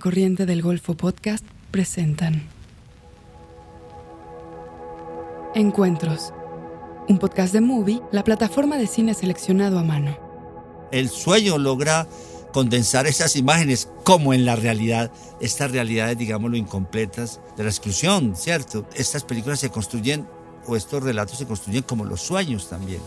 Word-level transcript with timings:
Corriente 0.00 0.46
del 0.46 0.62
Golfo 0.62 0.94
Podcast 0.94 1.44
presentan 1.70 2.48
Encuentros, 5.54 6.32
un 7.06 7.18
podcast 7.18 7.52
de 7.52 7.60
Movie, 7.60 8.00
la 8.10 8.24
plataforma 8.24 8.78
de 8.78 8.86
cine 8.86 9.12
seleccionado 9.12 9.78
a 9.78 9.84
mano. 9.84 10.16
El 10.90 11.10
sueño 11.10 11.58
logra 11.58 12.08
condensar 12.52 13.06
esas 13.06 13.36
imágenes 13.36 13.90
como 14.02 14.32
en 14.32 14.46
la 14.46 14.56
realidad, 14.56 15.12
estas 15.38 15.70
realidades, 15.70 16.16
digámoslo, 16.16 16.56
incompletas 16.56 17.40
de 17.56 17.64
la 17.64 17.68
exclusión, 17.68 18.34
¿cierto? 18.36 18.88
Estas 18.94 19.24
películas 19.24 19.60
se 19.60 19.70
construyen, 19.70 20.26
o 20.66 20.76
estos 20.76 21.02
relatos 21.02 21.36
se 21.36 21.46
construyen 21.46 21.82
como 21.82 22.04
los 22.04 22.22
sueños 22.22 22.68
también. 22.70 23.00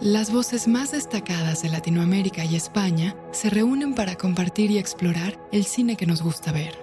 Las 0.00 0.30
voces 0.30 0.68
más 0.68 0.92
destacadas 0.92 1.62
de 1.62 1.70
Latinoamérica 1.70 2.44
y 2.44 2.54
España 2.54 3.16
se 3.32 3.48
reúnen 3.48 3.94
para 3.94 4.16
compartir 4.16 4.70
y 4.70 4.76
explorar 4.76 5.40
el 5.52 5.64
cine 5.64 5.96
que 5.96 6.04
nos 6.04 6.20
gusta 6.20 6.52
ver. 6.52 6.78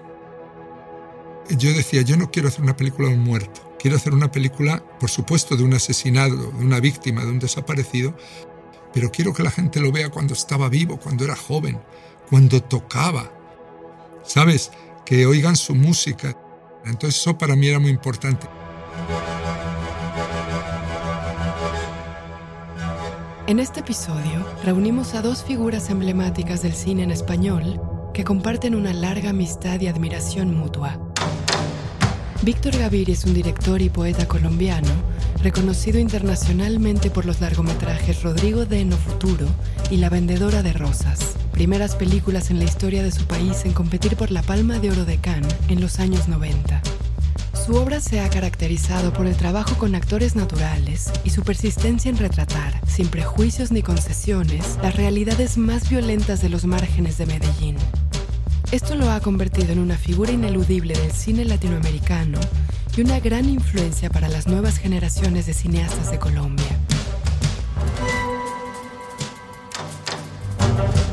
Yo 1.51 1.71
decía, 1.73 2.01
yo 2.01 2.17
no 2.17 2.31
quiero 2.31 2.47
hacer 2.47 2.63
una 2.63 2.75
película 2.75 3.09
de 3.09 3.13
un 3.13 3.23
muerto, 3.23 3.75
quiero 3.77 3.97
hacer 3.97 4.15
una 4.15 4.31
película, 4.31 4.83
por 4.99 5.11
supuesto, 5.11 5.55
de 5.55 5.63
un 5.63 5.75
asesinado, 5.75 6.35
de 6.37 6.65
una 6.65 6.79
víctima, 6.79 7.23
de 7.23 7.29
un 7.29 7.37
desaparecido, 7.37 8.17
pero 8.95 9.11
quiero 9.11 9.31
que 9.31 9.43
la 9.43 9.51
gente 9.51 9.79
lo 9.79 9.91
vea 9.91 10.09
cuando 10.09 10.33
estaba 10.33 10.67
vivo, 10.67 10.97
cuando 10.97 11.23
era 11.23 11.35
joven, 11.35 11.79
cuando 12.31 12.63
tocaba. 12.63 13.31
¿Sabes? 14.23 14.71
Que 15.05 15.27
oigan 15.27 15.55
su 15.55 15.75
música. 15.75 16.35
Entonces 16.83 17.21
eso 17.21 17.37
para 17.37 17.55
mí 17.55 17.67
era 17.67 17.77
muy 17.77 17.91
importante. 17.91 18.47
En 23.45 23.59
este 23.59 23.81
episodio 23.81 24.47
reunimos 24.63 25.15
a 25.15 25.21
dos 25.21 25.43
figuras 25.43 25.89
emblemáticas 25.89 26.61
del 26.61 26.71
cine 26.71 27.03
en 27.03 27.11
español 27.11 27.81
que 28.13 28.23
comparten 28.23 28.73
una 28.73 28.93
larga 28.93 29.31
amistad 29.31 29.81
y 29.81 29.87
admiración 29.87 30.55
mutua. 30.55 30.97
Víctor 32.41 32.77
Gaviria 32.77 33.13
es 33.13 33.25
un 33.25 33.33
director 33.33 33.81
y 33.81 33.89
poeta 33.89 34.29
colombiano 34.29 34.87
reconocido 35.41 35.99
internacionalmente 35.99 37.09
por 37.09 37.25
los 37.25 37.41
largometrajes 37.41 38.23
Rodrigo 38.23 38.65
de 38.65 38.85
No 38.85 38.95
Futuro 38.95 39.47
y 39.91 39.97
La 39.97 40.09
Vendedora 40.09 40.63
de 40.63 40.71
Rosas, 40.71 41.35
primeras 41.51 41.97
películas 41.97 42.49
en 42.49 42.59
la 42.59 42.63
historia 42.63 43.03
de 43.03 43.11
su 43.11 43.25
país 43.25 43.65
en 43.65 43.73
competir 43.73 44.15
por 44.15 44.31
la 44.31 44.41
Palma 44.41 44.79
de 44.79 44.91
Oro 44.91 45.03
de 45.03 45.17
Cannes 45.17 45.53
en 45.67 45.81
los 45.81 45.99
años 45.99 46.29
90. 46.29 46.81
Su 47.53 47.75
obra 47.75 48.01
se 48.01 48.19
ha 48.19 48.29
caracterizado 48.29 49.13
por 49.13 49.25
el 49.25 49.37
trabajo 49.37 49.75
con 49.77 49.95
actores 49.95 50.35
naturales 50.35 51.11
y 51.23 51.29
su 51.29 51.43
persistencia 51.43 52.09
en 52.09 52.17
retratar, 52.17 52.81
sin 52.87 53.07
prejuicios 53.07 53.71
ni 53.71 53.81
concesiones, 53.81 54.77
las 54.81 54.95
realidades 54.95 55.57
más 55.57 55.89
violentas 55.89 56.41
de 56.41 56.49
los 56.49 56.65
márgenes 56.65 57.17
de 57.17 57.25
Medellín. 57.25 57.77
Esto 58.71 58.95
lo 58.95 59.09
ha 59.11 59.19
convertido 59.19 59.71
en 59.71 59.79
una 59.79 59.97
figura 59.97 60.31
ineludible 60.31 60.93
del 60.93 61.11
cine 61.11 61.45
latinoamericano 61.45 62.39
y 62.97 63.01
una 63.01 63.19
gran 63.19 63.47
influencia 63.47 64.09
para 64.09 64.27
las 64.29 64.47
nuevas 64.47 64.77
generaciones 64.77 65.45
de 65.45 65.53
cineastas 65.53 66.11
de 66.11 66.19
Colombia. 66.19 66.77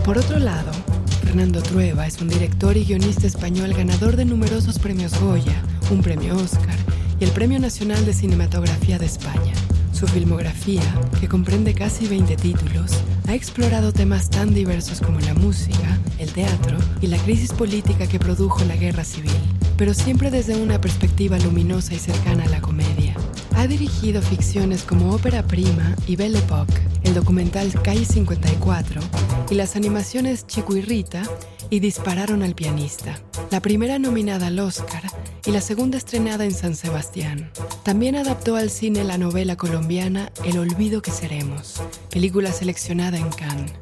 Por 0.05 0.18
otro 0.18 0.38
lado, 0.38 0.72
Fernando 1.22 1.62
Trueba 1.62 2.06
es 2.06 2.20
un 2.20 2.28
director 2.28 2.77
y 2.77 2.84
guionista 2.84 3.27
español 3.27 3.72
ganador 3.72 4.16
de 4.16 4.24
numerosos 4.24 4.78
premios 4.78 5.18
Goya, 5.20 5.62
un 5.91 6.02
premio 6.02 6.36
Oscar 6.36 6.77
y 7.19 7.24
el 7.24 7.30
Premio 7.33 7.58
Nacional 7.58 8.05
de 8.06 8.14
Cinematografía 8.14 8.98
de 8.98 9.06
España. 9.06 9.52
Su 9.92 10.06
filmografía, 10.06 10.83
que 11.20 11.28
comprende 11.28 11.74
casi 11.74 12.06
20 12.06 12.36
títulos, 12.36 12.92
ha 13.28 13.34
explorado 13.34 13.92
temas 13.92 14.30
tan 14.30 14.55
diversos 14.55 15.01
como 15.01 15.20
la 15.20 15.34
música, 15.34 15.98
el 16.18 16.33
teatro 16.33 16.78
y 17.01 17.08
la 17.08 17.18
crisis 17.18 17.52
política 17.52 18.06
que 18.06 18.18
produjo 18.18 18.64
la 18.64 18.77
guerra 18.77 19.05
civil, 19.05 19.33
pero 19.77 19.92
siempre 19.92 20.30
desde 20.30 20.56
una 20.56 20.80
perspectiva 20.80 21.39
luminosa 21.39 21.95
y 21.95 21.98
cercana 21.98 22.45
a 22.45 22.48
la 22.48 22.61
comedia. 22.61 23.14
Ha 23.57 23.67
dirigido 23.67 24.22
ficciones 24.22 24.84
como 24.84 25.12
Ópera 25.12 25.42
Prima 25.42 25.95
y 26.07 26.17
Belle 26.17 26.39
Époque, 26.39 26.80
el 27.02 27.14
documental 27.14 27.70
Calle 27.83 28.05
54 28.05 29.01
y 29.51 29.55
las 29.55 29.77
animaciones 29.77 30.46
Chico 30.46 30.77
y 30.77 30.83
Rita 30.83 31.22
y 31.68 31.80
Dispararon 31.80 32.42
al 32.42 32.55
pianista, 32.55 33.18
la 33.51 33.61
primera 33.61 33.98
nominada 33.98 34.46
al 34.46 34.58
Oscar 34.61 35.02
y 35.46 35.51
la 35.52 35.61
segunda 35.61 35.98
estrenada 35.98 36.45
en 36.45 36.52
San 36.55 36.74
Sebastián. 36.77 37.51
También 37.84 38.17
adaptó 38.17 38.56
al 38.56 38.70
cine 38.70 39.05
la 39.05 39.18
novela 39.18 39.56
colombiana 39.56 40.30
El 40.45 40.58
olvido 40.58 41.02
que 41.02 41.11
seremos, 41.11 41.74
película 42.11 42.52
seleccionada 42.52 43.18
en 43.18 43.30
Cannes. 43.30 43.73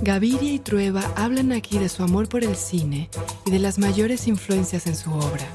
Gaviria 0.00 0.52
y 0.52 0.58
Trueba 0.58 1.02
hablan 1.16 1.52
aquí 1.52 1.78
de 1.78 1.88
su 1.88 2.02
amor 2.02 2.28
por 2.28 2.44
el 2.44 2.56
cine 2.56 3.08
y 3.46 3.50
de 3.50 3.58
las 3.58 3.78
mayores 3.78 4.26
influencias 4.26 4.86
en 4.86 4.96
su 4.96 5.10
obra. 5.12 5.46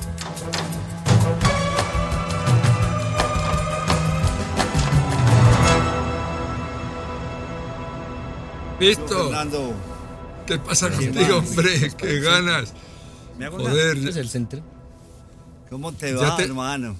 ¿Listo? 8.79 9.25
Fernando, 9.25 9.73
¿Qué 10.47 10.57
pasa 10.57 10.89
¿Qué 10.89 11.07
contigo, 11.11 11.37
hombre? 11.37 11.91
¿Qué 11.97 12.19
ganas? 12.21 12.73
me 13.37 13.45
hago 13.45 13.57
una- 13.57 13.69
Joder, 13.69 13.97
¿Es 13.97 14.15
el 14.15 14.29
centro? 14.29 14.61
¿Cómo 15.69 15.93
te 15.93 16.13
va, 16.13 16.35
te- 16.35 16.43
hermano? 16.43 16.97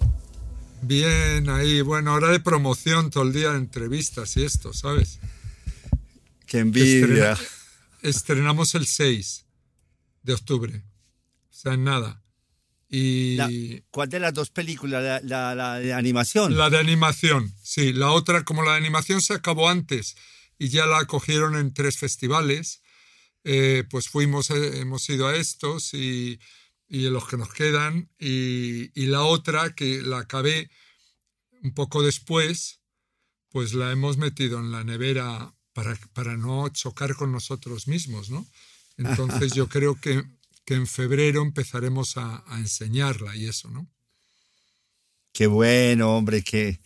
bien 0.81 1.49
ahí. 1.49 1.81
Bueno, 1.81 2.11
ahora 2.11 2.29
de 2.29 2.39
promoción 2.39 3.09
todo 3.09 3.23
el 3.23 3.33
día 3.33 3.51
de 3.51 3.57
entrevistas 3.57 4.35
y 4.37 4.43
esto, 4.43 4.73
¿sabes? 4.73 5.19
Qué 6.45 6.59
envidia. 6.59 7.33
Estrena- 7.33 7.39
Estrenamos 8.01 8.75
el 8.75 8.87
6 8.87 9.45
de 10.23 10.33
octubre. 10.33 10.83
O 11.49 11.53
sea, 11.53 11.73
en 11.73 11.83
nada. 11.83 12.21
Y 12.87 13.35
La- 13.35 13.49
¿Cuál 13.91 14.09
de 14.09 14.19
las 14.19 14.33
dos 14.33 14.49
películas? 14.49 15.03
La, 15.03 15.19
la- 15.21 15.55
la 15.55 15.79
de 15.79 15.93
animación. 15.93 16.55
la 16.57 16.69
de 16.69 16.79
animación, 16.79 17.53
sí. 17.61 17.91
La 17.93 18.11
otra, 18.11 18.43
como 18.45 18.63
la 18.63 18.71
de 18.71 18.77
animación 18.77 19.21
se 19.21 19.33
acabó 19.33 19.69
antes 19.69 20.15
y 20.57 20.69
ya 20.69 20.85
la 20.85 21.03
cogieron 21.05 21.55
en 21.55 21.73
tres 21.73 21.97
festivales, 21.97 22.81
eh, 23.43 23.83
pues 23.89 24.07
fuimos, 24.09 24.49
eh, 24.49 24.79
hemos 24.79 25.07
ido 25.09 25.27
a 25.27 25.35
estos 25.35 25.93
y, 25.93 26.39
y 26.89 27.03
los 27.09 27.27
que 27.27 27.37
nos 27.37 27.53
quedan. 27.53 28.09
Y, 28.19 28.91
y 28.99 29.05
la 29.05 29.23
otra, 29.23 29.73
que 29.75 30.01
la 30.01 30.19
acabé 30.19 30.69
un 31.61 31.73
poco 31.73 32.01
después, 32.01 32.81
pues 33.49 33.73
la 33.73 33.91
hemos 33.91 34.17
metido 34.17 34.59
en 34.59 34.71
la 34.71 34.83
nevera 34.83 35.53
para, 35.73 35.95
para 36.13 36.35
no 36.35 36.67
chocar 36.69 37.15
con 37.15 37.31
nosotros 37.31 37.87
mismos, 37.87 38.29
¿no? 38.29 38.45
Entonces 38.97 39.53
yo 39.53 39.67
creo 39.69 39.99
que, 40.01 40.23
que 40.65 40.73
en 40.73 40.87
febrero 40.87 41.41
empezaremos 41.41 42.17
a, 42.17 42.43
a 42.47 42.59
enseñarla 42.59 43.35
y 43.35 43.47
eso, 43.47 43.69
¿no? 43.69 43.87
Qué 45.31 45.47
bueno, 45.47 46.17
hombre, 46.17 46.41
qué, 46.43 46.81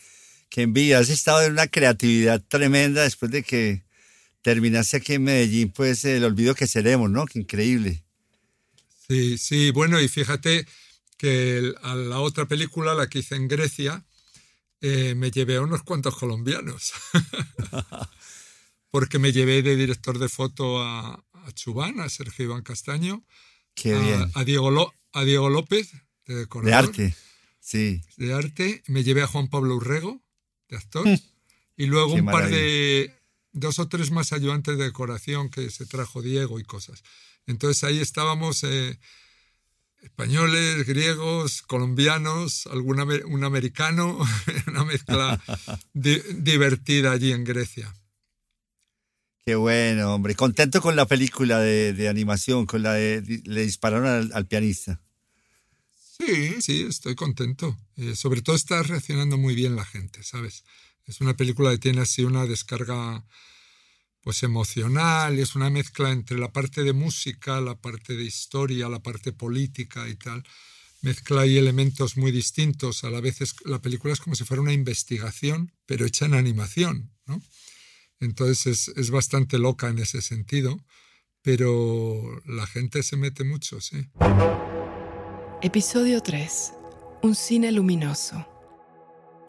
qué 0.50 0.64
envidia. 0.64 1.00
Has 1.00 1.10
estado 1.10 1.42
en 1.44 1.54
una 1.54 1.68
creatividad 1.68 2.44
tremenda 2.48 3.04
después 3.04 3.32
de 3.32 3.42
que 3.42 3.86
terminaste 4.42 4.98
aquí 4.98 5.14
en 5.14 5.24
Medellín, 5.24 5.72
pues 5.72 6.04
el 6.06 6.24
olvido 6.24 6.54
que 6.54 6.68
seremos, 6.68 7.10
¿no? 7.10 7.26
Qué 7.26 7.40
increíble. 7.40 8.04
Sí, 9.08 9.38
sí, 9.38 9.72
bueno, 9.72 10.00
y 10.02 10.08
fíjate 10.08 10.66
que 11.18 11.58
el- 11.58 11.76
a 11.82 11.96
la 11.96 12.20
otra 12.20 12.48
película, 12.48 12.94
la 12.94 13.08
que 13.08 13.20
hice 13.20 13.36
en 13.36 13.48
Grecia, 13.48 14.06
eh, 14.82 15.14
me 15.16 15.32
llevé 15.32 15.58
a 15.58 15.62
unos 15.62 15.84
cuantos 15.84 16.16
colombianos. 16.16 16.94
Porque 18.92 19.18
me 19.20 19.32
llevé 19.32 19.62
de 19.64 19.76
director 19.76 20.20
de 20.20 20.30
foto 20.30 20.82
a, 20.82 21.14
a 21.34 21.52
Chubán, 21.54 22.00
a 22.00 22.10
Sergio 22.10 22.46
Iván 22.46 22.62
Castaño, 22.64 23.24
Qué 23.74 23.94
a, 23.96 24.00
bien. 24.00 24.32
a 24.36 24.44
Diego 24.44 24.70
Lo- 24.72 24.94
a 25.14 25.24
Diego 25.24 25.50
López, 25.50 25.92
de 26.26 26.34
De 26.34 26.40
decorador, 26.42 26.90
arte. 26.90 27.16
Sí. 27.60 28.02
de 28.18 28.34
arte. 28.34 28.84
Me 28.88 29.04
llevé 29.04 29.22
a 29.24 29.28
Juan 29.28 29.50
Pablo 29.50 29.76
Urrego, 29.76 30.22
de 30.70 30.78
actor. 30.78 31.06
y 31.76 31.86
luego 31.88 32.14
Qué 32.16 32.22
un 32.22 32.26
par 32.28 32.50
de, 32.50 33.14
dos 33.52 33.80
o 33.80 33.88
tres 33.88 34.12
más 34.12 34.32
ayudantes 34.34 34.78
de 34.78 34.86
decoración 34.86 35.50
que 35.50 35.70
se 35.72 35.86
trajo 35.86 36.22
Diego 36.22 36.60
y 36.60 36.64
cosas. 36.64 37.04
Entonces 37.48 37.84
ahí 37.84 38.00
estábamos 38.00 38.64
eh, 38.64 39.00
españoles, 40.02 40.86
griegos, 40.86 41.62
colombianos, 41.62 42.68
algún 42.68 43.00
un 43.26 43.44
americano, 43.44 44.20
una 44.68 44.84
mezcla 44.84 45.42
di- 45.94 46.22
divertida 46.36 47.12
allí 47.12 47.32
en 47.32 47.44
Grecia. 47.44 47.94
Qué 49.46 49.56
bueno, 49.56 50.14
hombre. 50.14 50.36
Contento 50.36 50.82
con 50.82 50.96
la 50.96 51.06
película 51.06 51.60
de, 51.60 51.92
de 51.94 52.08
animación, 52.08 52.66
con 52.66 52.82
la 52.82 52.94
de 52.94 53.42
Le 53.44 53.66
dispararon 53.66 54.08
al, 54.08 54.32
al 54.34 54.48
pianista. 54.48 55.02
Sí, 56.18 56.62
sí, 56.62 56.84
estoy 56.88 57.16
contento. 57.16 57.78
Eh, 57.98 58.16
sobre 58.16 58.42
todo 58.42 58.56
está 58.56 58.82
reaccionando 58.84 59.38
muy 59.38 59.56
bien 59.56 59.76
la 59.76 59.84
gente, 59.84 60.24
¿sabes? 60.24 60.64
Es 61.06 61.20
una 61.20 61.36
película 61.36 61.72
que 61.72 61.78
tiene 61.80 62.02
así 62.02 62.24
una 62.24 62.46
descarga 62.46 63.26
pues 64.24 64.42
emocional, 64.44 65.38
es 65.38 65.56
una 65.56 65.70
mezcla 65.70 66.12
entre 66.12 66.38
la 66.38 66.52
parte 66.52 66.84
de 66.84 66.94
música, 66.94 67.60
la 67.60 67.76
parte 67.76 68.16
de 68.16 68.24
historia, 68.24 68.88
la 68.88 69.00
parte 69.00 69.34
política 69.34 70.08
y 70.08 70.16
tal. 70.16 70.44
Mezcla 71.02 71.42
ahí 71.42 71.58
elementos 71.58 72.16
muy 72.16 72.32
distintos. 72.32 73.04
A 73.04 73.10
la 73.10 73.20
vez 73.20 73.42
es- 73.42 73.56
la 73.66 73.82
película 73.82 74.14
es 74.14 74.22
como 74.22 74.36
si 74.36 74.46
fuera 74.46 74.62
una 74.62 74.72
investigación, 74.72 75.74
pero 75.86 76.06
hecha 76.06 76.26
en 76.26 76.36
animación, 76.36 77.12
¿no? 77.26 77.42
Entonces 78.22 78.66
es, 78.88 78.98
es 78.98 79.10
bastante 79.12 79.60
loca 79.60 79.90
en 79.90 80.00
ese 80.00 80.22
sentido, 80.22 80.80
pero 81.42 82.42
la 82.46 82.66
gente 82.66 83.04
se 83.04 83.18
mete 83.18 83.44
mucho, 83.44 83.82
sí. 83.82 84.08
Episodio 85.62 86.22
3. 86.22 86.74
Un 87.24 87.36
cine 87.36 87.72
luminoso. 87.74 88.48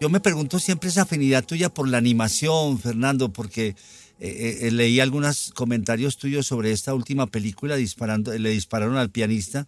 Yo 0.01 0.09
me 0.09 0.21
pregunto 0.21 0.59
siempre 0.59 0.89
esa 0.89 1.03
afinidad 1.03 1.45
tuya 1.47 1.69
por 1.73 1.89
la 1.89 1.99
animación, 1.99 2.79
Fernando, 2.81 3.33
porque 3.33 3.77
eh, 4.27 4.69
eh, 4.69 4.71
leí 4.71 5.01
algunos 5.01 5.53
comentarios 5.55 6.17
tuyos 6.17 6.47
sobre 6.47 6.73
esta 6.73 6.95
última 6.95 7.27
película, 7.27 7.77
disparando, 7.77 8.33
le 8.33 8.49
dispararon 8.49 8.97
al 8.97 9.11
pianista, 9.11 9.67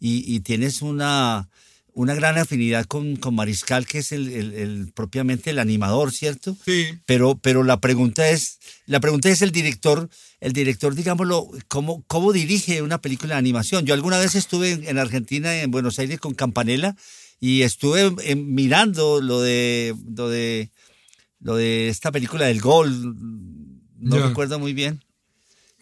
y, 0.00 0.40
tienes 0.40 0.82
una, 0.82 1.48
una 1.94 2.14
gran 2.14 2.36
afinidad 2.36 2.84
con, 2.86 3.16
con 3.16 3.36
Mariscal, 3.36 3.86
que 3.86 3.98
es 3.98 4.12
el, 4.12 4.28
el, 4.28 4.92
propiamente 4.92 5.50
el 5.50 5.58
animador, 5.60 6.12
¿cierto? 6.12 6.56
Sí. 6.62 6.88
Pero, 7.06 7.38
pero 7.38 7.62
la 7.62 7.80
pregunta 7.80 8.28
es, 8.28 8.58
la 8.84 9.00
pregunta 9.00 9.30
es 9.30 9.40
el 9.40 9.50
director, 9.50 10.10
el 10.40 10.52
director, 10.52 10.94
digámoslo, 10.94 11.48
¿cómo, 11.68 12.04
cómo 12.06 12.32
dirige 12.32 12.82
una 12.82 13.00
película 13.00 13.34
de 13.34 13.38
animación? 13.38 13.86
Yo 13.86 13.94
alguna 13.94 14.18
vez 14.18 14.34
estuve 14.34 14.72
en, 14.72 14.98
Argentina, 14.98 15.62
en 15.62 15.70
Buenos 15.70 15.98
Aires, 16.00 16.18
con 16.18 16.34
Campanella, 16.34 16.96
y 17.40 17.62
estuve 17.62 18.10
mirando 18.34 19.22
lo 19.22 19.40
de, 19.40 19.94
lo 20.14 20.28
de, 20.28 20.70
lo 21.38 21.54
de 21.54 21.88
esta 21.88 22.12
película 22.12 22.44
del 22.44 22.60
gol, 22.60 23.14
no 24.04 24.28
recuerdo 24.28 24.58
muy 24.58 24.72
bien. 24.72 25.02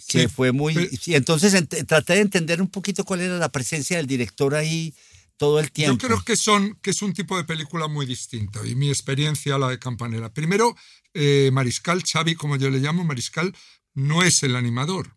Que 0.08 0.28
fue 0.28 0.50
muy. 0.52 0.74
y 1.06 1.14
entonces 1.14 1.54
traté 1.86 2.14
de 2.14 2.20
entender 2.20 2.60
un 2.60 2.68
poquito 2.68 3.04
cuál 3.04 3.20
era 3.20 3.38
la 3.38 3.50
presencia 3.50 3.98
del 3.98 4.06
director 4.06 4.54
ahí 4.54 4.94
todo 5.36 5.60
el 5.60 5.70
tiempo. 5.70 6.00
Yo 6.00 6.08
creo 6.08 6.24
que, 6.24 6.36
son, 6.36 6.76
que 6.82 6.90
es 6.90 7.02
un 7.02 7.12
tipo 7.12 7.36
de 7.36 7.44
película 7.44 7.88
muy 7.88 8.06
distinto 8.06 8.64
y 8.66 8.74
mi 8.74 8.88
experiencia 8.88 9.58
la 9.58 9.68
de 9.68 9.78
Campanella. 9.78 10.32
Primero, 10.32 10.76
eh, 11.14 11.50
Mariscal, 11.52 12.02
Xavi, 12.02 12.34
como 12.34 12.56
yo 12.56 12.68
le 12.70 12.78
llamo, 12.78 13.04
Mariscal, 13.04 13.54
no 13.94 14.22
es 14.22 14.42
el 14.42 14.56
animador, 14.56 15.16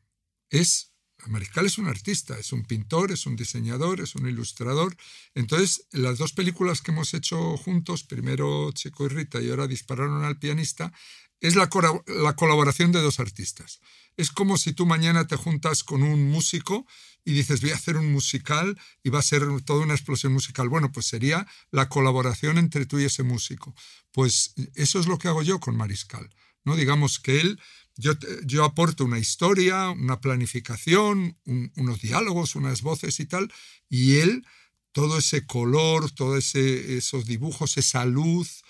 es 0.50 0.96
Mariscal 1.28 1.66
es 1.66 1.78
un 1.78 1.88
artista, 1.88 2.38
es 2.38 2.52
un 2.54 2.64
pintor, 2.64 3.12
es 3.12 3.26
un 3.26 3.36
diseñador, 3.36 4.02
es 4.02 4.16
un 4.16 4.28
ilustrador. 4.28 4.96
Entonces, 5.34 5.88
las 5.92 6.18
dos 6.18 6.34
películas 6.34 6.82
que 6.82 6.92
hemos 6.92 7.14
hecho 7.14 7.58
juntos, 7.58 8.04
primero 8.04 8.72
Chico 8.74 9.06
y 9.06 9.10
Rita 9.10 9.42
y 9.42 9.50
ahora 9.50 9.68
Dispararon 9.68 10.24
al 10.24 10.38
pianista, 10.38 10.94
es 11.42 11.56
la, 11.56 11.70
la 12.08 12.36
colaboración 12.36 12.92
de 12.92 13.02
dos 13.02 13.20
artistas. 13.20 13.80
Es 14.18 14.32
como 14.32 14.58
si 14.58 14.74
tú 14.74 14.86
mañana 14.86 15.28
te 15.28 15.36
juntas 15.36 15.84
con 15.84 16.04
un 16.04 16.30
músico 16.30 16.86
y 17.26 17.34
dices, 17.34 17.62
voy 17.62 17.72
a 17.72 17.76
hacer 17.76 17.98
un 17.98 18.12
musical 18.12 18.80
y 19.04 19.10
va 19.10 19.20
a 19.20 19.24
ser 19.24 19.44
toda 19.66 19.84
una 19.84 19.96
explosión 19.96 20.32
musical. 20.32 20.70
Bueno, 20.70 20.92
pues 20.92 21.08
sería 21.08 21.48
la 21.72 21.90
colaboración 21.90 22.58
entre 22.58 22.86
tú 22.86 23.00
y 23.00 23.06
ese 23.06 23.24
músico. 23.24 23.76
Pues 24.12 24.54
eso 24.76 25.00
es 25.00 25.08
lo 25.08 25.18
que 25.18 25.28
hago 25.28 25.42
yo 25.42 25.60
con 25.60 25.76
Mariscal. 25.76 26.30
¿no? 26.64 26.76
Digamos 26.76 27.20
que 27.20 27.42
él 27.42 27.60
yo, 27.98 28.14
yo 28.44 28.66
aporto 28.66 29.06
una 29.06 29.20
historia, 29.20 29.90
una 29.90 30.20
planificación, 30.20 31.38
unos 31.46 32.02
diálogos, 32.02 32.56
unas 32.56 32.82
voces 32.82 33.20
y 33.20 33.26
tal, 33.26 33.52
y 33.90 34.18
él, 34.18 34.46
todo 34.92 35.18
ese 35.18 35.46
color, 35.46 36.12
todos 36.12 36.56
esos 36.56 37.26
dibujos, 37.26 37.78
esa 37.78 38.06
luz, 38.06 38.64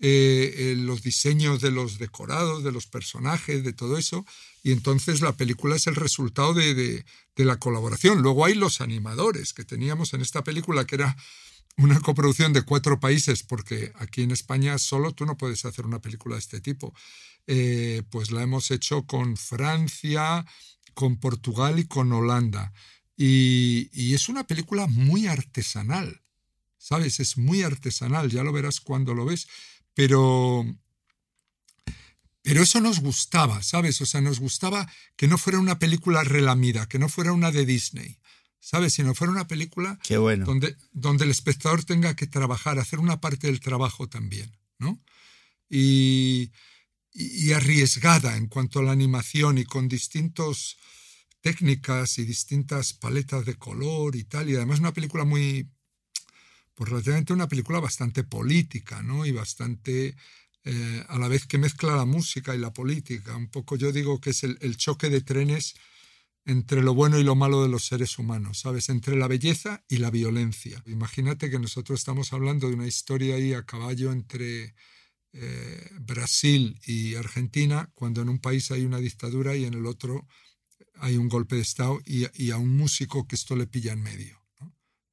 eh, 0.00 0.54
eh, 0.56 0.74
los 0.76 1.02
diseños 1.02 1.60
de 1.60 1.70
los 1.70 1.98
decorados, 1.98 2.62
de 2.64 2.72
los 2.72 2.86
personajes, 2.86 3.64
de 3.64 3.72
todo 3.72 3.98
eso, 3.98 4.24
y 4.62 4.72
entonces 4.72 5.20
la 5.20 5.36
película 5.36 5.76
es 5.76 5.86
el 5.86 5.96
resultado 5.96 6.54
de, 6.54 6.74
de, 6.74 7.04
de 7.36 7.44
la 7.44 7.58
colaboración. 7.58 8.22
Luego 8.22 8.44
hay 8.44 8.54
los 8.54 8.80
animadores 8.80 9.52
que 9.52 9.64
teníamos 9.64 10.14
en 10.14 10.20
esta 10.20 10.44
película, 10.44 10.84
que 10.84 10.96
era 10.96 11.16
una 11.78 12.00
coproducción 12.00 12.52
de 12.52 12.62
cuatro 12.62 12.98
países, 12.98 13.42
porque 13.44 13.92
aquí 13.96 14.22
en 14.22 14.32
España 14.32 14.76
solo 14.78 15.12
tú 15.12 15.24
no 15.24 15.36
puedes 15.36 15.64
hacer 15.64 15.86
una 15.86 16.00
película 16.00 16.34
de 16.34 16.40
este 16.40 16.60
tipo. 16.60 16.92
Eh, 17.46 18.02
pues 18.10 18.30
la 18.30 18.42
hemos 18.42 18.70
hecho 18.70 19.06
con 19.06 19.36
Francia, 19.36 20.44
con 20.92 21.16
Portugal 21.16 21.78
y 21.78 21.86
con 21.86 22.12
Holanda. 22.12 22.72
Y, 23.16 24.14
es 24.14 24.28
una 24.28 24.46
película 24.46 24.86
muy 24.86 25.26
artesanal, 25.26 26.20
¿sabes? 26.76 27.20
Es 27.20 27.38
muy 27.38 27.62
artesanal, 27.62 28.30
ya 28.30 28.44
lo 28.44 28.52
verás 28.52 28.80
cuando 28.80 29.14
lo 29.14 29.24
ves, 29.24 29.48
pero, 29.98 30.64
pero 32.40 32.62
eso 32.62 32.80
nos 32.80 33.00
gustaba, 33.00 33.64
¿sabes? 33.64 34.00
O 34.00 34.06
sea, 34.06 34.20
nos 34.20 34.38
gustaba 34.38 34.88
que 35.16 35.26
no 35.26 35.38
fuera 35.38 35.58
una 35.58 35.80
película 35.80 36.22
relamida, 36.22 36.86
que 36.88 37.00
no 37.00 37.08
fuera 37.08 37.32
una 37.32 37.50
de 37.50 37.66
Disney, 37.66 38.20
¿sabes? 38.60 38.94
Sino 38.94 39.12
fuera 39.16 39.32
una 39.32 39.48
película 39.48 39.98
donde, 40.44 40.76
donde 40.92 41.24
el 41.24 41.32
espectador 41.32 41.82
tenga 41.82 42.14
que 42.14 42.28
trabajar, 42.28 42.78
hacer 42.78 43.00
una 43.00 43.20
parte 43.20 43.48
del 43.48 43.58
trabajo 43.58 44.08
también, 44.08 44.56
¿no? 44.78 45.02
Y, 45.68 46.52
y 47.12 47.50
arriesgada 47.50 48.36
en 48.36 48.46
cuanto 48.46 48.78
a 48.78 48.84
la 48.84 48.92
animación 48.92 49.58
y 49.58 49.64
con 49.64 49.88
distintas 49.88 50.76
técnicas 51.40 52.18
y 52.18 52.24
distintas 52.24 52.92
paletas 52.92 53.44
de 53.46 53.56
color 53.56 54.14
y 54.14 54.22
tal. 54.22 54.48
Y 54.48 54.54
además 54.54 54.78
una 54.78 54.94
película 54.94 55.24
muy, 55.24 55.68
pues 56.78 56.90
relativamente 56.90 57.32
una 57.32 57.48
película 57.48 57.80
bastante 57.80 58.22
política, 58.22 59.02
¿no? 59.02 59.26
Y 59.26 59.32
bastante, 59.32 60.14
eh, 60.62 61.04
a 61.08 61.18
la 61.18 61.26
vez 61.26 61.44
que 61.44 61.58
mezcla 61.58 61.96
la 61.96 62.04
música 62.04 62.54
y 62.54 62.58
la 62.58 62.72
política. 62.72 63.36
Un 63.36 63.48
poco 63.50 63.74
yo 63.74 63.90
digo 63.90 64.20
que 64.20 64.30
es 64.30 64.44
el, 64.44 64.56
el 64.60 64.76
choque 64.76 65.10
de 65.10 65.20
trenes 65.20 65.74
entre 66.44 66.80
lo 66.80 66.94
bueno 66.94 67.18
y 67.18 67.24
lo 67.24 67.34
malo 67.34 67.64
de 67.64 67.68
los 67.68 67.84
seres 67.84 68.16
humanos, 68.16 68.60
¿sabes? 68.60 68.90
Entre 68.90 69.16
la 69.16 69.26
belleza 69.26 69.82
y 69.88 69.96
la 69.96 70.12
violencia. 70.12 70.80
Imagínate 70.86 71.50
que 71.50 71.58
nosotros 71.58 71.98
estamos 71.98 72.32
hablando 72.32 72.68
de 72.68 72.74
una 72.74 72.86
historia 72.86 73.34
ahí 73.34 73.54
a 73.54 73.66
caballo 73.66 74.12
entre 74.12 74.76
eh, 75.32 75.90
Brasil 75.98 76.78
y 76.86 77.16
Argentina, 77.16 77.90
cuando 77.94 78.22
en 78.22 78.28
un 78.28 78.38
país 78.38 78.70
hay 78.70 78.84
una 78.84 78.98
dictadura 78.98 79.56
y 79.56 79.64
en 79.64 79.74
el 79.74 79.84
otro 79.84 80.28
hay 80.94 81.16
un 81.16 81.28
golpe 81.28 81.56
de 81.56 81.62
Estado 81.62 82.00
y, 82.04 82.52
a 82.52 82.56
un 82.56 82.76
músico 82.76 83.26
que 83.26 83.34
esto 83.34 83.56
le 83.56 83.66
pilla 83.66 83.94
en 83.94 84.02
medio. 84.02 84.40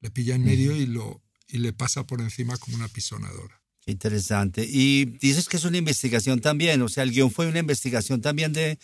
Le 0.00 0.12
pilla 0.12 0.36
en 0.36 0.44
medio 0.44 0.76
y, 0.76 0.86
lo, 0.86 1.25
y 1.48 1.58
le 1.58 1.72
pasa 1.72 2.04
por 2.04 2.20
encima 2.20 2.56
como 2.56 2.76
una 2.76 2.88
pisonadora. 2.88 3.60
Interesante. 3.86 4.66
Y 4.68 5.04
dices 5.04 5.48
que 5.48 5.56
es 5.56 5.64
una 5.64 5.78
investigación 5.78 6.40
también, 6.40 6.82
o 6.82 6.88
sea, 6.88 7.04
el 7.04 7.12
guion 7.12 7.30
fue 7.30 7.46
una 7.46 7.60
investigación 7.60 8.20
también 8.20 8.52
de, 8.52 8.78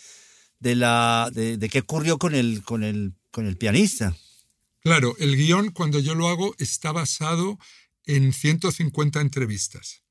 de, 0.59 0.75
la, 0.75 1.29
de, 1.33 1.57
de 1.57 1.69
qué 1.69 1.79
ocurrió 1.79 2.17
con 2.17 2.35
el, 2.35 2.63
con, 2.63 2.83
el, 2.83 3.13
con 3.31 3.45
el 3.45 3.57
pianista. 3.57 4.15
Claro, 4.79 5.15
el 5.19 5.35
guion 5.35 5.71
cuando 5.71 5.99
yo 5.99 6.15
lo 6.15 6.29
hago 6.29 6.55
está 6.57 6.91
basado 6.91 7.59
en 8.05 8.31
150 8.31 9.19
entrevistas. 9.19 10.03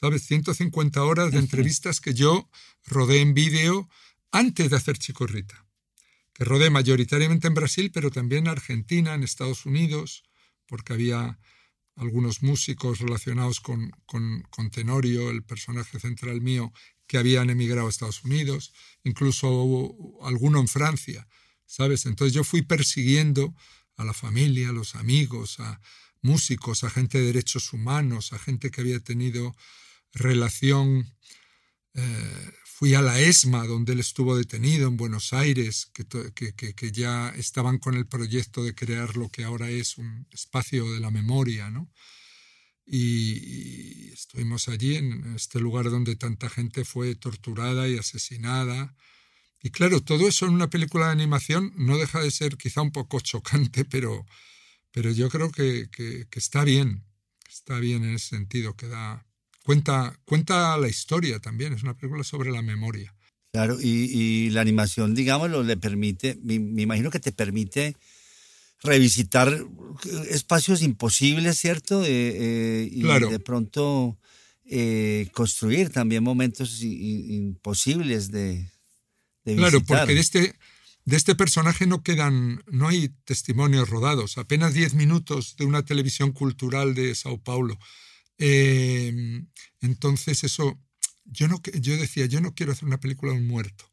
¿sabes? 0.00 0.24
150 0.24 1.02
horas 1.04 1.30
de 1.30 1.38
entrevistas 1.38 2.00
que 2.00 2.14
yo 2.14 2.48
rodé 2.86 3.20
en 3.20 3.34
vídeo 3.34 3.88
antes 4.32 4.70
de 4.70 4.76
hacer 4.76 4.96
Chico 4.96 5.26
Rita, 5.26 5.66
que 6.32 6.44
rodé 6.44 6.70
mayoritariamente 6.70 7.48
en 7.48 7.54
Brasil, 7.54 7.90
pero 7.92 8.10
también 8.10 8.46
en 8.46 8.52
Argentina, 8.52 9.14
en 9.14 9.22
Estados 9.22 9.66
Unidos, 9.66 10.24
porque 10.66 10.94
había 10.94 11.38
algunos 12.00 12.42
músicos 12.42 12.98
relacionados 12.98 13.60
con, 13.60 13.90
con, 14.06 14.70
Tenorio, 14.70 15.30
el 15.30 15.42
personaje 15.42 16.00
central 16.00 16.40
mío, 16.40 16.72
que 17.06 17.18
habían 17.18 17.50
emigrado 17.50 17.86
a 17.86 17.90
Estados 17.90 18.24
Unidos, 18.24 18.72
incluso 19.04 19.46
alguno 20.22 20.60
en 20.60 20.68
Francia, 20.68 21.28
¿sabes? 21.66 22.06
Entonces 22.06 22.32
yo 22.32 22.42
fui 22.42 22.62
persiguiendo 22.62 23.54
a 23.96 24.04
la 24.04 24.14
familia, 24.14 24.70
a 24.70 24.72
los 24.72 24.94
amigos, 24.94 25.60
a 25.60 25.80
músicos, 26.22 26.84
a 26.84 26.90
gente 26.90 27.18
de 27.18 27.26
derechos 27.26 27.74
humanos, 27.74 28.32
a 28.32 28.38
gente 28.38 28.70
que 28.70 28.80
había 28.80 29.00
tenido 29.00 29.54
relación. 30.12 31.06
Eh, 31.94 32.52
fui 32.80 32.94
a 32.94 33.02
la 33.02 33.20
ESMA, 33.20 33.66
donde 33.66 33.92
él 33.92 34.00
estuvo 34.00 34.34
detenido 34.34 34.88
en 34.88 34.96
Buenos 34.96 35.34
Aires, 35.34 35.90
que, 35.92 36.06
que, 36.74 36.92
ya 36.92 37.28
estaban 37.36 37.76
con 37.76 37.94
el 37.94 38.06
proyecto 38.06 38.64
de 38.64 38.74
crear 38.74 39.18
lo 39.18 39.28
que 39.28 39.44
ahora 39.44 39.68
es 39.68 39.98
un 39.98 40.26
espacio 40.32 40.90
de 40.90 40.98
la 40.98 41.10
memoria, 41.10 41.68
¿no? 41.68 41.92
Y, 42.86 44.10
estuvimos 44.12 44.70
allí, 44.70 44.96
en 44.96 45.34
este 45.36 45.60
lugar 45.60 45.90
donde 45.90 46.16
tanta 46.16 46.48
gente 46.48 46.86
fue 46.86 47.14
torturada 47.16 47.86
y 47.86 47.98
asesinada. 47.98 48.96
Y 49.62 49.68
claro, 49.68 50.00
todo 50.00 50.26
eso 50.26 50.46
en 50.46 50.54
una 50.54 50.70
película 50.70 51.08
de 51.08 51.12
animación 51.12 51.74
no 51.76 51.98
deja 51.98 52.20
de 52.20 52.30
ser 52.30 52.56
quizá 52.56 52.80
un 52.80 52.92
poco 52.92 53.20
chocante, 53.20 53.84
pero, 53.94 54.24
pero 54.90 55.10
yo 55.10 55.28
creo 55.28 55.52
que, 55.52 55.90
está 56.32 56.64
bien, 56.64 57.04
está 57.46 57.78
bien 57.78 58.04
en 58.04 58.14
ese 58.14 58.28
sentido, 58.28 58.74
que 58.74 58.86
da, 58.88 59.26
Cuenta, 59.64 60.18
cuenta 60.24 60.76
la 60.78 60.88
historia 60.88 61.38
también, 61.38 61.72
es 61.72 61.82
una 61.82 61.96
película 61.96 62.24
sobre 62.24 62.50
la 62.50 62.62
memoria. 62.62 63.14
Claro, 63.52 63.78
y, 63.80 64.50
la 64.50 64.60
animación, 64.60 65.14
digámoslo, 65.14 65.62
le 65.62 65.76
permite, 65.76 66.38
me, 66.42 66.54
imagino 66.54 67.10
que 67.10 67.18
te 67.18 67.32
permite 67.32 67.96
revisitar 68.82 69.66
espacios 70.28 70.82
imposibles, 70.82 71.58
¿cierto? 71.58 72.02
Eh, 72.06 72.88
y 72.90 73.02
de 73.02 73.40
pronto 73.40 74.16
eh, 74.64 75.28
construir 75.32 75.90
también 75.90 76.22
momentos 76.22 76.80
imposibles 76.80 78.30
de, 78.30 78.70
de 79.44 79.56
Claro, 79.56 79.80
porque 79.82 80.14
de 80.14 80.20
este, 80.20 80.54
de 81.04 81.16
este 81.16 81.34
personaje 81.34 81.88
no 81.88 82.04
quedan, 82.04 82.62
no 82.70 82.86
hay 82.86 83.08
testimonios 83.24 83.90
rodados, 83.90 84.38
apenas 84.38 84.72
10 84.72 84.94
minutos 84.94 85.56
de 85.56 85.64
una 85.64 85.84
televisión 85.84 86.30
cultural 86.30 86.94
de 86.94 87.16
Sao 87.16 87.38
Paulo. 87.38 87.78
Eh, 88.42 89.44
entonces 89.82 90.44
eso, 90.44 90.82
yo, 91.26 91.46
no, 91.46 91.60
yo 91.74 91.96
decía, 91.98 92.24
yo 92.24 92.40
no 92.40 92.54
quiero 92.54 92.72
hacer 92.72 92.86
una 92.86 92.98
película 92.98 93.32
de 93.32 93.38
un 93.38 93.46
muerto, 93.46 93.92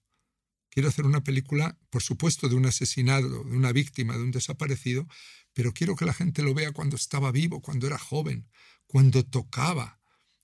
quiero 0.69 0.87
hacer 0.87 1.05
una 1.05 1.21
película, 1.21 1.77
por 1.89 2.01
supuesto, 2.01 2.47
de 2.47 2.55
un 2.55 2.65
asesinado, 2.65 3.43
de 3.43 3.57
una 3.57 3.73
víctima, 3.73 4.15
de 4.15 4.23
un 4.23 4.31
desaparecido, 4.31 5.05
pero 5.53 5.73
quiero 5.73 5.97
que 5.97 6.05
la 6.05 6.13
gente 6.13 6.43
lo 6.43 6.53
vea 6.53 6.71
cuando 6.71 6.95
estaba 6.95 7.31
vivo, 7.33 7.61
cuando 7.61 7.87
era 7.87 7.97
joven, 7.97 8.47
cuando 8.87 9.25
tocaba, 9.25 9.99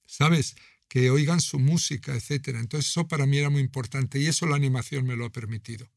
¿sabes? 0.06 0.56
Que 0.90 1.10
oigan 1.10 1.40
su 1.40 1.58
música, 1.60 2.14
etc. 2.14 2.50
Entonces 2.60 2.92
eso 2.92 3.08
para 3.08 3.26
mí 3.26 3.38
era 3.38 3.50
muy 3.50 3.62
importante 3.62 4.20
y 4.20 4.26
eso 4.26 4.46
la 4.48 4.58
animación 4.58 5.06
me 5.06 5.16
lo 5.16 5.26
ha 5.26 5.32
permitido. 5.32 5.90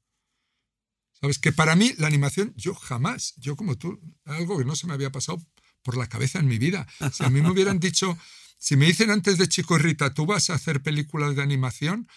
¿Sabes? 1.21 1.41
Que 1.41 1.51
para 1.51 1.75
mí 1.75 1.93
la 1.99 2.07
animación, 2.07 2.55
yo 2.57 2.75
jamás, 2.75 3.35
yo 3.39 3.57
como 3.57 3.77
tú, 3.77 3.99
algo 4.25 4.59
que 4.59 4.65
no 4.65 4.77
se 4.77 4.87
me 4.87 4.93
había 4.93 5.11
pasado 5.11 5.39
por 5.87 5.97
la 5.97 6.09
cabeza 6.09 6.41
en 6.41 6.49
mi 6.49 6.59
vida. 6.59 6.85
Si 7.13 7.23
a 7.23 7.31
mí 7.31 7.41
me 7.41 7.53
hubieran 7.53 7.79
dicho, 7.89 8.19
si 8.59 8.75
me 8.77 8.87
dicen 8.87 9.11
antes 9.11 9.39
de 9.39 9.49
Chico 9.49 9.79
Rita, 9.79 10.13
tú 10.13 10.27
vas 10.27 10.51
a 10.51 10.55
hacer 10.55 10.83
películas 10.83 11.37
de 11.37 11.43
animación, 11.43 12.09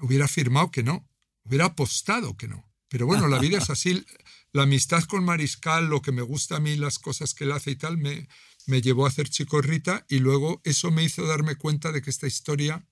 hubiera 0.00 0.24
afirmado 0.24 0.70
que 0.70 0.82
no, 0.82 1.06
hubiera 1.44 1.66
apostado 1.66 2.34
que 2.38 2.48
no. 2.48 2.66
Pero 2.88 3.06
bueno, 3.06 3.28
la 3.28 3.38
vida 3.38 3.58
es 3.58 3.68
así. 3.68 4.04
La 4.52 4.62
amistad 4.62 5.04
con 5.04 5.22
Mariscal, 5.22 5.90
lo 5.90 6.00
que 6.00 6.12
me 6.12 6.22
gusta 6.22 6.56
a 6.56 6.60
mí, 6.60 6.76
las 6.76 6.98
cosas 6.98 7.34
que 7.34 7.44
él 7.44 7.52
hace 7.52 7.72
y 7.72 7.76
tal, 7.76 7.98
me, 7.98 8.26
me 8.66 8.80
llevó 8.80 9.04
a 9.04 9.08
hacer 9.08 9.28
Chico 9.28 9.60
Rita 9.60 10.06
y 10.08 10.18
luego 10.18 10.62
eso 10.64 10.90
me 10.90 11.04
hizo 11.04 11.26
darme 11.26 11.56
cuenta 11.56 11.92
de 11.92 12.00
que 12.00 12.08
esta 12.08 12.26
historia 12.26 12.86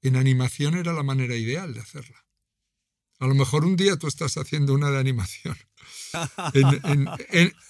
en 0.00 0.16
animación 0.16 0.74
era 0.74 0.94
la 0.94 1.02
manera 1.02 1.36
ideal 1.36 1.74
de 1.74 1.80
hacerla. 1.80 2.24
A 3.18 3.26
lo 3.26 3.34
mejor 3.34 3.66
un 3.66 3.76
día 3.76 3.98
tú 3.98 4.08
estás 4.08 4.38
haciendo 4.38 4.72
una 4.72 4.90
de 4.90 4.98
animación. 4.98 5.58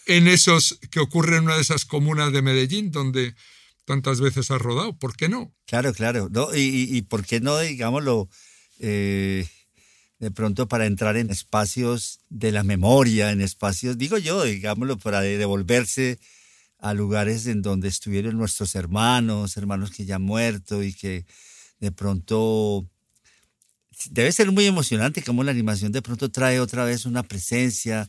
En, 0.07 0.29
esos 0.29 0.79
que 0.91 1.00
ocurre 1.00 1.37
en 1.37 1.45
una 1.45 1.57
de 1.57 1.62
esas 1.62 1.85
comunas 1.85 2.33
de 2.33 2.43
Medellín 2.43 2.91
donde 2.91 3.35
tantas 3.85 4.21
veces 4.21 4.50
has 4.50 4.61
rodado. 4.61 4.99
¿Por 4.99 5.17
qué 5.17 5.29
no? 5.29 5.53
Claro, 5.67 5.93
claro. 5.93 6.29
Y, 6.55 7.03
por 7.03 7.25
qué 7.25 7.41
no, 7.41 7.59
digámoslo, 7.59 8.29
eh, 8.79 9.47
de 10.19 10.31
pronto 10.31 10.69
para 10.69 10.87
entrar 10.87 11.17
en 11.17 11.31
espacios 11.31 12.21
de 12.29 12.53
la 12.53 12.62
memoria, 12.62 13.31
en 13.31 13.41
espacios, 13.41 13.99
digo 13.99 14.19
yo, 14.19 14.45
digámoslo, 14.45 14.99
para 14.99 15.21
devolverse 15.21 16.19
a 16.79 16.95
lugares 16.95 17.47
en 17.47 17.62
donde 17.62 17.89
estuvieron 17.89 18.37
nuestros 18.37 18.75
hermanos, 18.75 19.57
hermanos 19.57 19.91
que 19.91 20.05
ya 20.05 20.17
han 20.17 20.23
muerto 20.23 20.83
y 20.83 20.95
que 20.95 21.27
de 21.79 21.93
pronto 21.93 22.87
debe 24.11 24.33
ser 24.33 24.50
muy 24.52 24.66
emocionante 24.66 25.23
como 25.23 25.45
la 25.45 25.50
animación 25.50 25.92
de 25.92 26.02
pronto 26.02 26.30
trae 26.30 26.61
otra 26.61 26.85
vez 26.85 27.04
una 27.04 27.23
presencia 27.23 28.09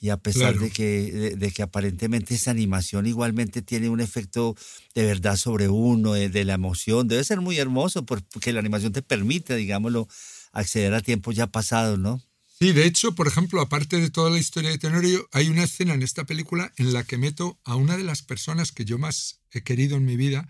y 0.00 0.10
a 0.10 0.16
pesar 0.16 0.58
de, 0.58 0.70
que, 0.70 1.34
de, 1.36 1.50
que 1.50 1.62
aparentemente 1.62 2.34
esa 2.34 2.52
animación 2.52 3.06
igualmente 3.06 3.62
tiene 3.62 3.88
un 3.88 4.00
efecto 4.00 4.54
de 4.94 5.04
verdad 5.04 5.36
sobre 5.36 5.68
uno, 5.68 6.12
de, 6.12 6.44
la 6.44 6.54
emoción, 6.54 7.08
debe 7.08 7.24
ser 7.24 7.40
muy 7.40 7.58
hermoso 7.58 8.06
porque 8.06 8.52
la 8.52 8.60
animación 8.60 8.92
te 8.92 9.02
permite, 9.02 9.56
digámoslo, 9.56 10.08
acceder 10.52 10.94
a 10.94 11.00
tiempos 11.00 11.34
ya 11.34 11.48
pasados, 11.48 11.98
¿no? 11.98 12.22
Sí, 12.60 12.72
de 12.72 12.86
hecho, 12.86 13.14
por 13.14 13.28
ejemplo, 13.28 13.60
aparte 13.60 14.00
de 14.00 14.10
toda 14.10 14.30
la 14.30 14.38
historia 14.38 14.70
de 14.70 14.78
Tenorio, 14.78 15.28
hay 15.32 15.48
una 15.48 15.64
escena 15.64 15.94
en 15.94 16.02
esta 16.02 16.24
película 16.24 16.72
en 16.76 16.92
la 16.92 17.04
que 17.04 17.18
meto 17.18 17.58
a 17.64 17.76
una 17.76 17.96
de 17.96 18.02
las 18.02 18.22
personas 18.22 18.72
que 18.72 18.84
yo 18.84 18.98
más 18.98 19.40
he 19.52 19.62
querido 19.62 19.96
en 19.96 20.04
mi 20.04 20.16
vida, 20.16 20.48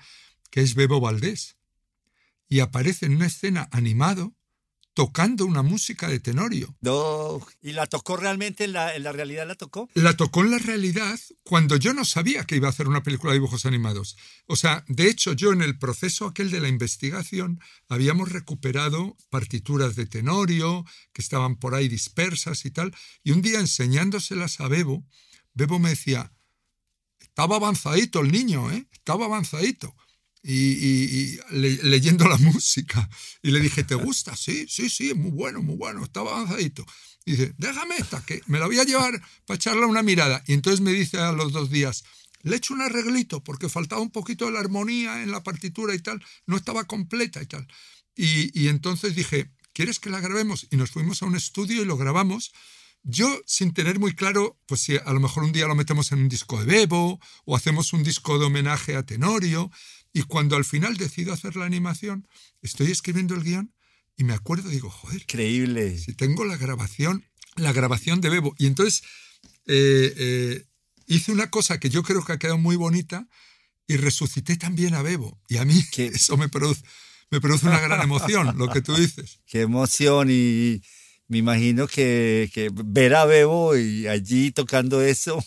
que 0.50 0.60
es 0.60 0.74
Bebo 0.74 1.00
Valdés. 1.00 1.56
Y 2.48 2.60
aparece 2.60 3.04
en 3.04 3.16
una 3.16 3.26
escena 3.26 3.68
animado 3.72 4.34
tocando 4.98 5.46
una 5.46 5.62
música 5.62 6.08
de 6.08 6.18
Tenorio. 6.18 6.76
No, 6.80 7.40
¿y 7.62 7.70
la 7.70 7.86
tocó 7.86 8.16
realmente 8.16 8.64
en 8.64 8.72
la, 8.72 8.96
en 8.96 9.04
la 9.04 9.12
realidad? 9.12 9.46
¿La 9.46 9.54
tocó? 9.54 9.88
La 9.94 10.16
tocó 10.16 10.40
en 10.40 10.50
la 10.50 10.58
realidad 10.58 11.20
cuando 11.44 11.76
yo 11.76 11.94
no 11.94 12.04
sabía 12.04 12.42
que 12.42 12.56
iba 12.56 12.66
a 12.66 12.70
hacer 12.70 12.88
una 12.88 13.04
película 13.04 13.30
de 13.30 13.38
dibujos 13.38 13.64
animados. 13.64 14.16
O 14.46 14.56
sea, 14.56 14.84
de 14.88 15.08
hecho, 15.08 15.34
yo 15.34 15.52
en 15.52 15.62
el 15.62 15.78
proceso 15.78 16.26
aquel 16.26 16.50
de 16.50 16.58
la 16.58 16.66
investigación 16.66 17.60
habíamos 17.88 18.32
recuperado 18.32 19.16
partituras 19.30 19.94
de 19.94 20.06
Tenorio 20.06 20.84
que 21.12 21.22
estaban 21.22 21.54
por 21.54 21.76
ahí 21.76 21.86
dispersas 21.86 22.64
y 22.64 22.72
tal, 22.72 22.92
y 23.22 23.30
un 23.30 23.40
día 23.40 23.60
enseñándoselas 23.60 24.58
a 24.58 24.66
Bebo, 24.66 25.06
Bebo 25.54 25.78
me 25.78 25.90
decía, 25.90 26.32
estaba 27.20 27.54
avanzadito 27.54 28.18
el 28.18 28.32
niño, 28.32 28.72
¿eh? 28.72 28.88
Estaba 28.90 29.26
avanzadito 29.26 29.94
y, 30.42 31.38
leyendo 31.50 32.28
la 32.28 32.36
música. 32.38 33.08
Y 33.42 33.50
le 33.50 33.60
dije, 33.60 33.84
¿te 33.84 33.94
gusta? 33.94 34.36
Sí, 34.36 34.66
sí, 34.68 34.88
sí, 34.88 35.10
es 35.10 35.16
muy 35.16 35.30
bueno, 35.30 35.62
muy 35.62 35.76
bueno, 35.76 36.04
estaba 36.04 36.32
avanzadito. 36.36 36.84
Y 37.24 37.32
dice, 37.32 37.54
déjame 37.58 37.96
esta, 37.96 38.24
que 38.24 38.40
me 38.46 38.58
la 38.58 38.66
voy 38.66 38.78
a 38.78 38.84
llevar 38.84 39.20
para 39.46 39.56
echarle 39.56 39.84
una 39.84 40.02
mirada. 40.02 40.42
Y 40.46 40.54
entonces 40.54 40.80
me 40.80 40.92
dice 40.92 41.18
a 41.18 41.32
los 41.32 41.52
dos 41.52 41.70
días, 41.70 42.04
le 42.42 42.56
echo 42.56 42.74
un 42.74 42.82
arreglito 42.82 43.42
porque 43.42 43.68
faltaba 43.68 44.00
un 44.00 44.10
poquito 44.10 44.46
de 44.46 44.52
la 44.52 44.60
armonía 44.60 45.22
en 45.22 45.30
la 45.30 45.42
partitura 45.42 45.94
y 45.94 45.98
tal, 45.98 46.24
no 46.46 46.56
estaba 46.56 46.84
completa 46.84 47.42
y 47.42 47.46
tal. 47.46 47.66
Y, 48.14 48.58
y 48.58 48.68
entonces 48.68 49.14
dije, 49.14 49.50
¿quieres 49.72 49.98
que 49.98 50.10
la 50.10 50.20
grabemos? 50.20 50.66
Y 50.70 50.76
nos 50.76 50.90
fuimos 50.90 51.22
a 51.22 51.26
un 51.26 51.36
estudio 51.36 51.82
y 51.82 51.84
lo 51.84 51.96
grabamos. 51.96 52.52
Yo, 53.02 53.40
sin 53.46 53.72
tener 53.72 53.98
muy 53.98 54.14
claro, 54.14 54.58
pues 54.66 54.82
si 54.82 54.96
a 54.96 55.12
lo 55.12 55.20
mejor 55.20 55.44
un 55.44 55.52
día 55.52 55.66
lo 55.66 55.74
metemos 55.74 56.12
en 56.12 56.20
un 56.20 56.28
disco 56.28 56.58
de 56.58 56.66
Bebo 56.66 57.20
o 57.44 57.56
hacemos 57.56 57.92
un 57.92 58.02
disco 58.02 58.38
de 58.38 58.46
homenaje 58.46 58.96
a 58.96 59.04
Tenorio, 59.04 59.70
y 60.12 60.22
cuando 60.22 60.56
al 60.56 60.64
final 60.64 60.96
decido 60.96 61.32
hacer 61.32 61.56
la 61.56 61.64
animación, 61.64 62.26
estoy 62.62 62.90
escribiendo 62.90 63.34
el 63.34 63.44
guion 63.44 63.74
y 64.16 64.24
me 64.24 64.34
acuerdo, 64.34 64.68
digo, 64.68 64.90
joder. 64.90 65.22
Increíble. 65.22 65.96
Si 65.98 66.12
tengo 66.14 66.44
la 66.44 66.56
grabación, 66.56 67.24
la 67.56 67.72
grabación 67.72 68.20
de 68.20 68.30
Bebo. 68.30 68.54
Y 68.58 68.66
entonces 68.66 69.02
eh, 69.66 70.12
eh, 70.16 70.64
hice 71.06 71.30
una 71.30 71.50
cosa 71.50 71.78
que 71.78 71.88
yo 71.88 72.02
creo 72.02 72.24
que 72.24 72.32
ha 72.32 72.38
quedado 72.38 72.58
muy 72.58 72.76
bonita 72.76 73.28
y 73.86 73.96
resucité 73.96 74.56
también 74.56 74.94
a 74.94 75.02
Bebo. 75.02 75.40
Y 75.48 75.58
a 75.58 75.64
mí 75.64 75.84
eso 75.96 76.36
me 76.36 76.48
produce, 76.48 76.82
me 77.30 77.40
produce 77.40 77.66
una 77.66 77.80
gran 77.80 78.02
emoción, 78.02 78.58
lo 78.58 78.68
que 78.68 78.82
tú 78.82 78.96
dices. 78.96 79.40
Qué 79.46 79.60
emoción 79.60 80.28
y 80.30 80.82
me 81.28 81.38
imagino 81.38 81.86
que, 81.86 82.50
que 82.52 82.70
ver 82.72 83.14
a 83.14 83.24
Bebo 83.24 83.76
y 83.76 84.08
allí 84.08 84.50
tocando 84.50 85.02
eso 85.02 85.44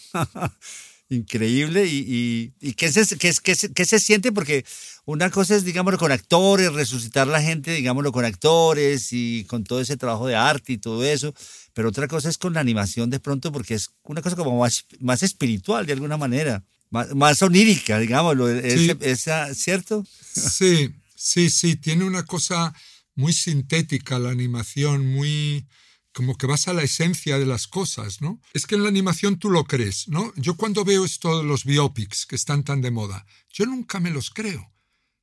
increíble 1.12 1.86
y, 1.88 2.54
y, 2.62 2.74
¿qué, 2.74 2.92
se, 2.92 3.18
qué, 3.18 3.34
qué, 3.44 3.56
qué, 3.76 3.86
se 3.86 4.00
siente 4.00 4.32
porque 4.32 4.66
una 5.06 5.30
cosa 5.30 5.56
es 5.56 5.66
digámoslo 5.66 6.00
con 6.00 6.12
actores 6.12 6.72
resucitar 6.72 7.28
la 7.28 7.42
gente 7.42 7.74
digámoslo 7.74 8.14
con 8.14 8.24
actores 8.24 9.10
y 9.12 9.44
con 9.46 9.66
todo 9.66 9.82
ese 9.82 9.98
trabajo 9.98 10.28
de 10.28 10.36
arte 10.36 10.74
y 10.74 10.78
todo 10.78 11.04
eso 11.04 11.34
pero 11.74 11.90
otra 11.90 12.08
cosa 12.08 12.30
es 12.30 12.38
con 12.38 12.54
la 12.54 12.62
animación 12.62 13.10
de 13.10 13.20
pronto 13.20 13.52
porque 13.52 13.74
es 13.74 13.92
una 14.04 14.22
cosa 14.22 14.38
como 14.38 14.58
más, 14.58 14.86
más 15.00 15.22
espiritual 15.22 15.86
de 15.86 15.94
alguna 15.94 16.16
manera 16.16 16.64
más, 16.90 17.14
más 17.14 17.42
onírica 17.42 18.00
digámoslo 18.00 18.48
sí. 18.62 18.94
esa, 19.02 19.54
cierto 19.54 20.06
sí 20.34 20.96
sí 21.14 21.50
sí 21.50 21.76
tiene 21.76 22.06
una 22.06 22.24
cosa 22.24 22.74
muy 23.16 23.34
sintética 23.34 24.18
la 24.18 24.30
animación 24.30 25.06
muy 25.12 25.68
como 26.14 26.38
que 26.38 26.48
vas 26.48 26.68
a 26.68 26.74
la 26.74 26.84
esencia 26.84 27.40
de 27.40 27.46
las 27.46 27.68
cosas, 27.68 28.22
¿no? 28.22 28.42
Es 28.54 28.66
que 28.66 28.76
en 28.76 28.84
la 28.84 28.90
animación 28.90 29.40
tú 29.40 29.50
lo 29.50 29.64
crees, 29.64 30.08
¿no? 30.08 30.34
Yo 30.36 30.56
cuando 30.56 30.84
veo 30.84 31.06
esto 31.06 31.40
de 31.40 31.44
los 31.44 31.64
biopics 31.64 32.26
que 32.26 32.36
están 32.36 32.64
tan 32.64 32.82
de 32.82 32.92
moda, 32.92 33.26
yo 33.50 33.66
nunca 33.66 34.00
me 34.00 34.12
los 34.12 34.30
creo. 34.30 34.74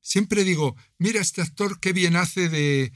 Siempre 0.01 0.45
digo, 0.45 0.77
mira 0.99 1.21
este 1.21 1.43
actor 1.43 1.81
qué 1.81 1.93
bien 1.93 2.17
hace 2.17 2.49
de, 2.49 2.93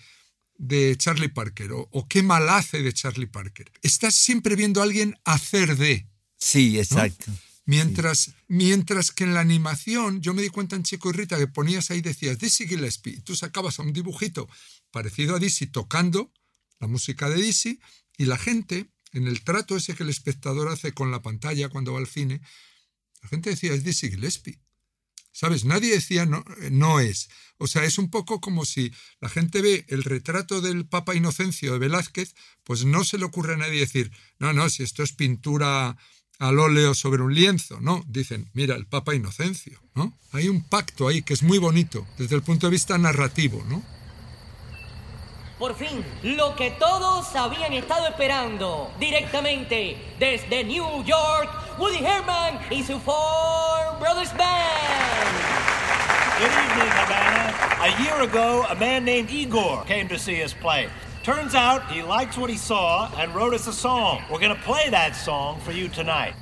de 0.56 0.96
Charlie 0.96 1.28
Parker 1.28 1.72
o, 1.72 1.88
o, 1.90 2.08
qué 2.08 2.22
mal 2.22 2.49
hace 2.49 2.82
de 2.82 2.92
Charlie 2.92 3.26
Parker. 3.26 3.70
Estás 3.82 4.14
siempre 4.14 4.56
viendo 4.56 4.80
a 4.80 4.84
alguien 4.84 5.18
hacer 5.25 5.76
de. 5.76 6.08
Sí, 6.38 6.78
exacto. 6.78 7.30
Mientras, 7.64 8.18
sí. 8.18 8.34
mientras 8.49 9.12
que 9.12 9.25
en 9.25 9.34
la 9.34 9.40
animación, 9.40 10.20
yo 10.20 10.34
me 10.34 10.42
di 10.42 10.49
cuenta 10.49 10.75
en 10.75 10.82
Chico 10.82 11.11
y 11.11 11.12
Rita 11.12 11.37
que 11.37 11.46
ponías 11.46 11.90
ahí, 11.90 12.00
decías 12.00 12.38
Dizzy 12.38 12.66
Gillespie, 12.66 13.14
y 13.18 13.20
tú 13.20 13.37
sacabas 13.37 13.78
a 13.78 13.82
un 13.82 13.92
dibujito 13.92 14.49
parecido 14.90 15.37
a 15.37 15.38
Dizzy 15.38 15.66
tocando 15.66 16.32
la 16.82 16.88
música 16.88 17.30
de 17.30 17.40
Dizzy, 17.40 17.80
y 18.18 18.26
la 18.26 18.36
gente, 18.36 18.90
en 19.12 19.26
el 19.26 19.42
trato 19.42 19.76
ese 19.76 19.94
que 19.94 20.02
el 20.02 20.10
espectador 20.10 20.68
hace 20.68 20.92
con 20.92 21.10
la 21.10 21.22
pantalla 21.22 21.70
cuando 21.70 21.92
va 21.94 22.00
al 22.00 22.08
cine, 22.08 22.42
la 23.22 23.28
gente 23.28 23.50
decía, 23.50 23.72
es 23.72 23.84
Dizzy 23.84 24.10
Gillespie. 24.10 24.60
¿Sabes? 25.34 25.64
Nadie 25.64 25.92
decía 25.92 26.26
no, 26.26 26.44
no 26.70 27.00
es. 27.00 27.30
O 27.56 27.66
sea, 27.66 27.84
es 27.84 27.96
un 27.96 28.10
poco 28.10 28.40
como 28.40 28.66
si 28.66 28.92
la 29.18 29.30
gente 29.30 29.62
ve 29.62 29.86
el 29.88 30.04
retrato 30.04 30.60
del 30.60 30.86
Papa 30.86 31.14
Inocencio 31.14 31.72
de 31.72 31.78
Velázquez, 31.78 32.34
pues 32.64 32.84
no 32.84 33.02
se 33.02 33.16
le 33.16 33.24
ocurre 33.24 33.54
a 33.54 33.56
nadie 33.56 33.80
decir, 33.80 34.12
no, 34.38 34.52
no, 34.52 34.68
si 34.68 34.82
esto 34.82 35.02
es 35.02 35.12
pintura 35.12 35.96
al 36.38 36.58
óleo 36.58 36.94
sobre 36.94 37.22
un 37.22 37.34
lienzo, 37.34 37.80
¿no? 37.80 38.04
Dicen, 38.08 38.50
mira, 38.52 38.74
el 38.74 38.86
Papa 38.86 39.14
Inocencio, 39.14 39.80
¿no? 39.94 40.18
Hay 40.32 40.48
un 40.48 40.68
pacto 40.68 41.08
ahí 41.08 41.22
que 41.22 41.32
es 41.32 41.42
muy 41.42 41.58
bonito 41.58 42.06
desde 42.18 42.36
el 42.36 42.42
punto 42.42 42.66
de 42.66 42.72
vista 42.72 42.98
narrativo, 42.98 43.64
¿no? 43.68 43.82
Por 45.62 45.76
fin, 45.76 46.04
lo 46.25 46.57
que 46.57 46.73
todos 46.73 47.37
habían 47.37 47.73
estado 47.73 48.09
esperando, 48.09 48.90
directamente 48.99 49.97
desde 50.19 50.64
New 50.64 51.04
York, 51.04 51.49
Woody 51.78 52.04
Herman 52.04 52.59
y 52.69 52.83
su 52.83 52.99
Four 52.99 53.97
Brothers 54.00 54.37
Band. 54.37 55.31
Good 56.40 56.50
evening, 56.50 56.90
Havana. 56.90 57.54
A 57.81 58.02
year 58.02 58.23
ago, 58.23 58.66
a 58.69 58.75
man 58.75 59.04
named 59.04 59.31
Igor 59.31 59.85
came 59.85 60.09
to 60.09 60.19
see 60.19 60.42
us 60.42 60.52
play. 60.52 60.88
Turns 61.23 61.54
out 61.54 61.88
he 61.92 62.02
likes 62.02 62.37
what 62.37 62.50
he 62.50 62.57
saw 62.57 63.09
and 63.16 63.33
wrote 63.33 63.54
us 63.54 63.69
a 63.69 63.73
song. 63.73 64.21
We're 64.33 64.40
going 64.40 64.57
to 64.57 64.62
play 64.62 64.90
that 64.90 65.14
song 65.14 65.61
for 65.61 65.71
you 65.71 65.87
tonight. 65.88 66.35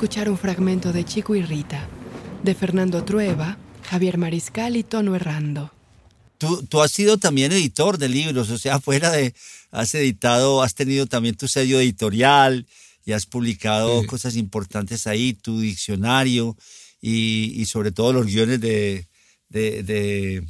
Escuchar 0.00 0.30
un 0.30 0.38
fragmento 0.38 0.94
de 0.94 1.04
Chico 1.04 1.34
y 1.34 1.42
Rita, 1.42 1.86
de 2.42 2.54
Fernando 2.54 3.04
Trueba, 3.04 3.58
Javier 3.90 4.16
Mariscal 4.16 4.78
y 4.78 4.82
Tono 4.82 5.14
Errando. 5.14 5.74
Tú, 6.38 6.62
tú, 6.62 6.80
has 6.80 6.90
sido 6.90 7.18
también 7.18 7.52
editor 7.52 7.98
de 7.98 8.08
libros, 8.08 8.48
o 8.48 8.56
sea, 8.56 8.80
fuera 8.80 9.10
de, 9.10 9.34
has 9.70 9.94
editado, 9.94 10.62
has 10.62 10.74
tenido 10.74 11.04
también 11.04 11.34
tu 11.36 11.48
sello 11.48 11.78
editorial 11.78 12.66
y 13.04 13.12
has 13.12 13.26
publicado 13.26 14.00
Sí. 14.00 14.06
cosas 14.06 14.36
importantes 14.36 15.06
ahí, 15.06 15.34
tu 15.34 15.60
diccionario 15.60 16.56
y, 17.02 17.52
y 17.60 17.66
sobre 17.66 17.92
todo 17.92 18.14
los 18.14 18.24
guiones 18.24 18.58
de, 18.58 19.06
de, 19.50 19.82
de, 19.82 20.42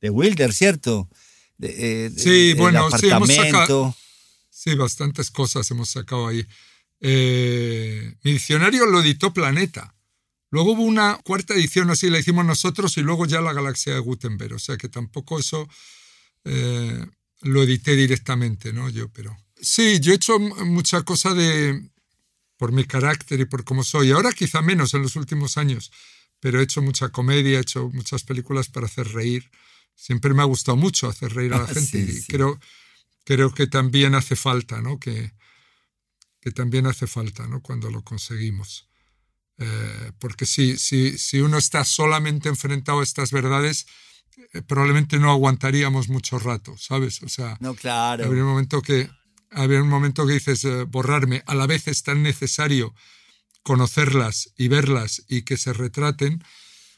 de 0.00 0.10
Wilder, 0.10 0.52
¿cierto? 0.52 1.08
De, 1.56 2.06
eh, 2.06 2.10
Sí, 2.16 2.50
el 2.50 2.56
bueno, 2.58 2.88
sí, 2.96 3.08
hemos 3.10 3.28
sacado-. 3.34 3.96
Sí, 4.50 4.76
bastantes 4.76 5.32
cosas 5.32 5.68
hemos 5.72 5.90
sacado 5.90 6.28
ahí. 6.28 6.46
Eh, 7.00 8.14
mi 8.22 8.32
diccionario 8.32 8.86
lo 8.86 9.00
editó 9.00 9.32
Planeta. 9.32 9.94
Luego 10.50 10.72
hubo 10.72 10.82
una 10.82 11.18
cuarta 11.24 11.54
edición, 11.54 11.90
así 11.90 12.08
la 12.08 12.18
hicimos 12.18 12.44
nosotros, 12.44 12.96
y 12.96 13.02
luego 13.02 13.26
ya 13.26 13.40
la 13.40 13.52
galaxia 13.52 13.94
de 13.94 14.00
Gutenberg. 14.00 14.54
O 14.54 14.58
sea 14.58 14.76
que 14.76 14.88
tampoco 14.88 15.38
eso 15.38 15.68
eh, 16.44 17.04
lo 17.42 17.62
edité 17.62 17.94
directamente, 17.96 18.72
¿no? 18.72 18.88
Yo, 18.88 19.08
pero. 19.10 19.36
Sí, 19.60 20.00
yo 20.00 20.12
he 20.12 20.16
hecho 20.16 20.38
mucha 20.38 21.02
cosa 21.02 21.34
de. 21.34 21.90
por 22.56 22.72
mi 22.72 22.84
carácter 22.84 23.40
y 23.40 23.44
por 23.44 23.64
cómo 23.64 23.84
soy. 23.84 24.10
Ahora 24.10 24.32
quizá 24.32 24.62
menos 24.62 24.94
en 24.94 25.02
los 25.02 25.16
últimos 25.16 25.58
años, 25.58 25.92
pero 26.40 26.60
he 26.60 26.62
hecho 26.64 26.80
mucha 26.82 27.10
comedia, 27.10 27.58
he 27.58 27.62
hecho 27.62 27.90
muchas 27.92 28.22
películas 28.24 28.68
para 28.68 28.86
hacer 28.86 29.08
reír. 29.12 29.50
Siempre 29.94 30.32
me 30.32 30.42
ha 30.42 30.46
gustado 30.46 30.76
mucho 30.76 31.08
hacer 31.08 31.34
reír 31.34 31.52
a 31.52 31.58
la 31.58 31.64
Ah, 31.64 31.66
gente. 31.66 31.80
sí, 31.80 31.98
y 32.08 32.12
sí. 32.22 32.26
creo, 32.32 32.58
creo 33.24 33.52
que 33.52 33.66
también 33.66 34.14
hace 34.14 34.34
falta, 34.36 34.80
¿no? 34.80 34.98
Que, 34.98 35.32
que 36.48 36.52
también 36.54 36.86
hace 36.86 37.06
falta, 37.06 37.46
¿no? 37.46 37.60
Cuando 37.60 37.90
lo 37.90 38.02
conseguimos. 38.02 38.88
Eh, 39.58 40.12
porque 40.18 40.46
si, 40.46 40.78
si, 40.78 41.18
si 41.18 41.40
uno 41.40 41.58
está 41.58 41.84
solamente 41.84 42.48
enfrentado 42.48 43.00
a 43.00 43.02
estas 43.02 43.32
verdades, 43.32 43.86
eh, 44.54 44.62
probablemente 44.62 45.18
no 45.18 45.30
aguantaríamos 45.30 46.08
mucho 46.08 46.38
rato, 46.38 46.74
¿sabes? 46.78 47.22
O 47.22 47.28
sea, 47.28 47.58
No, 47.60 47.74
claro. 47.74 48.24
habría 48.24 48.44
un 48.44 48.48
momento 48.48 48.80
que, 48.80 49.10
habría 49.50 49.82
un 49.82 49.90
momento 49.90 50.26
que 50.26 50.34
dices 50.34 50.64
eh, 50.64 50.84
borrarme. 50.84 51.42
A 51.46 51.54
la 51.54 51.66
vez 51.66 51.86
es 51.86 52.02
tan 52.02 52.22
necesario 52.22 52.94
conocerlas 53.62 54.54
y 54.56 54.68
verlas 54.68 55.24
y 55.28 55.42
que 55.42 55.58
se 55.58 55.74
retraten. 55.74 56.42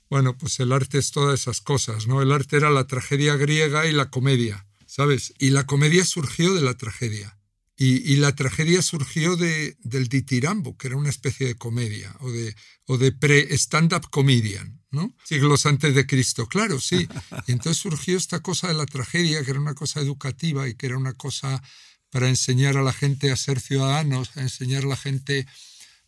Bueno, 0.09 0.39
pues 0.39 0.61
el 0.61 0.71
arte 0.71 0.99
es 0.99 1.11
todas 1.11 1.41
esas 1.41 1.61
cosas, 1.61 2.07
¿no? 2.07 2.23
El 2.23 2.31
arte 2.31 2.57
era 2.57 2.71
la 2.71 2.87
tragedia 2.87 3.35
griega 3.35 3.87
y 3.87 3.93
la 3.93 4.11
comedia, 4.11 4.67
¿sabes? 4.87 5.35
Y 5.39 5.51
la 5.51 5.67
comedia 5.67 6.05
surgió 6.05 6.55
de 6.55 6.63
la 6.63 6.75
tragedia. 6.75 7.40
Y, 7.83 8.13
y 8.13 8.17
la 8.17 8.35
tragedia 8.35 8.83
surgió 8.83 9.37
de, 9.37 9.79
del 9.81 10.09
ditirambo, 10.09 10.77
que 10.77 10.89
era 10.89 10.99
una 10.99 11.09
especie 11.09 11.47
de 11.47 11.55
comedia, 11.55 12.15
o 12.21 12.31
de, 12.31 12.55
o 12.85 12.99
de 12.99 13.11
pre-stand-up 13.11 14.11
comedian, 14.11 14.83
¿no? 14.91 15.17
Siglos 15.25 15.65
antes 15.65 15.95
de 15.95 16.07
Cristo, 16.07 16.47
claro, 16.47 16.79
sí. 16.79 17.09
Y 17.47 17.53
entonces 17.53 17.81
surgió 17.81 18.19
esta 18.19 18.41
cosa 18.41 18.69
de 18.69 18.75
la 18.75 18.85
tragedia, 18.85 19.43
que 19.43 19.53
era 19.53 19.61
una 19.61 19.73
cosa 19.73 20.01
educativa 20.01 20.69
y 20.69 20.75
que 20.75 20.85
era 20.89 20.99
una 20.99 21.15
cosa 21.15 21.63
para 22.11 22.29
enseñar 22.29 22.77
a 22.77 22.83
la 22.83 22.93
gente 22.93 23.33
a 23.33 23.37
ser 23.37 23.61
ciudadanos, 23.61 24.37
a 24.37 24.43
enseñar 24.43 24.85
a 24.85 24.89
la 24.89 24.97
gente 24.99 25.47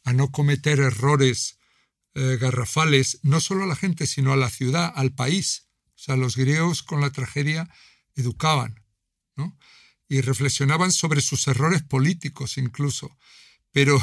a 0.05 0.13
no 0.13 0.31
cometer 0.31 0.79
errores 0.79 1.57
eh, 2.15 2.37
garrafales, 2.39 3.21
no 3.23 3.41
solo 3.41 3.65
a 3.65 3.67
la 3.67 3.77
gente, 3.77 4.07
sino 4.07 4.35
a 4.35 4.37
la 4.37 4.51
ciudad, 4.51 4.93
al 4.95 5.15
país. 5.15 5.69
O 5.95 5.99
sea, 5.99 6.17
los 6.17 6.37
griegos 6.37 6.83
con 6.83 7.01
la 7.01 7.13
tragedia 7.13 7.71
educaban, 8.15 8.85
¿no? 9.37 9.57
Y 10.13 10.21
reflexionaban 10.21 10.93
sobre 10.93 11.23
sus 11.23 11.49
errores 11.49 11.83
políticos 11.83 12.59
incluso. 12.59 13.17
Pero 13.71 13.99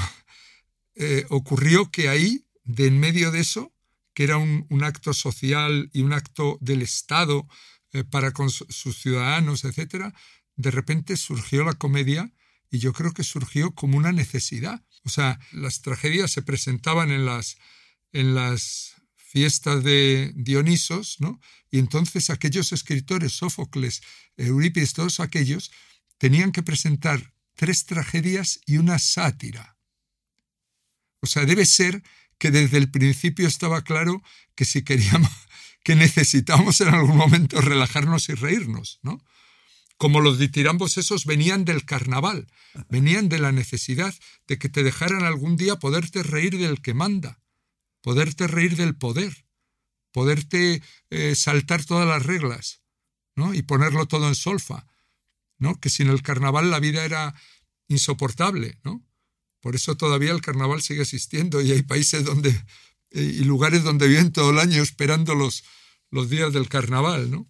eh, 0.95 1.28
ocurrió 1.30 1.91
que 1.91 2.10
ahí, 2.10 2.48
de 2.63 2.88
en 2.88 3.00
medio 3.00 3.30
de 3.30 3.41
eso, 3.41 3.72
que 4.15 4.24
era 4.24 4.38
un, 4.38 4.65
acto 4.84 5.13
social 5.13 5.91
y 5.93 6.02
un 6.02 6.13
acto 6.13 6.58
del 6.62 6.82
Estado 6.82 7.48
eh, 7.93 8.04
para 8.04 8.32
con 8.32 8.50
su- 8.50 8.65
sus 8.69 9.00
ciudadanos, 9.00 9.65
etc., 9.65 10.12
de 10.56 10.72
repente 10.72 11.15
surgió 11.15 11.63
la 11.63 11.74
comedia 11.76 12.34
y 12.72 12.80
yo 12.80 12.91
creo 12.91 13.13
que 13.13 13.24
surgió 13.24 13.76
como 13.76 13.95
una 13.95 14.12
necesidad. 14.12 14.84
O 15.04 15.10
sea, 15.10 15.39
las 15.52 15.84
tragedias 15.84 16.32
se 16.32 16.41
presentaban 16.41 17.12
en 17.12 17.24
las, 17.28 17.58
en 18.13 18.34
las 18.34 18.95
fiestas 19.15 19.84
de 19.84 20.34
Dionisos, 20.36 21.17
¿no? 21.19 21.39
Y 21.69 21.78
entonces 21.78 22.32
aquellos 22.32 22.72
escritores, 22.72 23.34
Sófocles, 23.34 24.02
Eurípides, 24.38 24.93
todos 24.93 25.19
aquellos, 25.19 25.69
tenían 26.19 26.51
que 26.51 26.62
presentar 26.62 27.34
tres 27.55 27.86
tragedias 27.86 28.62
y 28.67 28.77
una 28.77 28.99
sátira. 28.99 29.77
O 31.21 31.27
sea, 31.27 31.45
debe 31.45 31.65
ser 31.65 32.03
que 32.38 32.51
desde 32.51 32.77
el 32.77 32.91
principio 32.91 33.47
estaba 33.47 33.82
claro 33.84 34.21
que 34.55 34.65
si 34.65 34.84
queríamos, 34.84 35.32
que 35.84 35.95
necesitábamos 35.95 36.79
en 36.82 36.89
algún 36.89 37.17
momento 37.17 37.60
relajarnos 37.60 38.29
y 38.29 38.36
reírnos, 38.36 38.99
¿no? 39.01 39.23
Como 39.97 40.21
los 40.21 40.39
ditirambos 40.39 40.97
esos 40.97 41.25
venían 41.25 41.65
del 41.65 41.84
carnaval, 41.84 42.47
venían 42.88 43.27
de 43.27 43.39
la 43.39 43.51
necesidad 43.51 44.15
de 44.47 44.58
que 44.58 44.69
te 44.69 44.84
dejaran 44.84 45.23
algún 45.23 45.58
día 45.58 45.75
poderte 45.75 46.23
reír 46.23 46.58
del 46.58 46.82
que 46.82 46.93
manda, 46.93 47.41
poderte 47.99 48.47
reír 48.47 48.77
del 48.77 48.95
poder, 48.95 49.45
poderte 50.13 50.82
eh, 51.10 51.36
saltar 51.36 51.84
todas 51.84 52.08
las 52.08 52.25
reglas, 52.25 52.82
¿no? 53.36 53.53
Y 53.53 53.62
ponerlo 53.62 54.05
todo 54.05 54.29
en 54.29 54.36
solfa. 54.36 54.86
Que 55.82 55.89
sin 55.89 56.10
el 56.10 56.22
carnaval 56.22 56.72
la 56.72 56.80
vida 56.80 57.04
era 57.06 57.36
insoportable, 57.88 58.80
¿no? 58.84 59.04
Por 59.62 59.76
eso 59.76 59.95
todavía 59.95 60.32
el 60.32 60.41
carnaval 60.41 60.82
sigue 60.82 61.02
existiendo 61.02 61.62
y 61.62 61.72
hay 61.72 61.82
países 61.82 62.24
donde 62.24 62.50
eh, 63.12 63.38
y 63.39 63.43
lugares 63.43 63.84
donde 63.84 64.08
viven 64.08 64.32
todo 64.32 64.52
el 64.52 64.60
año 64.60 64.82
esperando 64.82 65.34
los, 65.36 65.63
los 66.12 66.30
días 66.30 66.54
del 66.54 66.69
carnaval, 66.69 67.32
¿no? 67.32 67.48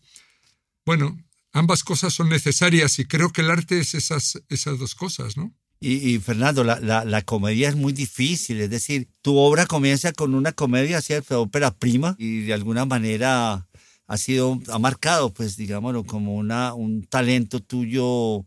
Bueno, 0.86 1.17
ambas 1.52 1.84
cosas 1.84 2.13
son 2.13 2.30
necesarias 2.30 2.98
y 3.00 3.06
creo 3.06 3.32
que 3.32 3.41
el 3.41 3.52
arte 3.52 3.80
es 3.80 3.93
esas, 3.93 4.41
esas 4.50 4.80
dos 4.80 4.95
cosas, 4.95 5.38
¿no? 5.38 5.54
Y, 5.82 6.19
Fernando, 6.19 6.65
la, 6.65 6.78
la, 6.82 7.06
la, 7.06 7.22
comedia 7.22 7.69
es 7.69 7.76
muy 7.78 7.93
difícil, 7.93 8.60
es 8.60 8.69
decir, 8.69 9.08
tu 9.22 9.38
obra 9.38 9.65
comienza 9.65 10.12
con 10.12 10.36
una 10.36 10.52
comedia, 10.52 11.02
¿cierto? 11.02 11.41
Ópera 11.41 11.74
prima 11.74 12.17
y 12.17 12.41
de 12.41 12.54
alguna 12.54 12.84
manera 12.84 13.68
ha 14.10 14.17
sido, 14.17 14.60
ha 14.69 14.80
marcado, 14.80 15.32
pues, 15.32 15.56
digámoslo, 15.56 16.04
como 16.04 16.34
una, 16.34 16.74
un 16.74 17.04
talento 17.04 17.60
tuyo 17.60 18.43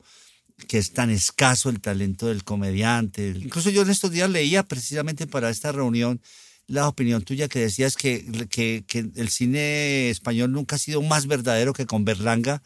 que 0.66 0.78
es 0.78 0.92
tan 0.92 1.08
escaso, 1.08 1.70
el 1.70 1.80
talento 1.80 2.26
del 2.26 2.42
comediante. 2.42 3.32
Incluso 3.36 3.70
yo 3.70 3.82
en 3.82 3.90
estos 3.90 4.10
días 4.10 4.28
leía 4.28 4.64
precisamente 4.64 5.28
para 5.28 5.50
esta 5.50 5.70
reunión 5.70 6.20
la 6.66 6.88
opinión 6.88 7.22
tuya 7.22 7.46
que 7.46 7.60
decías 7.60 7.96
que, 7.96 8.24
que, 8.50 8.84
que 8.88 9.10
el 9.14 9.28
cine 9.28 10.10
español 10.10 10.50
nunca 10.50 10.76
ha 10.76 10.78
sido 10.80 11.00
más 11.00 11.28
verdadero 11.28 11.72
que 11.72 11.86
con 11.86 12.04
Berlanga, 12.04 12.60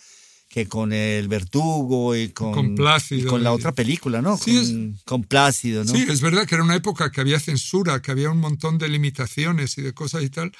que 0.48 0.66
con 0.66 0.94
el 0.94 1.28
Vertugo 1.28 2.16
y 2.16 2.30
con, 2.30 2.54
con, 2.54 2.74
Plácido, 2.76 3.20
y 3.20 3.24
con 3.26 3.42
la 3.42 3.52
otra 3.52 3.72
película, 3.72 4.22
¿no? 4.22 4.38
Sí, 4.38 4.54
con, 4.54 4.94
es, 4.94 5.02
con, 5.04 5.24
Plácido, 5.24 5.84
¿no? 5.84 5.92
Sí, 5.92 6.06
es 6.08 6.22
verdad 6.22 6.46
que 6.46 6.54
era 6.54 6.64
una 6.64 6.76
época 6.76 7.10
que 7.10 7.20
había 7.20 7.38
censura, 7.40 8.00
que 8.00 8.10
había 8.10 8.30
un 8.30 8.38
montón 8.38 8.78
de 8.78 8.88
limitaciones 8.88 9.76
y 9.76 9.82
de 9.82 9.92
cosas 9.92 10.22
y 10.22 10.30
tal, 10.30 10.52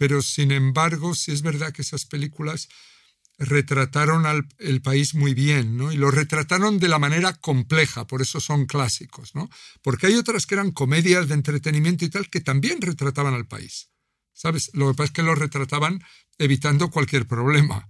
pero 0.00 0.22
sin 0.22 0.50
embargo, 0.50 1.14
sí 1.14 1.30
es 1.30 1.42
verdad 1.42 1.74
que 1.74 1.82
esas 1.82 2.06
películas 2.06 2.70
retrataron 3.36 4.24
al 4.24 4.48
el 4.58 4.80
país 4.80 5.14
muy 5.14 5.34
bien, 5.34 5.76
¿no? 5.76 5.92
Y 5.92 5.98
lo 5.98 6.10
retrataron 6.10 6.78
de 6.78 6.88
la 6.88 6.98
manera 6.98 7.34
compleja, 7.34 8.06
por 8.06 8.22
eso 8.22 8.40
son 8.40 8.64
clásicos, 8.64 9.34
¿no? 9.34 9.50
Porque 9.82 10.06
hay 10.06 10.14
otras 10.14 10.46
que 10.46 10.54
eran 10.54 10.70
comedias 10.70 11.28
de 11.28 11.34
entretenimiento 11.34 12.06
y 12.06 12.08
tal 12.08 12.30
que 12.30 12.40
también 12.40 12.80
retrataban 12.80 13.34
al 13.34 13.46
país, 13.46 13.90
¿sabes? 14.32 14.70
Lo 14.72 14.88
que 14.88 14.94
pasa 14.94 15.08
es 15.08 15.12
que 15.12 15.22
lo 15.22 15.34
retrataban 15.34 16.02
evitando 16.38 16.88
cualquier 16.88 17.26
problema, 17.26 17.86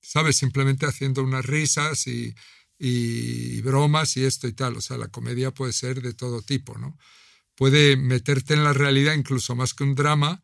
¿sabes? 0.00 0.38
Simplemente 0.38 0.86
haciendo 0.86 1.22
unas 1.22 1.44
risas 1.44 2.06
y, 2.06 2.34
y 2.78 3.60
bromas 3.60 4.16
y 4.16 4.24
esto 4.24 4.48
y 4.48 4.54
tal. 4.54 4.78
O 4.78 4.80
sea, 4.80 4.96
la 4.96 5.08
comedia 5.08 5.50
puede 5.50 5.74
ser 5.74 6.00
de 6.00 6.14
todo 6.14 6.40
tipo, 6.40 6.78
¿no? 6.78 6.96
Puede 7.54 7.98
meterte 7.98 8.54
en 8.54 8.64
la 8.64 8.72
realidad 8.72 9.12
incluso 9.12 9.54
más 9.54 9.74
que 9.74 9.84
un 9.84 9.94
drama 9.94 10.42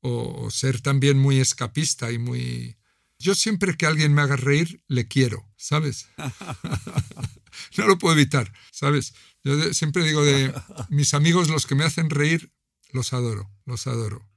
o, 0.00 0.50
ser 0.50 0.80
también 0.80 1.18
muy 1.18 1.40
escapista 1.40 2.10
y 2.12 2.18
muy... 2.18 2.76
Yo 3.18 3.34
siempre 3.34 3.76
que 3.76 3.86
alguien 3.86 4.14
me 4.14 4.22
haga 4.22 4.36
reír, 4.36 4.82
le 4.86 5.08
quiero, 5.08 5.44
¿sabes? 5.56 6.08
no 7.76 7.86
lo 7.86 7.98
puedo 7.98 8.14
evitar, 8.14 8.52
¿sabes? 8.70 9.14
Yo 9.42 9.74
siempre 9.74 10.04
digo 10.04 10.24
de 10.24 10.54
mis 10.88 11.14
amigos, 11.14 11.48
los 11.48 11.66
que 11.66 11.74
me 11.74 11.84
hacen 11.84 12.10
reír, 12.10 12.52
los 12.92 13.12
adoro, 13.12 13.50
los 13.64 13.86
adoro. 13.86 14.28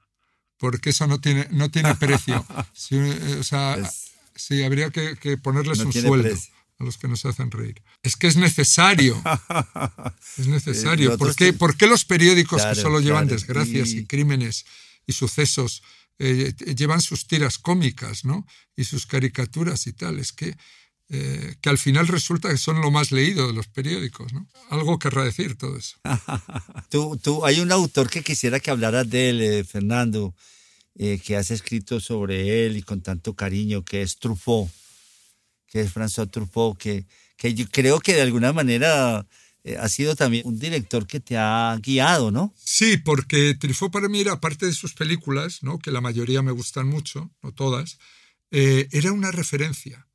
Porque 0.56 0.90
eso 0.90 1.06
no 1.06 1.20
tiene, 1.20 1.46
no 1.50 1.70
tiene 1.70 1.94
precio. 1.94 2.44
Sí, 2.72 2.96
o 2.96 3.44
sea, 3.44 3.74
es, 3.76 4.12
sí, 4.34 4.62
habría 4.62 4.90
que, 4.90 5.16
que 5.16 5.36
ponerles 5.36 5.78
no 5.78 5.86
un 5.86 5.92
sueldo 5.92 6.22
precio. 6.22 6.54
a 6.78 6.84
los 6.84 6.98
que 6.98 7.08
nos 7.08 7.24
hacen 7.24 7.50
reír. 7.50 7.82
Es 8.02 8.16
que 8.16 8.26
es 8.26 8.36
necesario. 8.36 9.20
Es 10.38 10.46
necesario. 10.46 11.18
¿Por 11.18 11.34
qué, 11.36 11.52
¿Por 11.52 11.76
qué 11.76 11.86
los 11.86 12.06
periódicos 12.06 12.62
claro, 12.62 12.74
que 12.74 12.80
solo 12.80 12.94
claro. 12.94 13.04
llevan 13.04 13.28
desgracias 13.28 13.90
y... 13.90 13.98
y 13.98 14.06
crímenes 14.06 14.64
y 15.06 15.12
sucesos 15.12 15.82
eh, 16.18 16.54
llevan 16.76 17.00
sus 17.00 17.26
tiras 17.26 17.58
cómicas, 17.58 18.24
¿no? 18.24 18.46
Y 18.76 18.84
sus 18.84 19.06
caricaturas 19.06 19.86
y 19.86 19.92
tal. 19.92 20.18
Es 20.18 20.32
que 20.32 20.56
eh, 21.14 21.56
que 21.60 21.68
al 21.68 21.76
final 21.76 22.08
resulta 22.08 22.48
que 22.48 22.56
son 22.56 22.80
lo 22.80 22.90
más 22.90 23.12
leído 23.12 23.46
de 23.46 23.52
los 23.52 23.68
periódicos. 23.68 24.32
¿no? 24.32 24.48
Algo 24.70 24.98
querrá 24.98 25.24
decir 25.24 25.58
todo 25.58 25.76
eso. 25.76 25.98
tú, 26.88 27.18
tú, 27.22 27.44
hay 27.44 27.60
un 27.60 27.70
autor 27.70 28.08
que 28.08 28.22
quisiera 28.22 28.60
que 28.60 28.70
hablaras 28.70 29.10
de 29.10 29.28
él, 29.28 29.42
eh, 29.42 29.64
Fernando, 29.64 30.34
eh, 30.94 31.20
que 31.22 31.36
has 31.36 31.50
escrito 31.50 32.00
sobre 32.00 32.64
él 32.64 32.78
y 32.78 32.82
con 32.82 33.02
tanto 33.02 33.34
cariño, 33.34 33.84
que 33.84 34.00
es 34.00 34.16
Truffaut, 34.16 34.70
que 35.66 35.82
es 35.82 35.94
François 35.94 36.30
Truffaut, 36.30 36.78
que, 36.78 37.04
que 37.36 37.52
yo 37.52 37.66
creo 37.70 38.00
que 38.00 38.14
de 38.14 38.22
alguna 38.22 38.54
manera 38.54 39.26
ha 39.78 39.88
sido 39.88 40.16
también 40.16 40.46
un 40.46 40.58
director 40.58 41.06
que 41.06 41.20
te 41.20 41.36
ha 41.36 41.78
guiado, 41.80 42.30
¿no? 42.30 42.54
Sí, 42.56 42.96
porque 42.96 43.54
Truffaut 43.54 43.92
para 43.92 44.08
mí 44.08 44.20
era 44.20 44.40
parte 44.40 44.66
de 44.66 44.72
sus 44.72 44.94
películas, 44.94 45.62
¿no? 45.62 45.78
que 45.78 45.90
la 45.90 46.00
mayoría 46.00 46.42
me 46.42 46.52
gustan 46.52 46.88
mucho, 46.88 47.30
no 47.42 47.52
todas, 47.52 47.98
era 48.50 49.12
una 49.12 49.30
referencia 49.30 50.06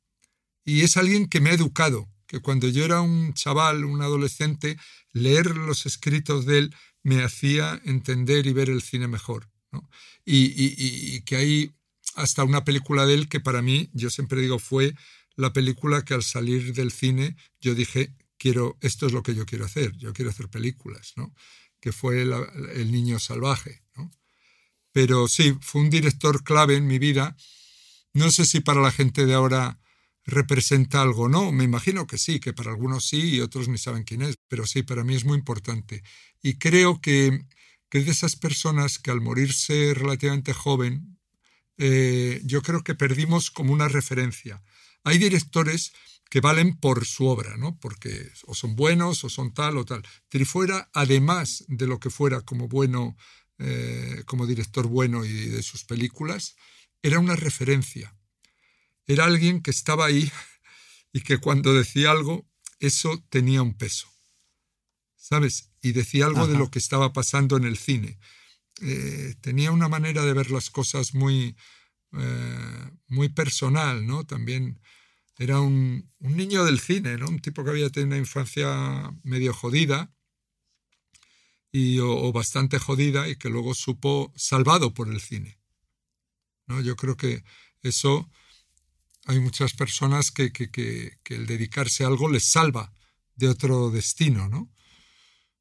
y 0.68 0.82
es 0.82 0.98
alguien 0.98 1.28
que 1.28 1.40
me 1.40 1.48
ha 1.48 1.54
educado, 1.54 2.10
que 2.26 2.40
cuando 2.40 2.68
yo 2.68 2.84
era 2.84 3.00
un 3.00 3.32
chaval, 3.32 3.86
un 3.86 4.02
adolescente, 4.02 4.76
leer 5.14 5.56
los 5.56 5.86
escritos 5.86 6.44
de 6.44 6.58
él 6.58 6.74
me 7.02 7.24
hacía 7.24 7.80
entender 7.86 8.46
y 8.46 8.52
ver 8.52 8.68
el 8.68 8.82
cine 8.82 9.08
mejor. 9.08 9.48
Y, 10.26 11.22
que 11.22 11.36
hay 11.36 11.72
hasta 12.16 12.44
una 12.44 12.64
película 12.64 13.06
de 13.06 13.14
él 13.14 13.28
que 13.30 13.40
para 13.40 13.62
mí, 13.62 13.88
yo 13.94 14.10
siempre 14.10 14.42
digo, 14.42 14.58
fue 14.58 14.94
la 15.36 15.54
película 15.54 16.04
que 16.04 16.12
al 16.12 16.22
salir 16.22 16.74
del 16.74 16.92
cine 16.92 17.34
yo 17.62 17.74
dije, 17.74 18.12
quiero, 18.38 18.78
esto 18.80 19.06
es 19.06 19.12
lo 19.12 19.22
que 19.22 19.34
yo 19.34 19.44
quiero 19.44 19.64
hacer, 19.64 19.96
yo 19.96 20.12
quiero 20.12 20.30
hacer 20.30 20.48
películas, 20.48 21.12
¿no? 21.16 21.34
que 21.80 21.92
fue 21.92 22.22
El 22.22 22.92
Niño 22.92 23.18
Salvaje. 23.18 23.82
Pero 24.92 25.28
sí, 25.28 25.56
fue 25.60 25.82
un 25.82 25.90
director 25.90 26.42
clave 26.42 26.76
en 26.76 26.86
mi 26.86 26.98
vida. 26.98 27.36
No 28.12 28.30
sé 28.30 28.44
si 28.44 28.60
para 28.60 28.80
la 28.80 28.90
gente 28.90 29.26
de 29.26 29.34
ahora 29.34 29.80
representa 30.24 31.02
algo, 31.02 31.28
¿no? 31.28 31.52
Me 31.52 31.64
imagino 31.64 32.06
que 32.06 32.18
sí, 32.18 32.40
que 32.40 32.52
para 32.52 32.70
algunos 32.70 33.06
sí 33.06 33.36
y 33.36 33.40
otros 33.40 33.68
ni 33.68 33.78
saben 33.78 34.04
quién 34.04 34.22
es, 34.22 34.36
pero 34.48 34.66
sí, 34.66 34.82
para 34.82 35.04
mí 35.04 35.14
es 35.14 35.24
muy 35.24 35.38
importante. 35.38 36.02
Y 36.42 36.54
creo 36.58 37.00
que, 37.00 37.46
que 37.88 38.00
de 38.00 38.10
esas 38.10 38.36
personas 38.36 38.98
que 38.98 39.10
al 39.10 39.20
morirse 39.20 39.94
relativamente 39.94 40.52
joven, 40.52 41.18
eh, 41.76 42.40
yo 42.44 42.62
creo 42.62 42.82
que 42.82 42.94
perdimos 42.94 43.50
como 43.50 43.72
una 43.72 43.88
referencia. 43.88 44.62
Hay 45.04 45.18
directores 45.18 45.92
que 46.28 46.40
valen 46.40 46.76
por 46.78 47.06
su 47.06 47.26
obra, 47.26 47.56
¿no? 47.56 47.78
Porque 47.78 48.30
o 48.46 48.54
son 48.54 48.76
buenos 48.76 49.24
o 49.24 49.30
son 49.30 49.54
tal 49.54 49.78
o 49.78 49.84
tal. 49.84 50.02
Trifuera, 50.28 50.90
además 50.92 51.64
de 51.68 51.86
lo 51.86 51.98
que 51.98 52.10
fuera 52.10 52.42
como 52.42 52.68
bueno, 52.68 53.16
eh, 53.58 54.22
como 54.26 54.46
director 54.46 54.86
bueno 54.86 55.24
y 55.24 55.48
de 55.48 55.62
sus 55.62 55.84
películas, 55.84 56.56
era 57.02 57.18
una 57.18 57.36
referencia 57.36 58.14
era 59.08 59.24
alguien 59.24 59.62
que 59.62 59.72
estaba 59.72 60.06
ahí 60.06 60.30
y 61.12 61.22
que 61.22 61.38
cuando 61.38 61.74
decía 61.74 62.12
algo, 62.12 62.46
eso 62.78 63.24
tenía 63.30 63.62
un 63.62 63.76
peso. 63.76 64.06
¿Sabes? 65.16 65.72
Y 65.82 65.92
decía 65.92 66.26
algo 66.26 66.46
de 66.46 66.56
lo 66.56 66.70
que 66.70 66.78
estaba 66.78 67.12
pasando 67.12 67.56
en 67.56 67.64
el 67.64 67.76
cine. 67.76 68.18
Eh, 68.80 69.34
tenía 69.40 69.72
una 69.72 69.88
manera 69.88 70.24
de 70.24 70.32
ver 70.32 70.50
las 70.50 70.70
cosas 70.70 71.14
muy, 71.14 71.56
eh, 72.12 72.90
muy 73.08 73.28
personal, 73.30 74.06
¿no? 74.06 74.24
También 74.24 74.80
era 75.38 75.60
un, 75.60 76.10
niño 76.18 76.64
del 76.64 76.80
cine, 76.80 77.16
¿no? 77.16 77.28
Un 77.28 77.40
tipo 77.40 77.62
que 77.62 77.70
había 77.70 77.90
tenido 77.90 78.08
una 78.08 78.18
infancia 78.18 79.14
medio 79.22 79.54
jodida 79.54 80.12
y, 81.70 82.00
o, 82.00 82.32
bastante 82.32 82.78
jodida 82.80 83.28
y 83.28 83.36
que 83.36 83.48
luego 83.48 83.74
supo 83.74 84.32
salvado 84.36 84.92
por 84.92 85.08
el 85.08 85.20
cine. 85.20 85.60
¿no? 86.66 86.80
Yo 86.80 86.96
creo 86.96 87.16
que 87.16 87.44
eso 87.82 88.28
hay 89.26 89.38
muchas 89.38 89.74
personas 89.74 90.32
que, 90.32 90.50
el 91.26 91.46
dedicarse 91.46 92.02
a 92.02 92.08
algo 92.08 92.28
les 92.28 92.44
salva 92.44 92.92
de 93.36 93.48
otro 93.48 93.90
destino, 93.90 94.48
¿no? 94.48 94.72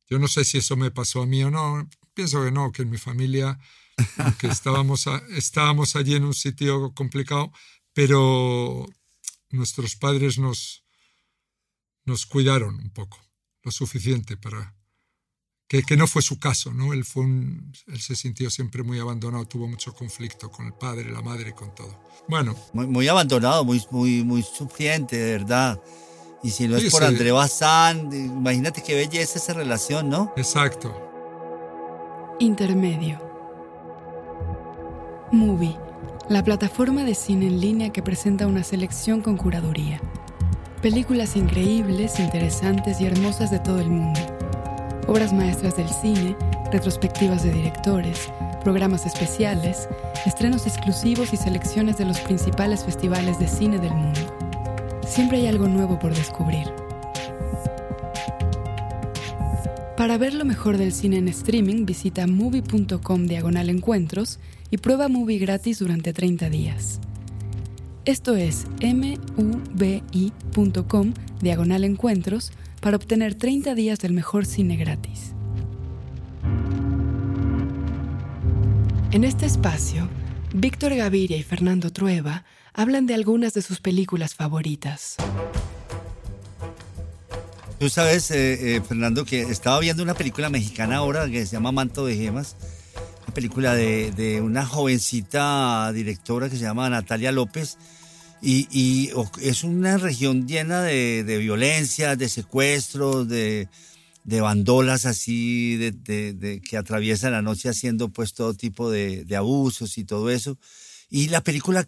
Yo 0.10 0.18
no 0.20 0.28
sé 0.28 0.46
si 0.46 0.58
eso 0.58 0.76
me 0.78 0.90
pasó 0.90 1.22
a 1.22 1.28
mí 1.28 1.44
o 1.44 1.52
no, 1.52 1.88
pienso 2.14 2.44
que 2.44 2.52
no, 2.52 2.72
que 2.72 2.84
en 2.84 2.90
mi 2.90 2.98
familia, 2.98 3.60
que 4.40 4.48
estábamos, 4.48 5.06
estábamos 5.36 5.96
allí 5.96 6.16
en 6.16 6.24
un 6.24 6.34
sitio 6.34 6.94
complicado, 6.94 7.52
pero 7.94 8.88
nuestros 9.50 9.96
padres 9.96 10.38
nos, 10.38 10.86
nos 12.06 12.26
cuidaron 12.26 12.76
un 12.76 12.90
poco, 12.92 13.20
lo 13.64 13.72
suficiente 13.72 14.38
para, 14.38 14.78
que, 15.68 15.98
no 15.98 16.08
fue 16.08 16.22
su 16.22 16.40
caso, 16.40 16.74
¿no? 16.74 16.94
Él, 16.94 17.04
fue 17.04 17.26
él 17.26 18.00
se 18.00 18.16
sintió 18.16 18.50
siempre 18.50 18.84
muy 18.84 19.00
abandonado, 19.00 19.46
tuvo 19.46 19.68
mucho 19.68 19.94
conflicto 19.94 20.50
con 20.50 20.68
el 20.68 20.74
padre, 20.74 21.12
la 21.12 21.22
madre, 21.22 21.54
con 21.54 21.76
todo. 21.76 22.00
Bueno. 22.30 22.56
Muy, 22.72 23.08
abandonado, 23.10 23.66
muy, 23.66 23.84
muy, 23.92 24.24
muy 24.24 24.44
sufriente, 24.44 25.18
de 25.18 25.32
verdad. 25.34 25.82
Y 26.42 26.52
si 26.52 26.70
no 26.70 26.78
es 26.78 26.90
por 26.90 27.04
André 27.04 27.32
Bazán, 27.32 28.14
imagínate 28.14 28.82
qué 28.82 28.96
belleza 28.96 29.40
esa 29.40 29.54
relación, 29.54 30.10
¿no? 30.10 30.34
Exacto. 30.38 30.96
Intermedio. 32.40 33.20
Movie, 35.34 35.78
la 36.30 36.44
plataforma 36.44 37.04
de 37.04 37.16
cine 37.16 37.48
en 37.48 37.62
línea 37.62 37.90
que 37.92 38.02
presenta 38.02 38.48
una 38.48 38.64
selección 38.64 39.22
con 39.22 39.38
curaduría. 39.38 40.02
Películas 40.82 41.36
increíbles, 41.36 42.20
interesantes 42.20 43.00
y 43.02 43.06
hermosas 43.06 43.50
de 43.52 43.60
todo 43.60 43.80
el 43.80 43.90
mundo 43.90 44.20
obras 45.08 45.32
maestras 45.34 45.76
del 45.78 45.90
cine, 45.90 46.36
retrospectivas 46.72 47.44
de 47.44 47.52
directores, 47.52 48.30
programas 48.64 49.06
especiales, 49.06 49.88
estrenos 50.26 50.68
exclusivos 50.68 51.34
y 51.34 51.38
selecciones 51.38 51.98
de 51.98 52.06
los 52.06 52.20
principales 52.20 52.84
festivales 52.84 53.40
de 53.40 53.48
cine 53.48 53.80
del 53.80 53.94
mundo. 53.94 54.20
Siempre 55.06 55.38
hay 55.38 55.48
algo 55.48 55.68
nuevo 55.68 55.98
por 55.98 56.14
descubrir. 56.14 56.87
Para 59.98 60.18
ver 60.20 60.34
lo 60.36 60.46
mejor 60.46 60.78
del 60.78 60.94
cine 60.94 61.18
en 61.18 61.28
streaming, 61.28 61.88
visita 61.88 62.28
movie.com 62.28 63.26
diagonal 63.26 63.72
encuentros 63.72 64.40
y 64.70 64.78
prueba 64.78 65.08
movie 65.08 65.40
gratis 65.40 65.80
durante 65.80 66.14
30 66.14 66.52
días. 66.52 67.00
Esto 68.06 68.36
es 68.36 68.68
mubi.com 69.36 71.14
diagonal 71.42 71.84
encuentros 71.84 72.52
para 72.80 72.96
obtener 72.98 73.34
30 73.34 73.74
días 73.74 73.98
del 73.98 74.14
mejor 74.14 74.46
cine 74.46 74.78
gratis. 74.78 75.34
En 79.10 79.24
este 79.24 79.48
espacio, 79.48 80.08
Víctor 80.54 80.94
Gaviria 80.96 81.38
y 81.38 81.44
Fernando 81.44 81.92
Trueba 81.92 82.46
hablan 82.72 83.08
de 83.08 83.16
algunas 83.16 83.56
de 83.56 83.64
sus 83.64 83.80
películas 83.80 84.36
favoritas. 84.36 85.18
Tú 87.80 87.90
sabes, 87.90 88.32
eh, 88.32 88.78
eh, 88.78 88.82
Fernando, 88.82 89.24
que 89.24 89.42
estaba 89.42 89.80
viendo 89.80 90.02
una 90.02 90.16
película 90.16 90.50
mexicana 90.50 90.96
ahora 90.96 91.30
que 91.30 91.46
se 91.46 91.52
llama 91.52 91.72
Manto 91.72 92.08
de 92.08 92.16
Gemas, 92.16 92.56
una 93.24 93.34
película 93.36 93.76
de, 93.76 94.42
una 94.44 94.66
jovencita 94.66 95.92
directora 95.94 96.50
que 96.50 96.56
se 96.56 96.64
llama 96.64 96.90
Natalia 96.90 97.32
López, 97.32 97.78
y, 98.42 99.12
es 99.44 99.64
una 99.64 99.98
región 99.98 100.48
llena 100.48 100.82
de, 100.82 101.38
violencia, 101.40 102.16
de 102.16 102.30
secuestros, 102.30 103.28
de, 103.28 103.70
bandolas 104.26 105.06
así, 105.06 105.78
de, 105.78 106.62
que 106.68 106.78
atraviesan 106.78 107.34
la 107.34 107.44
noche 107.44 107.70
haciendo 107.70 108.10
pues 108.10 108.34
todo 108.34 108.56
tipo 108.56 108.90
de, 108.90 109.24
abusos 109.38 110.00
y 110.00 110.04
todo 110.04 110.32
eso. 110.32 110.58
Y 111.12 111.28
la 111.28 111.42
película 111.42 111.88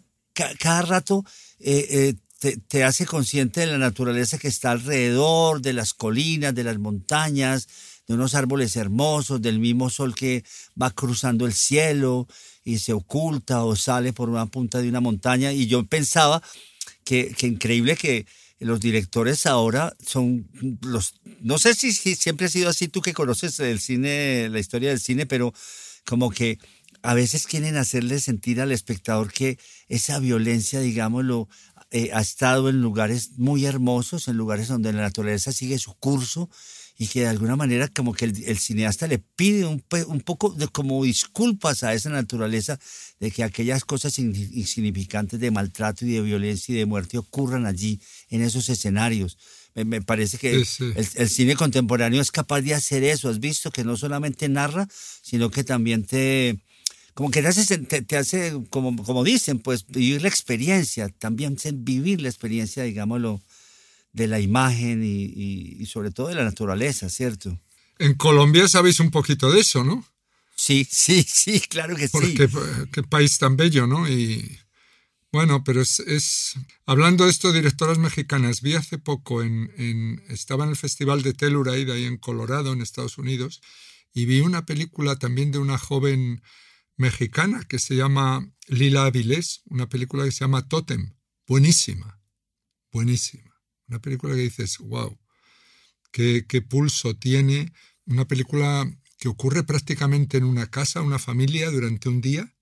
cada 0.60 0.82
rato 0.82 1.24
eh, 1.58 2.14
te, 2.40 2.84
hace 2.84 3.04
consciente 3.04 3.60
de 3.60 3.66
la 3.66 3.78
naturaleza 3.78 4.38
que 4.38 4.48
está 4.48 4.70
alrededor, 4.70 5.60
de 5.60 5.74
las 5.74 5.92
colinas, 5.92 6.54
de 6.54 6.64
las 6.64 6.78
montañas, 6.78 7.68
de 8.08 8.14
unos 8.14 8.34
árboles 8.34 8.76
hermosos, 8.76 9.42
del 9.42 9.60
mismo 9.60 9.90
sol 9.90 10.14
que 10.14 10.42
va 10.80 10.90
cruzando 10.90 11.46
el 11.46 11.52
cielo 11.52 12.26
y 12.64 12.78
se 12.78 12.94
oculta 12.94 13.62
o 13.64 13.76
sale 13.76 14.12
por 14.12 14.30
una 14.30 14.46
punta 14.46 14.80
de 14.80 14.88
una 14.88 15.00
montaña. 15.00 15.52
Y 15.52 15.66
yo 15.66 15.84
pensaba 15.84 16.42
que, 17.04 17.34
que 17.36 17.46
increíble 17.46 17.94
que 17.94 18.26
los 18.60 18.80
directores 18.80 19.46
ahora 19.46 19.96
son 20.04 20.48
los, 20.82 21.14
no 21.40 21.58
sé 21.58 21.74
si, 21.74 21.92
siempre 21.92 22.46
ha 22.46 22.50
sido 22.50 22.68
así, 22.68 22.88
tú 22.88 23.00
que 23.00 23.14
conoces 23.14 23.58
el 23.60 23.80
cine, 23.80 24.48
la 24.50 24.60
historia 24.60 24.90
del 24.90 25.00
cine, 25.00 25.26
pero 25.26 25.52
como 26.04 26.30
que 26.30 26.58
a 27.02 27.14
veces 27.14 27.46
quieren 27.46 27.76
hacerle 27.76 28.20
sentir 28.20 28.60
al 28.60 28.72
espectador 28.72 29.32
que 29.32 29.58
esa 29.88 30.18
violencia, 30.18 30.80
digámoslo, 30.80 31.48
eh, 31.90 32.10
ha 32.12 32.20
estado 32.20 32.68
en 32.68 32.80
lugares 32.80 33.32
muy 33.36 33.64
hermosos, 33.64 34.28
en 34.28 34.36
lugares 34.36 34.68
donde 34.68 34.92
la 34.92 35.02
naturaleza 35.02 35.52
sigue 35.52 35.78
su 35.78 35.94
curso 35.94 36.48
y 36.96 37.08
que 37.08 37.20
de 37.20 37.28
alguna 37.28 37.56
manera 37.56 37.88
como 37.88 38.12
que 38.12 38.26
el, 38.26 38.58
cineasta 38.58 39.06
le 39.06 39.18
pide 39.18 39.64
un, 39.64 39.82
un, 40.06 40.20
poco 40.20 40.50
de 40.50 40.68
como 40.68 41.02
disculpas 41.02 41.82
a 41.82 41.94
esa 41.94 42.10
naturaleza 42.10 42.78
de 43.18 43.30
que 43.30 43.42
aquellas 43.42 43.84
cosas 43.86 44.18
insignificantes 44.18 45.40
de 45.40 45.50
maltrato 45.50 46.04
y 46.04 46.12
de 46.12 46.20
violencia 46.20 46.74
y 46.74 46.78
de 46.78 46.86
muerte 46.86 47.16
ocurran 47.16 47.64
allí, 47.64 48.00
en 48.28 48.42
esos 48.42 48.68
escenarios. 48.68 49.38
Me, 49.74 50.02
parece 50.02 50.36
que 50.36 50.56
El, 50.56 51.30
cine 51.30 51.54
contemporáneo 51.54 52.20
es 52.20 52.30
capaz 52.30 52.60
de 52.60 52.74
hacer 52.74 53.02
eso. 53.04 53.28
Has 53.28 53.40
visto 53.40 53.70
que 53.70 53.84
no 53.84 53.96
solamente 53.96 54.48
narra, 54.48 54.86
sino 55.22 55.50
que 55.50 55.64
también 55.64 56.04
te, 56.04 56.58
como 57.14 57.30
que 57.30 57.42
te 57.42 57.48
hace, 57.48 57.78
te, 57.78 58.16
hace 58.16 58.60
como, 58.70 59.02
como 59.04 59.24
dicen, 59.24 59.58
pues 59.58 59.86
vivir 59.86 60.22
la 60.22 60.28
experiencia, 60.28 61.08
también 61.08 61.56
vivir 61.74 62.20
la 62.20 62.28
experiencia, 62.28 62.84
digámoslo, 62.84 63.40
de 64.12 64.26
la 64.26 64.40
imagen 64.40 65.02
y, 65.04 65.84
sobre 65.86 66.10
todo 66.10 66.28
de 66.28 66.34
la 66.34 66.44
naturaleza, 66.44 67.08
¿cierto? 67.08 67.58
En 67.98 68.14
Colombia 68.14 68.66
sabéis 68.68 69.00
un 69.00 69.10
poquito 69.10 69.50
de 69.52 69.60
eso, 69.60 69.84
¿no? 69.84 70.04
Sí, 70.56 70.86
sí, 70.90 71.24
sí, 71.26 71.60
claro 71.60 71.96
que 71.96 72.08
sí. 72.08 72.34
Qué, 72.34 72.48
qué 72.92 73.02
país 73.02 73.38
tan 73.38 73.56
bello, 73.56 73.86
¿no? 73.86 74.08
Y 74.08 74.58
bueno, 75.32 75.62
pero 75.62 75.80
es, 75.80 76.54
hablando 76.86 77.24
de 77.24 77.30
esto, 77.30 77.52
directoras 77.52 77.98
mexicanas, 77.98 78.62
vi 78.62 78.74
hace 78.74 78.98
poco 78.98 79.42
en, 79.44 80.22
estaba 80.28 80.64
en 80.64 80.70
el 80.70 80.76
Festival 80.76 81.22
de 81.22 81.34
Telluride 81.34 81.92
ahí 81.92 82.04
en 82.04 82.16
Colorado, 82.16 82.72
en 82.72 82.82
Estados 82.82 83.16
Unidos, 83.16 83.62
y 84.12 84.24
vi 84.24 84.40
una 84.40 84.66
película 84.66 85.16
también 85.16 85.52
de 85.52 85.58
una 85.58 85.78
joven 85.78 86.42
mexicana 87.00 87.64
que 87.66 87.78
se 87.78 87.96
llama 87.96 88.52
Lila 88.68 89.06
Avilés, 89.06 89.62
una 89.70 89.88
película 89.88 90.24
que 90.24 90.32
se 90.32 90.40
llama 90.40 90.68
Totem, 90.68 91.16
buenísima, 91.46 92.20
buenísima. 92.92 93.50
Una 93.88 94.00
película 94.00 94.34
que 94.34 94.42
dices, 94.42 94.76
wow, 94.78 95.18
qué, 96.12 96.44
qué 96.46 96.60
pulso 96.60 97.16
tiene, 97.16 97.72
una 98.04 98.28
película 98.28 98.86
que 99.18 99.28
ocurre 99.28 99.64
prácticamente 99.64 100.36
en 100.36 100.44
una 100.44 100.70
casa, 100.70 101.00
una 101.00 101.18
familia 101.18 101.70
durante 101.70 102.10
un 102.10 102.20
día, 102.20 102.54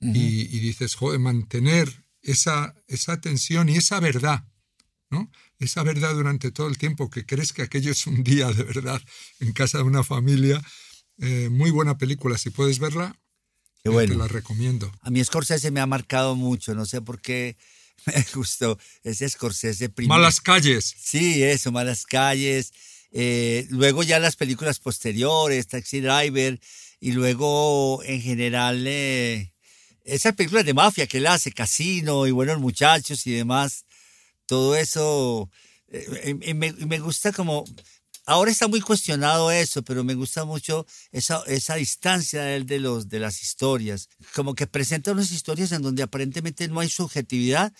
y, 0.00 0.60
dices, 0.60 0.94
joder, 0.94 1.18
mantener 1.18 2.04
esa, 2.22 2.76
esa 2.86 3.20
tensión 3.20 3.68
y 3.68 3.78
esa 3.78 3.98
verdad, 3.98 4.46
¿no? 5.10 5.32
Esa 5.58 5.82
verdad 5.82 6.14
durante 6.14 6.52
todo 6.52 6.68
el 6.68 6.78
tiempo, 6.78 7.10
que 7.10 7.26
crees 7.26 7.52
que 7.52 7.62
aquello 7.62 7.90
es 7.90 8.06
un 8.06 8.22
día 8.22 8.52
de 8.52 8.62
verdad 8.62 9.02
en 9.40 9.52
casa 9.52 9.78
de 9.78 9.84
una 9.84 10.04
familia. 10.04 10.62
Eh, 11.16 11.48
muy 11.50 11.72
buena 11.72 11.98
película, 11.98 12.38
si 12.38 12.50
puedes 12.50 12.78
verla, 12.78 13.18
Qué 13.82 13.90
bueno. 13.90 14.14
te 14.14 14.18
la 14.18 14.28
recomiendo. 14.28 14.92
A 15.02 15.10
mí 15.10 15.22
Scorsese 15.24 15.70
me 15.70 15.80
ha 15.80 15.86
marcado 15.86 16.34
mucho, 16.34 16.74
no 16.74 16.86
sé 16.86 17.00
por 17.00 17.20
qué 17.20 17.56
me 18.06 18.24
gustó 18.34 18.78
ese 19.02 19.28
Scorsese 19.28 19.88
primero. 19.88 20.18
Malas 20.18 20.40
calles. 20.40 20.94
Sí, 20.98 21.42
eso, 21.42 21.72
Malas 21.72 22.04
calles. 22.04 22.72
Eh, 23.10 23.66
luego 23.70 24.02
ya 24.02 24.18
las 24.18 24.36
películas 24.36 24.78
posteriores, 24.78 25.66
Taxi 25.66 26.00
Driver, 26.00 26.60
y 27.00 27.12
luego 27.12 28.02
en 28.04 28.20
general 28.20 28.84
eh, 28.86 29.54
esas 30.04 30.34
películas 30.34 30.64
de 30.64 30.74
mafia 30.74 31.06
que 31.06 31.18
él 31.18 31.26
hace, 31.26 31.52
Casino 31.52 32.26
y 32.26 32.30
Buenos 32.30 32.58
Muchachos 32.58 33.26
y 33.26 33.32
demás, 33.32 33.84
todo 34.46 34.74
eso, 34.76 35.50
eh, 35.88 36.54
me, 36.54 36.98
gusta 36.98 37.32
como, 37.32 37.64
ahora 38.28 38.50
está 38.50 38.68
muy 38.68 38.82
cuestionado 38.82 39.50
eso, 39.50 39.82
pero 39.82 40.04
me 40.04 40.14
gusta 40.14 40.44
mucho 40.44 40.86
esa, 41.12 41.42
esa 41.46 41.76
distancia 41.76 42.42
de 42.42 42.56
él 42.56 42.66
de, 42.66 42.78
los, 42.78 43.08
de 43.08 43.20
las 43.20 43.42
historias, 43.42 44.10
como 44.34 44.54
que 44.54 44.66
presenta 44.66 45.12
unas 45.12 45.32
historias 45.32 45.72
en 45.72 45.80
donde 45.80 46.02
aparentemente 46.02 46.68
no 46.68 46.80
hay 46.80 46.90
subjetividad, 46.90 47.72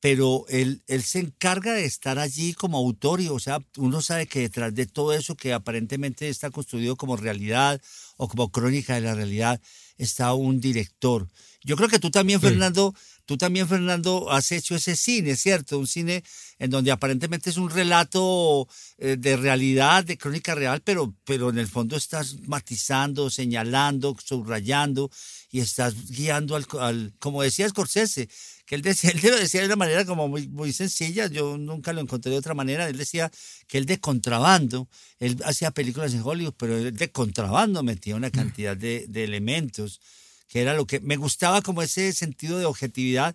pero 0.00 0.44
él, 0.50 0.82
él 0.88 1.02
se 1.02 1.20
encarga 1.20 1.72
de 1.72 1.86
estar 1.86 2.18
allí 2.18 2.52
como 2.52 2.76
autor 2.76 3.22
y, 3.22 3.28
o 3.28 3.38
sea, 3.38 3.60
uno 3.78 4.02
sabe 4.02 4.26
que 4.26 4.40
detrás 4.40 4.74
de 4.74 4.84
todo 4.84 5.14
eso 5.14 5.36
que 5.36 5.54
aparentemente 5.54 6.28
está 6.28 6.50
construido 6.50 6.96
como 6.96 7.16
realidad 7.16 7.80
o 8.18 8.28
como 8.28 8.52
crónica 8.52 8.96
de 8.96 9.00
la 9.00 9.14
realidad, 9.14 9.62
está 9.96 10.34
un 10.34 10.60
director. 10.60 11.30
Yo 11.62 11.76
creo 11.76 11.88
que 11.88 11.98
tú 11.98 12.10
también, 12.10 12.42
Fernando, 12.42 12.94
tú 13.26 13.36
también, 13.36 13.68
Fernando, 13.68 14.30
has 14.30 14.52
hecho 14.52 14.74
ese 14.74 14.96
cine, 14.96 15.36
¿cierto? 15.36 15.78
Un 15.78 15.86
cine 15.86 16.22
en 16.58 16.70
donde 16.70 16.90
aparentemente 16.90 17.50
es 17.50 17.56
un 17.56 17.70
relato 17.70 18.68
eh, 18.98 19.16
de 19.18 19.36
realidad, 19.36 20.04
de 20.04 20.18
crónica 20.18 20.54
real, 20.54 20.82
pero, 20.82 21.14
pero 21.24 21.50
en 21.50 21.58
el 21.58 21.68
fondo 21.68 21.96
estás 21.96 22.36
matizando, 22.46 23.30
señalando, 23.30 24.16
subrayando 24.24 25.10
y 25.50 25.60
estás 25.60 25.94
guiando 26.10 26.56
al, 26.56 27.12
como 27.18 27.42
decía 27.42 27.68
Scorsese, 27.68 28.28
que 28.66 28.74
él, 28.74 28.82
decía, 28.82 29.10
él 29.14 29.20
lo 29.22 29.36
decía 29.36 29.60
de 29.60 29.66
una 29.66 29.76
manera 29.76 30.04
como 30.04 30.28
muy, 30.28 30.48
muy 30.48 30.72
sencilla, 30.72 31.26
yo 31.26 31.56
nunca 31.56 31.92
lo 31.92 32.00
encontré 32.00 32.30
de 32.30 32.38
otra 32.38 32.54
manera, 32.54 32.88
él 32.88 32.96
decía 32.96 33.30
que 33.66 33.78
él 33.78 33.86
de 33.86 34.00
contrabando, 34.00 34.88
él 35.18 35.36
hacía 35.44 35.70
películas 35.70 36.14
en 36.14 36.22
Hollywood, 36.22 36.54
pero 36.56 36.76
él 36.76 36.94
de 36.94 37.10
contrabando 37.10 37.82
metía 37.82 38.16
una 38.16 38.30
cantidad 38.30 38.76
de, 38.76 39.06
de 39.08 39.24
elementos 39.24 40.00
que 40.48 40.60
era 40.60 40.74
lo 40.74 40.86
que 40.86 41.00
me 41.00 41.16
gustaba 41.16 41.62
como 41.62 41.82
ese 41.82 42.12
sentido 42.12 42.58
de 42.58 42.64
objetividad, 42.64 43.34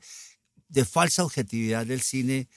de 0.67 0.85
falsa 0.85 1.23
objetividad 1.23 1.85
del 1.85 2.01
cine, 2.01 2.47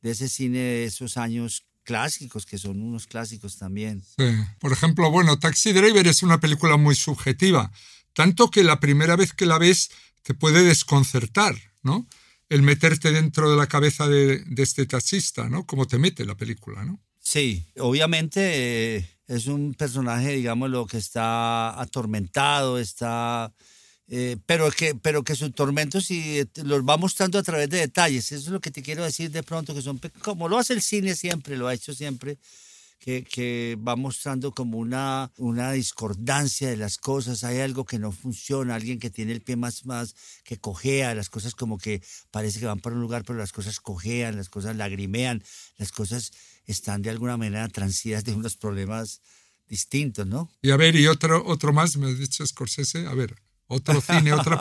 de 0.00 0.10
ese 0.10 0.28
cine 0.28 0.58
de 0.58 0.84
esos 0.84 1.16
años 1.16 1.64
clásicos, 1.84 2.44
que 2.44 2.58
son 2.58 2.82
unos 2.82 3.06
clásicos 3.06 3.56
también. 3.56 4.02
Sí. 4.02 4.24
Por 4.58 4.72
ejemplo, 4.72 5.10
bueno, 5.10 5.38
Taxi 5.38 5.72
Driver 5.72 6.06
es 6.06 6.22
una 6.22 6.38
película 6.38 6.76
muy 6.76 6.94
subjetiva, 6.94 7.72
tanto 8.12 8.50
que 8.50 8.62
la 8.62 8.78
primera 8.78 9.16
vez 9.16 9.32
que 9.32 9.46
la 9.46 9.58
ves 9.58 9.90
te 10.22 10.34
puede 10.34 10.62
desconcertar, 10.62 11.54
¿no? 11.82 12.06
El 12.50 12.60
meterte 12.60 13.12
dentro 13.12 13.50
de 13.50 13.56
la 13.56 13.66
cabeza 13.66 14.06
de, 14.06 14.44
este 14.58 14.84
taxista, 14.84 15.48
¿no? 15.48 15.64
Como 15.64 15.86
te 15.86 15.98
mete 15.98 16.26
la 16.26 16.34
película, 16.34 16.84
¿no? 16.84 17.00
Sí, 17.18 17.66
obviamente 17.78 18.96
eh, 18.96 19.10
es 19.26 19.46
un 19.46 19.74
personaje, 19.74 20.32
digamos, 20.32 20.68
lo 20.68 20.86
que 20.86 20.98
está 20.98 21.80
atormentado, 21.80 22.78
está 22.78 23.54
eh, 24.10 24.38
pero, 24.46 24.70
que, 24.70 24.94
pero 24.94 25.22
que 25.22 25.34
sus 25.34 25.54
tormentos 25.54 26.06
sí, 26.06 26.42
los 26.64 26.82
va 26.82 26.96
mostrando 26.96 27.38
a 27.38 27.42
través 27.42 27.68
de 27.68 27.78
detalles. 27.78 28.32
Eso 28.32 28.46
es 28.46 28.48
lo 28.48 28.60
que 28.60 28.70
te 28.70 28.82
quiero 28.82 29.04
decir 29.04 29.30
de 29.30 29.42
pronto, 29.42 29.74
que 29.74 29.82
son 29.82 30.00
como 30.22 30.48
lo 30.48 30.58
hace 30.58 30.72
el 30.72 30.80
cine 30.80 31.14
siempre, 31.14 31.58
lo 31.58 31.68
ha 31.68 31.74
hecho 31.74 31.92
siempre, 31.92 32.38
que, 32.98 33.22
que, 33.22 33.76
va 33.86 33.96
mostrando 33.96 34.52
como 34.52 34.78
una, 34.78 35.30
una 35.36 35.72
discordancia 35.72 36.70
de 36.70 36.78
las 36.78 36.96
cosas. 36.96 37.44
Hay 37.44 37.58
algo 37.60 37.84
que 37.84 37.98
no 37.98 38.10
funciona, 38.10 38.74
alguien 38.74 38.98
que 38.98 39.10
tiene 39.10 39.32
el 39.32 39.42
pie 39.42 39.56
más, 39.56 39.84
más, 39.84 40.14
que 40.42 40.56
cojea, 40.56 41.14
las 41.14 41.28
cosas 41.28 41.54
como 41.54 41.76
que 41.76 42.02
parece 42.30 42.60
que 42.60 42.66
van 42.66 42.80
para 42.80 42.96
un 42.96 43.02
lugar, 43.02 43.24
pero 43.26 43.38
las 43.38 43.52
cosas 43.52 43.78
cojean, 43.78 44.36
las 44.36 44.48
cosas 44.48 44.74
lagrimean, 44.74 45.44
las 45.76 45.92
cosas 45.92 46.32
están 46.64 47.02
de 47.02 47.10
alguna 47.10 47.36
manera 47.36 47.68
transidas 47.68 48.24
de 48.24 48.32
unos 48.32 48.56
problemas 48.56 49.20
distintos, 49.68 50.26
¿no? 50.26 50.50
Y 50.62 50.70
a 50.70 50.78
ver, 50.78 50.96
y 50.96 51.06
otro, 51.08 51.44
otro 51.46 51.74
más, 51.74 51.96
me 51.98 52.08
has 52.08 52.18
dicho 52.18 52.46
Scorsese, 52.46 53.06
a 53.06 53.14
ver, 53.14 53.36
otro 53.68 54.00
cine, 54.00 54.32
otra, 54.32 54.60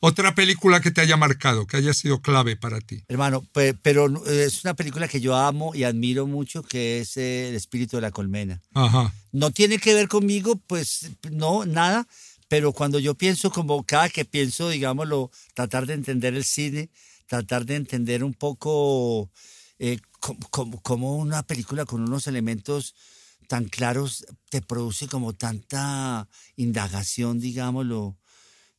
otra 0.00 0.34
película 0.34 0.80
que 0.80 0.90
te 0.90 1.00
haya 1.02 1.16
marcado, 1.16 1.66
que 1.66 1.76
haya 1.76 1.94
sido 1.94 2.20
clave 2.20 2.56
para 2.56 2.80
ti. 2.80 3.04
Hermano, 3.08 3.44
pero 3.82 4.24
es 4.26 4.64
una 4.64 4.74
película 4.74 5.08
que 5.08 5.20
yo 5.20 5.36
amo 5.36 5.74
y 5.74 5.84
admiro 5.84 6.26
mucho, 6.26 6.62
que 6.62 7.00
es 7.00 7.16
El 7.16 7.54
espíritu 7.54 7.96
de 7.96 8.02
la 8.02 8.10
colmena. 8.10 8.60
Ajá. 8.74 9.12
No 9.32 9.50
tiene 9.50 9.78
que 9.78 9.94
ver 9.94 10.08
conmigo, 10.08 10.56
pues 10.66 11.10
no, 11.30 11.66
nada, 11.66 12.08
pero 12.48 12.72
cuando 12.72 12.98
yo 12.98 13.14
pienso, 13.14 13.50
como 13.50 13.84
cada 13.84 14.08
que 14.08 14.24
pienso, 14.24 14.70
digámoslo, 14.70 15.30
tratar 15.54 15.86
de 15.86 15.94
entender 15.94 16.34
el 16.34 16.44
cine, 16.44 16.90
tratar 17.26 17.66
de 17.66 17.76
entender 17.76 18.24
un 18.24 18.34
poco 18.34 19.30
eh, 19.78 19.98
como 20.82 21.16
una 21.16 21.42
película 21.42 21.84
con 21.84 22.02
unos 22.02 22.26
elementos 22.26 22.94
tan 23.46 23.66
claros 23.66 24.26
te 24.50 24.60
produce 24.60 25.08
como 25.08 25.32
tanta 25.32 26.28
indagación, 26.56 27.38
digámoslo, 27.38 28.16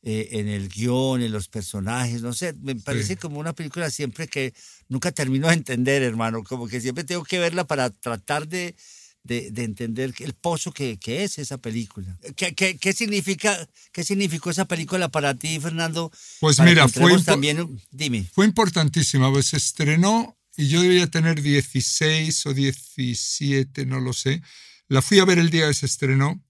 eh, 0.02 0.28
en 0.32 0.48
el 0.48 0.68
guion, 0.68 1.22
en 1.22 1.32
los 1.32 1.48
personajes, 1.48 2.22
no 2.22 2.32
sé, 2.32 2.54
me 2.60 2.76
parece 2.76 3.16
como 3.16 3.40
una 3.40 3.52
película 3.52 3.90
siempre 3.90 4.28
que 4.28 4.54
nunca 4.88 5.10
termino 5.10 5.48
de 5.48 5.54
entender, 5.54 6.02
hermano, 6.02 6.44
como 6.44 6.68
que 6.68 6.80
siempre 6.80 7.04
tengo 7.04 7.24
que 7.24 7.38
verla 7.38 7.66
para 7.66 7.90
tratar 7.90 8.46
de, 8.46 8.76
de, 9.24 9.64
entender 9.64 10.14
el 10.20 10.34
pozo 10.34 10.72
que, 10.72 10.98
que, 10.98 11.24
es 11.24 11.38
esa 11.38 11.58
película. 11.58 12.18
¿Qué, 12.36 12.54
qué, 12.54 12.78
qué, 12.78 12.92
significa, 12.92 13.68
¿Qué 13.92 14.04
significó 14.04 14.50
esa 14.50 14.66
película 14.66 15.08
para 15.08 15.34
ti, 15.34 15.58
Fernando? 15.60 16.10
Pues 16.40 16.60
mira, 16.60 16.88
fue, 16.88 17.20
también, 17.22 17.80
dime. 17.90 18.24
fue 18.32 18.46
importantísima, 18.46 19.30
pues 19.32 19.46
se 19.46 19.56
estrenó 19.56 20.38
y 20.56 20.68
yo 20.68 20.80
debía 20.80 21.06
tener 21.08 21.42
16 21.42 22.46
o 22.46 22.54
17, 22.54 23.84
no 23.86 24.00
lo 24.00 24.12
sé. 24.12 24.42
La 24.88 25.02
fui 25.02 25.18
a 25.18 25.24
ver 25.24 25.38
el 25.38 25.50
día 25.50 25.68
que 25.68 25.74
se 25.74 25.86
estrenó. 25.86 26.42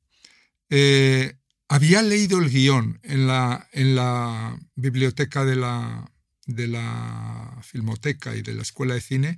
Eh, 0.70 1.37
había 1.68 2.02
leído 2.02 2.38
el 2.38 2.50
guion 2.50 2.98
en 3.02 3.26
la, 3.26 3.68
en 3.72 3.94
la 3.94 4.58
biblioteca 4.74 5.44
de 5.44 5.56
la, 5.56 6.10
de 6.46 6.66
la 6.66 7.58
Filmoteca 7.62 8.34
y 8.34 8.42
de 8.42 8.54
la 8.54 8.62
Escuela 8.62 8.94
de 8.94 9.00
Cine 9.00 9.36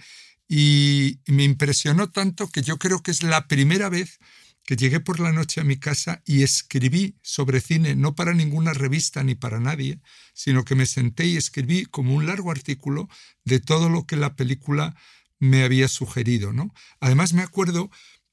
y 0.49 1.21
me 1.27 1.45
impresionó 1.45 2.11
tanto 2.11 2.49
que 2.49 2.63
yo 2.63 2.79
creo 2.79 3.03
que 3.03 3.11
es 3.11 3.23
la 3.23 3.47
primera 3.47 3.89
vez 3.89 4.19
que 4.65 4.77
llegué 4.77 5.01
por 5.01 5.19
la 5.19 5.33
noche 5.33 5.61
a 5.61 5.65
mi 5.65 5.77
casa 5.77 6.23
y 6.25 6.43
escribí 6.43 7.17
sobre 7.23 7.61
cine, 7.61 7.97
no 7.97 8.15
para 8.15 8.35
ninguna 8.35 8.73
revista 8.73 9.25
ni 9.25 9.35
para 9.35 9.59
nadie, 9.59 10.01
sino 10.33 10.65
que 10.65 10.75
me 10.75 10.87
senté 10.87 11.27
y 11.27 11.37
escribí 11.37 11.87
como 11.87 12.15
un 12.15 12.27
largo 12.27 12.51
artículo 12.51 13.09
de 13.45 13.59
todo 13.59 13.89
lo 13.89 14.07
que 14.07 14.17
la 14.17 14.37
película 14.37 14.95
me 15.39 15.65
había 15.65 15.89
sugerido. 15.89 16.53
¿no? 16.53 16.73
Además 17.01 17.33
me 17.33 17.43
acuerdo 17.43 17.91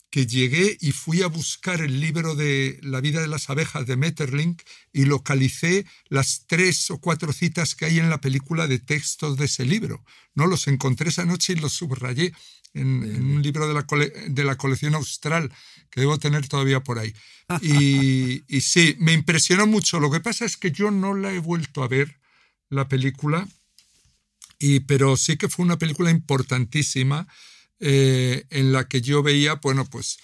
que 0.10 0.26
llegué 0.26 0.78
y 0.80 0.91
fui 0.91 1.22
a 1.22 1.28
buscar 1.28 1.82
el 1.82 2.00
libro 2.00 2.36
de 2.36 2.80
La 2.82 3.02
vida 3.02 3.22
de 3.22 3.28
las 3.28 3.50
abejas 3.50 3.86
de 3.86 3.98
Metterlink 3.98 4.62
y 4.93 5.06
localicé 5.06 5.86
las 6.08 6.46
tres 6.48 6.89
o 6.91 7.00
cuatro 7.00 7.34
citas 7.34 7.76
que 7.76 7.86
hay 7.86 8.00
en 8.00 8.10
la 8.10 8.22
película 8.22 8.67
de 8.67 8.80
textos 8.80 9.38
de 9.38 9.46
ese 9.46 9.65
libro. 9.65 10.04
No 10.34 10.48
los 10.48 10.67
encontré 10.67 11.10
esa 11.10 11.26
noche 11.26 11.54
y 11.54 11.58
los 11.58 11.74
subrayé 11.74 12.34
en, 12.74 13.32
un 13.32 13.41
libro 13.41 13.67
de 13.67 13.74
la, 13.74 13.86
de 14.28 14.43
la, 14.43 14.56
colección 14.56 14.96
austral 14.96 15.52
que 15.89 16.02
debo 16.02 16.17
tener 16.20 16.48
todavía 16.48 16.82
por 16.82 17.00
ahí. 17.00 17.13
Y, 17.62 18.43
y 18.56 18.62
sí, 18.62 18.96
me 19.00 19.13
impresionó 19.13 19.67
mucho. 19.67 20.00
Lo 20.00 20.12
que 20.12 20.20
pasa 20.20 20.46
es 20.46 20.58
que 20.58 20.72
yo 20.72 20.91
no 20.91 21.15
la 21.15 21.34
he 21.34 21.39
vuelto 21.39 21.84
a 21.84 21.88
ver, 21.88 22.20
la 22.70 22.88
película, 22.88 23.48
y, 24.60 24.82
pero 24.82 25.17
sí 25.17 25.38
que 25.38 25.50
fue 25.50 25.65
una 25.65 25.78
película 25.78 26.12
importantísima 26.12 27.28
eh, 27.80 28.46
en 28.50 28.72
la 28.72 28.88
que 28.88 29.02
yo 29.02 29.24
veía, 29.24 29.56
bueno, 29.56 29.86
pues 29.86 30.18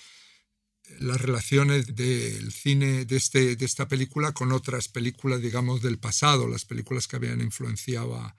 las 1.00 1.22
relaciones 1.22 1.96
del 1.96 2.52
cine 2.52 3.06
de, 3.06 3.16
este, 3.16 3.56
de 3.56 3.66
esta 3.66 3.88
película 3.88 4.32
con 4.32 4.52
otras 4.52 4.88
películas, 4.88 5.42
digamos, 5.42 5.82
del 5.82 6.00
pasado, 6.00 6.48
las 6.48 6.66
películas 6.66 7.08
que 7.08 7.16
habían 7.16 7.42
influenciado 7.42 8.16
a, 8.16 8.36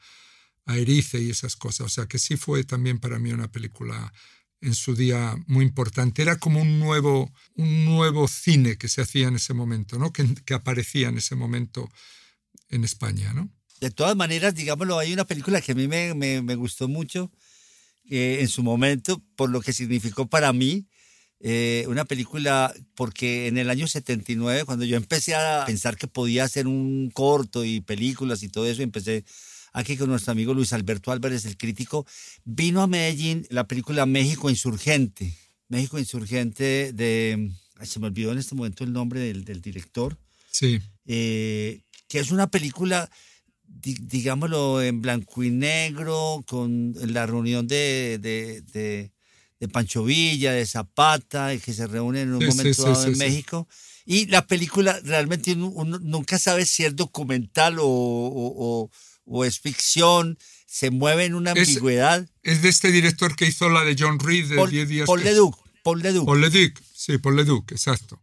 Erice 0.67 1.21
y 1.21 1.29
esas 1.29 1.57
cosas. 1.57 1.87
O 1.87 1.89
sea 1.91 2.07
que 2.07 2.19
sí 2.19 2.37
fue 2.37 2.65
también 2.65 2.99
para 2.99 3.19
mí 3.19 3.33
una 3.33 3.53
película 3.53 4.15
en 4.63 4.75
su 4.75 4.95
día 4.95 5.37
muy 5.47 5.63
importante. 5.63 6.23
Era 6.23 6.39
como 6.39 6.63
un 6.63 6.79
nuevo, 6.81 7.31
un 7.55 7.85
nuevo 7.85 8.27
cine 8.29 8.79
que 8.79 8.89
se 8.89 9.03
hacía 9.03 9.29
en 9.29 9.37
ese 9.37 9.53
momento, 9.53 9.99
¿no? 9.99 10.11
que, 10.11 10.27
que 10.47 10.55
aparecía 10.55 11.09
en 11.09 11.19
ese 11.19 11.35
momento 11.35 11.91
en 12.71 12.83
España. 12.83 13.35
¿no? 13.35 13.51
De 13.81 13.91
todas 13.91 14.17
maneras, 14.17 14.55
digámoslo, 14.55 14.99
hay 14.99 15.13
una 15.13 15.27
película 15.27 15.61
que 15.61 15.73
a 15.73 15.75
mí 15.75 15.87
me, 15.87 16.15
me, 16.15 16.41
me 16.41 16.55
gustó 16.55 16.89
mucho, 16.89 17.31
eh, 18.09 18.39
en 18.41 18.49
su 18.49 18.63
momento, 18.63 19.23
por 19.37 19.51
lo 19.51 19.61
que 19.61 19.73
significó 19.73 20.27
para 20.27 20.53
mí. 20.53 20.87
Eh, 21.41 21.85
una 21.89 22.05
película, 22.05 22.73
porque 22.95 23.49
en 23.49 23.59
el 23.59 23.69
año 23.69 23.87
79, 23.87 24.65
cuando 24.65 24.85
yo 24.85 24.97
empecé 24.97 25.35
a 25.35 25.65
pensar 25.67 25.97
que 25.97 26.07
podía 26.07 26.45
hacer 26.45 26.67
un 26.67 27.11
corto 27.13 27.65
y 27.65 27.81
películas 27.81 28.43
y 28.43 28.49
todo 28.49 28.67
eso, 28.67 28.83
empecé 28.83 29.25
aquí 29.75 29.97
con 29.97 30.09
nuestro 30.09 30.33
amigo 30.33 30.55
Luis 30.55 30.73
Alberto 30.73 31.13
Álvarez, 31.13 31.45
el 31.45 31.59
crítico, 31.59 32.07
vino 32.45 32.81
a 32.81 32.87
Medellín 32.87 33.47
la 33.51 33.67
película 33.67 34.07
México 34.07 34.49
Insurgente. 34.49 35.35
México 35.69 35.99
Insurgente 35.99 36.93
de, 36.93 37.51
se 37.83 38.01
me 38.01 38.07
olvidó 38.07 38.33
en 38.33 38.39
este 38.39 38.55
momento 38.55 38.85
el 38.85 38.93
nombre 38.93 39.21
del, 39.21 39.45
del 39.45 39.61
director. 39.61 40.17
Sí. 40.51 40.81
Eh, 41.07 41.83
que 42.09 42.21
es 42.21 42.31
una 42.31 42.47
película 42.47 43.11
digámoslo, 43.81 44.83
en 44.83 45.01
blanco 45.03 45.43
y 45.43 45.51
negro, 45.51 46.45
con 46.47 46.95
la 47.13 47.27
reunión 47.27 47.67
de, 47.67 48.19
de, 48.21 48.63
de, 48.73 49.69
Pancho 49.69 50.05
Villa, 50.05 50.53
de 50.53 50.67
Zapata, 50.67 51.57
que 51.59 51.73
se 51.73 51.87
reúnen 51.87 52.29
en 52.29 52.35
un 52.35 52.47
momento 52.47 52.83
dado 52.83 53.07
en 53.07 53.19
México. 53.19 53.67
Y 54.05 54.27
la 54.27 54.47
película 54.47 55.01
realmente 55.03 55.55
uno, 55.55 55.99
nunca 55.99 56.39
sabe 56.39 56.67
si 56.67 56.85
es 56.85 56.95
documental 56.95 57.79
o, 57.79 57.87
o, 57.87 58.91
o, 59.25 59.45
es 59.47 59.59
ficción, 59.59 60.39
se 60.67 60.91
mueve 60.91 61.25
en 61.25 61.35
una 61.35 61.53
ambigüedad. 61.53 62.29
Es 62.43 62.61
de 62.61 62.69
este 62.69 62.93
director 62.93 63.35
que 63.37 63.47
hizo 63.47 63.71
la 63.71 63.85
de 63.85 63.97
John 63.99 64.19
Reed 64.19 64.51
de 64.51 64.67
10 64.67 64.89
días. 64.89 65.07
Paul 65.07 65.25
Leduc. 65.25 65.57
Paul 65.83 66.03
Leduc. 66.03 66.27
Paul 66.27 66.41
Leduc, 66.41 66.81
sí, 66.95 67.19
Paul 67.19 67.37
Leduc, 67.37 67.73
exacto. 67.73 68.21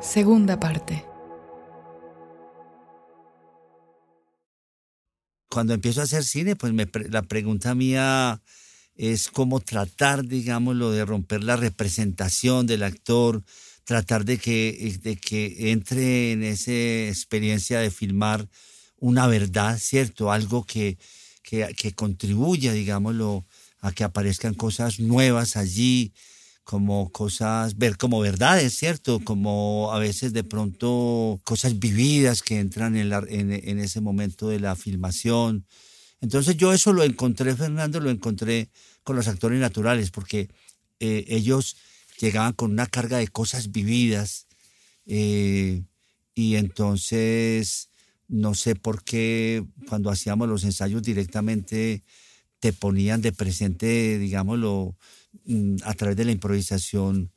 Segunda 0.00 0.58
parte. 0.58 1.11
Cuando 5.52 5.74
empiezo 5.74 6.00
a 6.00 6.04
hacer 6.04 6.24
cine, 6.24 6.56
pues 6.56 6.72
la 7.10 7.22
pregunta 7.22 7.74
mía 7.74 8.40
es 8.94 9.28
cómo 9.28 9.60
tratar, 9.60 10.24
digámoslo, 10.24 10.90
de 10.90 11.04
romper 11.04 11.44
la 11.44 11.56
representación 11.56 12.66
del 12.66 12.82
actor, 12.82 13.44
tratar 13.84 14.24
de 14.24 14.38
que, 14.38 14.98
de 15.02 15.16
que 15.16 15.70
entre 15.70 16.32
en 16.32 16.42
esa 16.42 16.72
experiencia 16.72 17.80
de 17.80 17.90
filmar 17.90 18.48
una 18.96 19.26
verdad, 19.26 19.78
¿cierto? 19.78 20.32
Algo 20.32 20.64
que, 20.64 20.96
que, 21.42 21.74
que 21.76 21.92
contribuya, 21.92 22.72
digámoslo, 22.72 23.44
a 23.80 23.92
que 23.92 24.04
aparezcan 24.04 24.54
cosas 24.54 25.00
nuevas 25.00 25.56
allí, 25.56 26.14
como 26.64 27.10
cosas, 27.10 27.76
ver 27.76 27.96
como 27.96 28.20
verdades, 28.20 28.76
¿cierto? 28.76 29.20
Como 29.20 29.90
a 29.92 29.98
veces 29.98 30.32
de 30.32 30.44
pronto 30.44 31.40
cosas 31.44 31.78
vividas 31.78 32.42
que 32.42 32.58
entran 32.58 32.96
en, 32.96 33.08
la, 33.08 33.24
en, 33.28 33.78
ese 33.78 34.00
momento 34.00 34.48
de 34.48 34.60
la 34.60 34.76
filmación. 34.76 35.66
Entonces 36.20 36.56
yo 36.56 36.72
eso 36.72 36.92
lo 36.92 37.02
encontré, 37.02 37.54
Fernando, 37.56 38.00
lo 38.00 38.10
encontré 38.10 38.70
con 39.02 39.16
los 39.16 39.26
actores 39.26 39.60
naturales, 39.60 40.10
porque 40.10 40.48
eh, 41.00 41.24
ellos 41.28 41.76
llegaban 42.20 42.52
con 42.52 42.70
una 42.70 42.86
carga 42.86 43.18
de 43.18 43.28
cosas 43.28 43.72
vividas 43.72 44.46
eh, 45.06 45.82
y 46.34 46.54
entonces 46.54 47.90
no 48.28 48.54
sé 48.54 48.76
por 48.76 49.02
qué 49.02 49.64
cuando 49.88 50.10
hacíamos 50.10 50.48
los 50.48 50.64
ensayos 50.64 51.02
directamente 51.02 52.04
te 52.60 52.72
ponían 52.72 53.20
de 53.20 53.32
presente, 53.32 54.18
digámoslo, 54.18 54.96
a 55.84 55.94
través 55.94 56.16
de 56.16 56.24
la 56.24 56.32
improvisación 56.32 57.32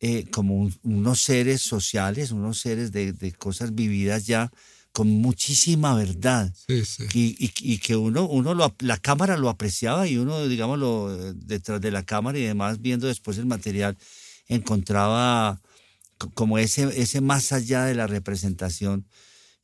eh, 0.00 0.30
como 0.30 0.70
unos 0.82 1.20
seres 1.20 1.60
sociales, 1.60 2.30
unos 2.30 2.58
seres 2.58 2.90
de, 2.90 3.12
de, 3.12 3.32
cosas 3.32 3.74
vividas 3.74 4.26
ya 4.26 4.50
con 4.92 5.08
muchísima 5.08 5.94
verdad. 5.94 6.52
Sí, 6.66 6.84
sí. 6.84 7.04
Y, 7.12 7.52
y, 7.60 7.78
que 7.78 7.96
uno, 7.96 8.26
uno 8.26 8.54
lo, 8.54 8.74
la 8.80 8.96
cámara 8.96 9.36
lo 9.36 9.48
apreciaba 9.48 10.06
y 10.08 10.16
uno, 10.16 10.48
digámoslo, 10.48 11.34
detrás 11.34 11.80
de 11.80 11.90
la 11.90 12.04
cámara 12.04 12.38
y 12.38 12.42
demás, 12.42 12.80
viendo 12.80 13.06
después 13.06 13.38
el 13.38 13.46
material, 13.46 13.96
encontraba 14.48 15.60
como 16.34 16.58
ese, 16.58 16.84
ese 17.00 17.20
más 17.20 17.52
allá 17.52 17.84
de 17.84 17.94
la 17.94 18.06
representación. 18.06 19.06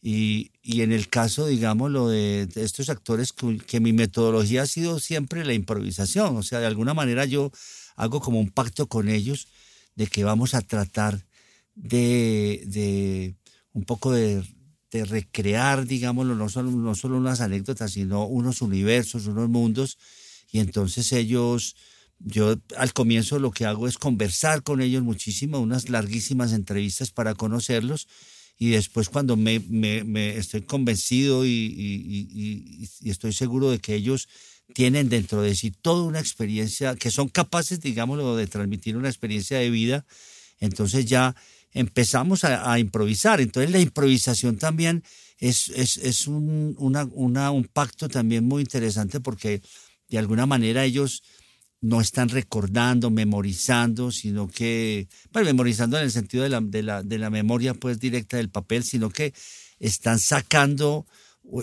Y, 0.02 0.52
y 0.62 0.82
en 0.82 0.92
el 0.92 1.08
caso, 1.08 1.46
digámoslo, 1.46 2.08
de, 2.08 2.48
estos 2.56 2.88
actores, 2.90 3.32
que, 3.32 3.80
mi 3.80 3.92
metodología 3.92 4.62
ha 4.62 4.66
sido 4.66 5.00
siempre 5.00 5.44
la 5.44 5.54
improvisación. 5.54 6.36
O 6.36 6.42
sea, 6.42 6.60
de 6.60 6.66
alguna 6.66 6.94
manera 6.94 7.24
yo 7.24 7.50
hago 7.96 8.20
como 8.20 8.38
un 8.38 8.50
pacto 8.50 8.88
con 8.88 9.08
ellos 9.08 9.48
de 9.94 10.06
que 10.06 10.24
vamos 10.24 10.54
a 10.54 10.60
tratar 10.60 11.26
de, 11.74 12.62
de 12.66 13.34
un 13.72 13.84
poco 13.84 14.12
de, 14.12 14.44
de, 14.90 15.04
recrear, 15.04 15.86
digámoslo, 15.86 16.34
no 16.34 16.48
solo, 16.48 16.70
no 16.70 16.94
solo 16.94 17.16
unas 17.16 17.40
anécdotas, 17.40 17.92
sino 17.92 18.26
unos 18.26 18.62
universos, 18.62 19.26
unos 19.26 19.48
mundos. 19.48 19.98
Y 20.52 20.60
entonces 20.60 21.12
ellos, 21.12 21.74
yo 22.18 22.56
al 22.76 22.92
comienzo 22.92 23.38
lo 23.38 23.50
que 23.50 23.66
hago 23.66 23.88
es 23.88 23.98
conversar 23.98 24.62
con 24.62 24.80
ellos 24.80 25.02
muchísimo, 25.02 25.58
unas 25.58 25.88
larguísimas 25.88 26.52
entrevistas 26.52 27.10
para 27.10 27.34
conocerlos. 27.34 28.06
Y 28.58 28.70
después 28.70 29.08
cuando 29.08 29.36
me, 29.36 29.56
estoy 30.36 30.62
convencido 30.62 31.44
y, 31.44 32.88
estoy 33.04 33.32
seguro 33.32 33.70
de 33.70 33.78
que 33.78 33.94
ellos 33.94 34.28
tienen 34.74 35.08
dentro 35.08 35.42
de 35.42 35.54
sí 35.54 35.70
toda 35.70 36.04
una 36.04 36.20
experiencia, 36.20 36.96
que 36.96 37.10
son 37.10 37.28
capaces, 37.28 37.80
digámoslo, 37.80 38.36
de 38.36 38.46
transmitir 38.46 38.96
una 38.96 39.08
experiencia 39.08 39.58
de 39.58 39.70
vida, 39.70 40.06
entonces 40.58 41.04
ya 41.04 41.36
empezamos 41.72 42.44
a, 42.44 42.78
improvisar. 42.78 43.40
Entonces 43.40 43.70
la 43.70 43.80
improvisación 43.80 44.56
también 44.56 45.04
es, 45.38 45.68
es, 45.68 45.98
es 45.98 46.26
un, 46.26 46.74
una, 46.78 47.50
un 47.50 47.64
pacto 47.64 48.08
también 48.08 48.44
muy 48.44 48.62
interesante 48.62 49.20
porque 49.20 49.60
de 50.08 50.18
alguna 50.18 50.46
manera 50.46 50.84
ellos 50.84 51.22
no 51.86 52.00
están 52.00 52.28
recordando, 52.28 53.10
memorizando, 53.10 54.10
sino 54.10 54.48
que, 54.48 55.08
bueno, 55.32 55.46
memorizando 55.46 55.96
en 55.96 56.04
el 56.04 56.10
sentido 56.10 56.42
de 56.42 56.50
la, 56.50 56.60
de 56.60 56.82
la, 56.82 57.02
de 57.02 57.18
la 57.18 57.30
memoria 57.30 57.74
pues 57.74 58.00
directa 58.00 58.36
del 58.38 58.48
papel, 58.48 58.82
sino 58.82 59.10
que 59.10 59.32
están 59.78 60.18
sacando 60.18 61.06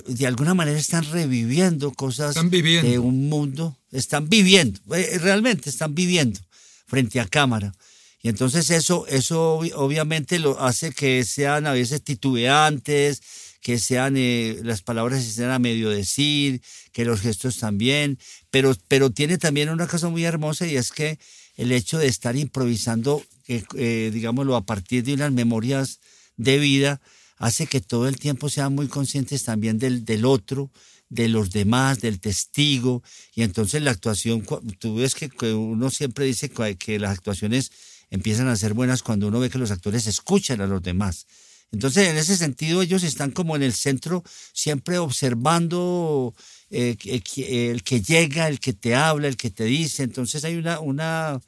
de 0.07 0.27
alguna 0.27 0.53
manera 0.53 0.79
están 0.79 1.03
reviviendo 1.11 1.91
cosas 1.91 2.35
de 2.49 2.99
un 2.99 3.27
mundo, 3.27 3.77
están 3.91 4.29
viviendo, 4.29 4.79
eh, 4.95 5.19
realmente 5.19 5.69
están 5.69 5.93
viviendo 5.93 6.39
frente 6.87 7.19
a 7.19 7.27
cámara. 7.27 7.73
Y 8.21 8.29
entonces 8.29 8.69
eso, 8.69 9.05
eso 9.07 9.59
obviamente 9.75 10.39
lo 10.39 10.57
hace 10.61 10.93
que 10.93 11.25
sean 11.25 11.67
a 11.67 11.73
veces 11.73 12.01
titubeantes, 12.01 13.21
que 13.63 13.79
sean 13.79 14.15
eh, 14.17 14.59
las 14.61 14.83
palabras 14.83 15.23
estén 15.25 15.49
a 15.49 15.57
medio 15.57 15.89
decir, 15.89 16.61
que 16.91 17.05
los 17.05 17.21
gestos 17.21 17.57
también, 17.57 18.19
pero, 18.51 18.75
pero 18.87 19.09
tiene 19.09 19.39
también 19.39 19.69
una 19.69 19.87
cosa 19.87 20.09
muy 20.09 20.23
hermosa 20.25 20.67
y 20.67 20.75
es 20.75 20.91
que 20.91 21.17
el 21.55 21.71
hecho 21.71 21.97
de 21.97 22.07
estar 22.07 22.35
improvisando, 22.35 23.23
eh, 23.47 24.11
digámoslo, 24.13 24.55
a 24.55 24.65
partir 24.65 25.03
de 25.03 25.13
unas 25.13 25.31
memorias 25.31 25.99
de 26.37 26.59
vida, 26.59 27.01
hace 27.37 27.65
que 27.65 27.81
todo 27.81 28.07
el 28.07 28.17
tiempo 28.17 28.49
sean 28.49 28.75
muy 28.75 28.87
conscientes 28.87 29.43
también 29.43 29.79
del, 29.79 30.05
del 30.05 30.25
otro, 30.25 30.69
de 31.09 31.29
los 31.29 31.51
demás, 31.51 32.01
del 32.01 32.19
testigo, 32.19 33.03
y 33.35 33.43
entonces 33.43 33.81
la 33.81 33.91
actuación, 33.91 34.43
tú 34.79 34.95
ves 34.95 35.13
que, 35.15 35.29
uno 35.53 35.89
siempre 35.89 36.25
dice 36.25 36.49
que, 36.49 36.99
las 36.99 37.11
actuaciones 37.11 37.71
empiezan 38.09 38.47
a 38.47 38.55
ser 38.55 38.73
buenas 38.73 39.03
cuando 39.03 39.27
uno 39.27 39.39
ve 39.39 39.49
que 39.49 39.59
los 39.59 39.71
actores 39.71 40.07
escuchan 40.07 40.59
a 40.61 40.67
los 40.67 40.81
demás. 40.81 41.27
Entonces, 41.73 42.07
en 42.07 42.17
ese 42.17 42.37
sentido, 42.37 42.83
ellos 42.83 43.03
están 43.03 43.31
como 43.31 43.55
en 43.55 43.63
el 43.63 43.73
centro, 43.73 44.23
siempre 44.53 44.99
observando 44.99 46.35
eh, 46.69 46.95
el 47.05 47.83
que 47.83 48.01
llega, 48.01 48.47
el 48.47 48.59
que 48.59 48.73
te 48.73 48.93
habla, 48.93 49.27
el 49.27 49.37
que 49.37 49.49
te 49.49 49.63
dice. 49.63 50.03
Entonces, 50.03 50.45
hay 50.45 50.55
una, 50.55 50.79
una, 50.79 51.41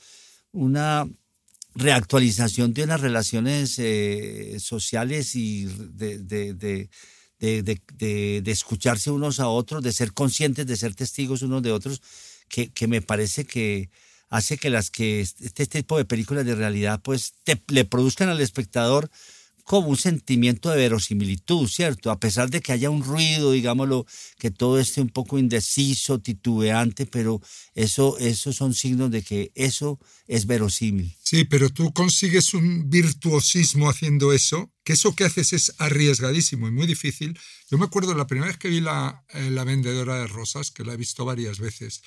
una 0.51 1.07
reactualización 1.75 2.73
de 2.73 2.83
unas 2.83 3.01
relaciones 3.01 3.77
eh, 3.77 4.57
sociales 4.59 5.35
y 5.35 5.65
de, 5.65 6.17
de, 6.17 6.55
de, 6.55 6.89
de, 7.39 8.51
escucharse 8.51 9.11
unos 9.11 9.39
a 9.39 9.47
otros, 9.47 9.83
de 9.83 9.93
ser 9.93 10.11
conscientes, 10.13 10.65
de 10.65 10.75
ser 10.75 10.95
testigos 10.95 11.43
unos 11.43 11.61
de 11.61 11.71
otros, 11.71 12.01
que, 12.49 12.69
que 12.69 12.87
me 12.87 13.03
parece 13.03 13.45
que 13.45 13.91
hace 14.29 14.57
que 14.57 14.71
las 14.71 14.89
que 14.89 15.21
este, 15.21 15.45
este 15.45 15.67
tipo 15.67 15.99
de 15.99 16.05
películas 16.05 16.45
de 16.45 16.55
realidad 16.55 16.99
pues 17.03 17.33
le 17.67 17.85
produzcan 17.85 18.29
al 18.29 18.41
espectador 18.41 19.11
como 19.65 19.89
un 19.89 19.97
sentimiento 19.97 20.69
de 20.69 20.77
verosimilitud, 20.77 21.67
¿cierto? 21.67 22.11
A 22.11 22.19
pesar 22.19 22.49
de 22.51 22.61
que 22.61 22.71
haya 22.71 22.89
un 22.91 23.03
ruido, 23.03 23.51
digámoslo, 23.51 24.05
que 24.37 24.51
todo 24.51 24.79
esté 24.79 25.01
un 25.01 25.09
poco 25.09 25.39
indeciso, 25.39 26.19
titubeante, 26.19 27.07
pero 27.07 27.41
eso, 27.73 28.17
esos 28.19 28.55
son 28.55 28.75
signos 28.75 29.09
de 29.11 29.23
que 29.23 29.51
eso 29.55 29.99
es 30.27 30.45
verosímil. 30.45 31.17
Sí, 31.21 31.45
pero 31.45 31.71
tú 31.71 31.91
consigues 31.91 32.53
un 32.53 32.89
virtuosismo 32.89 33.89
haciendo 33.89 34.31
eso, 34.31 34.71
que 34.83 34.93
eso 34.93 35.15
que 35.15 35.25
haces 35.25 35.51
es 35.51 35.73
arriesgadísimo 35.79 36.67
y 36.67 36.71
muy 36.71 36.85
difícil. 36.85 37.37
Yo 37.69 37.79
me 37.79 37.85
acuerdo 37.85 38.13
la 38.13 38.27
primera 38.27 38.49
vez 38.49 38.57
que 38.57 38.69
vi 38.69 38.81
la, 38.81 39.25
eh, 39.33 39.49
la 39.49 39.63
vendedora 39.63 40.19
de 40.19 40.27
rosas, 40.27 40.69
que 40.69 40.85
la 40.85 40.93
he 40.93 40.97
visto 40.97 41.25
varias 41.25 41.59
veces 41.59 42.03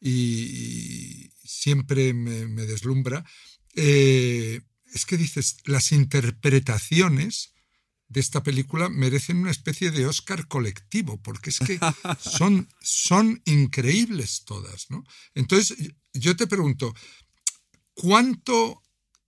y, 0.00 1.32
siempre 1.44 2.14
me, 2.14 2.66
deslumbra. 2.66 3.24
Eh, 3.74 4.60
es 4.92 5.06
que 5.06 5.16
dices, 5.16 5.58
las 5.64 5.92
interpretaciones 5.92 7.54
de 8.08 8.20
esta 8.20 8.42
película 8.42 8.88
merecen 8.88 9.38
una 9.38 9.52
especie 9.52 9.92
de 9.92 10.06
Oscar 10.06 10.48
colectivo, 10.48 11.22
porque 11.22 11.50
es 11.50 11.60
que 11.60 11.78
son, 12.20 12.68
son 12.80 13.40
increíbles 13.44 14.42
todas, 14.44 14.90
¿no? 14.90 15.04
Entonces, 15.34 15.76
yo 16.12 16.36
te 16.36 16.48
pregunto, 16.48 16.92
¿cuánto, 17.94 18.82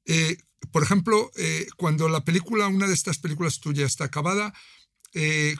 eh, 0.05 0.37
por 0.73 0.83
ejemplo, 0.83 1.31
eh, 1.37 1.67
cuando 1.77 2.09
la 2.09 2.25
película, 2.25 2.67
una 2.67 2.89
de 2.89 2.95
estas 2.95 3.19
películas 3.19 3.61
tuyas 3.61 3.93
está 3.93 4.05
acabada, 4.05 4.53
eh, 5.15 5.55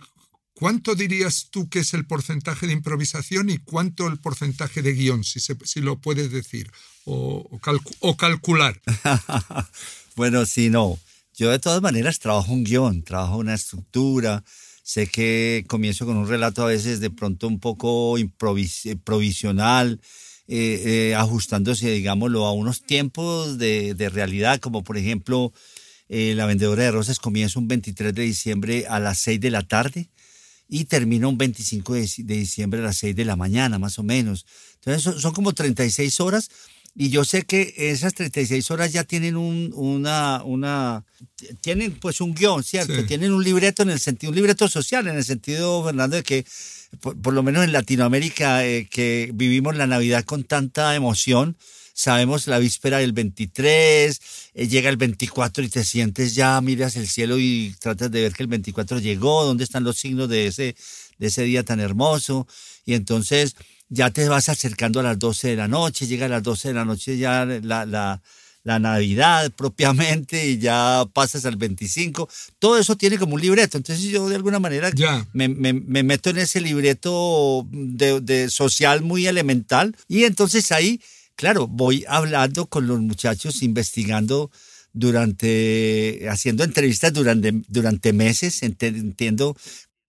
¿cuánto 0.63 0.95
dirías 0.95 1.49
tú 1.51 1.69
que 1.69 1.81
es 1.81 1.93
el 1.93 2.07
porcentaje 2.07 2.69
de 2.69 2.73
improvisación 2.73 3.51
y 3.51 3.59
cuánto 3.59 4.07
el 4.07 4.21
porcentaje 4.21 4.81
de 4.81 4.93
guion, 4.93 5.25
si, 5.25 5.81
lo 5.81 5.99
puedes 5.99 6.31
decir 6.31 6.71
o, 7.05 7.59
calcular? 8.17 8.81
Bueno, 10.15 10.47
sí, 10.47 10.71
no. 10.71 11.01
Yo 11.35 11.51
de 11.51 11.59
todas 11.59 11.83
maneras 11.83 12.21
trabajo 12.21 12.53
un 12.53 12.63
guion, 12.63 13.03
trabajo 13.03 13.39
una 13.39 13.55
estructura. 13.55 14.45
Sé 14.85 15.09
que 15.09 15.65
comienzo 15.67 16.07
con 16.07 16.17
un 16.17 16.29
relato 16.29 16.63
a 16.63 16.67
veces 16.67 17.01
de 17.01 17.11
pronto 17.11 17.49
un 17.49 17.59
poco 17.59 18.15
provisional, 18.37 20.01
eh, 20.47 20.83
eh, 20.85 21.15
ajustándose, 21.17 21.91
digámoslo, 21.91 22.47
a 22.47 22.53
unos 22.53 22.83
tiempos 22.83 23.59
de, 23.59 23.95
de 23.95 24.09
realidad, 24.11 24.61
como 24.61 24.85
por 24.85 24.97
ejemplo 24.97 25.53
eh, 26.09 26.35
La 26.37 26.47
Vendedora 26.47 26.85
de 26.85 26.93
Rosas 26.93 27.19
comienza 27.19 27.59
un 27.59 27.67
23 27.67 28.15
de 28.15 28.23
diciembre 28.23 28.87
a 28.89 29.01
las 29.01 29.19
6 29.19 29.41
de 29.41 29.51
la 29.51 29.63
tarde 29.63 30.09
y 30.75 30.87
termina 30.87 31.29
un 31.29 31.37
25 31.37 31.93
de, 31.93 32.09
diciembre 32.17 32.81
a 32.81 32.85
las 32.85 32.97
6 32.97 33.15
de 33.15 33.27
la 33.27 33.37
mañana, 33.37 33.79
más 33.79 33.99
o 33.99 34.03
menos. 34.03 34.47
Entonces 34.77 35.03
son, 35.03 35.21
son 35.21 35.35
como 35.35 35.53
36 35.53 36.19
horas 36.21 36.49
y 36.97 37.11
yo 37.11 37.27
sé 37.27 37.43
que 37.43 37.75
esas 37.77 38.15
36 38.15 38.71
horas 38.71 38.91
ya 38.91 39.05
tienen 39.05 39.37
un, 39.37 39.71
una, 39.75 40.43
una, 40.43 41.05
tienen 41.61 41.93
pues 41.93 42.23
un 42.23 42.33
guion, 42.35 42.65
¿cierto? 42.65 43.05
Tienen 43.05 43.33
un 43.33 43.45
libreto 43.45 43.83
en 43.83 43.91
el 43.91 44.01
sentido, 44.01 44.31
un 44.31 44.37
libreto 44.37 44.67
social, 44.67 45.07
en 45.09 45.17
el 45.17 45.25
sentido, 45.25 45.85
Fernando, 45.85 46.17
de 46.17 46.23
que 46.23 46.47
por, 47.01 47.35
lo 47.35 47.43
menos 47.43 47.65
en 47.65 47.73
Latinoamérica, 47.73 48.65
eh, 48.67 48.89
que 48.91 49.31
vivimos 49.35 49.77
la 49.77 49.87
Navidad 49.87 50.25
con 50.25 50.43
tanta 50.43 50.95
emoción, 50.95 51.59
sabemos 51.93 52.47
la 52.47 52.59
víspera 52.59 52.99
del 52.99 53.13
23, 53.13 54.21
eh, 54.55 54.69
llega 54.69 54.89
el 54.89 54.97
24 54.97 55.65
y 55.65 55.69
te 55.69 55.85
sientes 55.85 56.35
ya, 56.35 56.61
miras 56.61 56.97
el 56.97 57.09
cielo 57.09 57.39
y 57.39 57.75
tratas 57.81 58.11
de 58.11 58.23
ver 58.23 58.33
que 58.33 58.43
el 58.43 58.49
24 58.49 58.99
llegó, 58.99 59.45
dónde 59.45 59.65
están 59.65 59.85
los 59.85 59.99
signos 59.99 60.29
de 60.29 60.47
ese, 60.47 60.75
de 61.19 61.27
ese 61.27 61.43
día 61.43 61.63
tan 61.65 61.81
hermoso. 61.81 62.47
Y 62.85 62.95
entonces 62.95 63.57
ya 63.89 64.11
te 64.11 64.29
vas 64.29 64.49
acercando 64.49 65.01
a 65.01 65.03
las 65.03 65.19
12 65.19 65.49
de 65.49 65.57
la 65.57 65.69
noche, 65.69 66.07
llega 66.07 66.27
a 66.27 66.29
las 66.31 66.43
12 66.43 66.69
de 66.69 66.75
la 66.75 66.85
noche 66.85 67.19
ya 67.19 67.45
la, 67.45 67.85
la, 67.85 68.23
la 68.65 68.79
Navidad 68.79 69.51
propiamente 69.53 70.49
y 70.49 70.59
ya 70.59 71.05
pasas 71.13 71.45
al 71.45 71.57
25. 71.57 72.29
Todo 72.59 72.79
eso 72.79 72.97
tiene 72.97 73.19
como 73.19 73.35
un 73.35 73.41
libreto. 73.41 73.77
Entonces 73.77 74.05
yo 74.05 74.29
de 74.29 74.37
alguna 74.37 74.61
manera 74.61 74.91
me, 75.33 75.49
me, 75.49 75.73
me, 75.73 76.03
meto 76.03 76.31
en 76.31 76.39
ese 76.39 76.61
libreto 76.61 77.67
de, 77.71 78.21
de, 78.21 78.51
social 78.51 79.03
muy 79.03 79.27
elemental 79.27 79.97
y 80.09 80.25
entonces 80.25 80.71
ahí, 80.73 81.01
claro, 81.43 81.67
voy 81.67 82.05
hablando 82.07 82.67
con 82.67 82.87
los 82.87 83.01
muchachos, 83.01 83.65
investigando 83.65 84.53
durante, 84.93 86.29
haciendo 86.31 86.63
entrevistas 86.63 87.13
durante, 87.13 87.51
durante 87.67 88.13
meses, 88.13 88.63
entiendo 88.63 89.57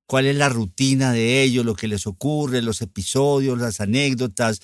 cuál 0.05 0.27
es 0.27 0.35
la 0.35 0.49
rutina 0.49 1.11
de 1.11 1.41
ellos, 1.41 1.65
lo 1.65 1.73
que 1.73 1.87
les 1.87 2.05
ocurre, 2.05 2.61
los 2.61 2.83
episodios, 2.83 3.57
las 3.57 3.81
anécdotas. 3.81 4.59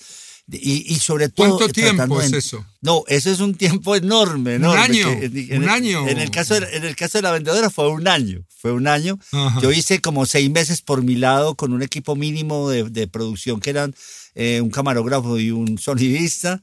Y, 0.52 0.94
y 0.94 0.96
sobre 1.00 1.30
todo... 1.30 1.58
¿Cuánto 1.58 1.74
tiempo 1.74 2.22
es 2.22 2.34
eso? 2.34 2.66
No, 2.82 3.04
eso 3.08 3.30
es 3.30 3.40
un 3.40 3.56
tiempo 3.56 3.96
enorme. 3.96 4.58
Un 4.58 4.66
año. 4.66 5.08
un 5.52 5.70
año. 5.70 6.08
En 6.08 6.20
el, 6.20 6.32
caso 6.32 6.60
de, 6.60 6.68
en 6.76 6.86
el 6.86 6.96
caso 6.96 7.18
de 7.18 7.22
la 7.22 7.32
vendedora 7.32 7.70
fue 7.70 7.90
un 7.90 8.08
año. 8.08 8.44
Fue 8.58 8.72
un 8.72 8.88
año. 8.88 9.20
Yo 9.62 9.72
hice 9.72 10.02
como 10.02 10.26
seis 10.26 10.50
meses 10.50 10.82
por 10.82 11.04
mi 11.04 11.16
lado 11.16 11.56
con 11.56 11.74
un 11.74 11.82
equipo 11.82 12.16
mínimo 12.16 12.70
de, 12.70 12.84
de 12.84 13.08
producción 13.08 13.60
que 13.60 13.70
eran 13.70 13.96
eh, 14.36 14.62
un 14.62 14.70
camarógrafo 14.70 15.40
y 15.40 15.52
un 15.52 15.78
sonidista 15.78 16.62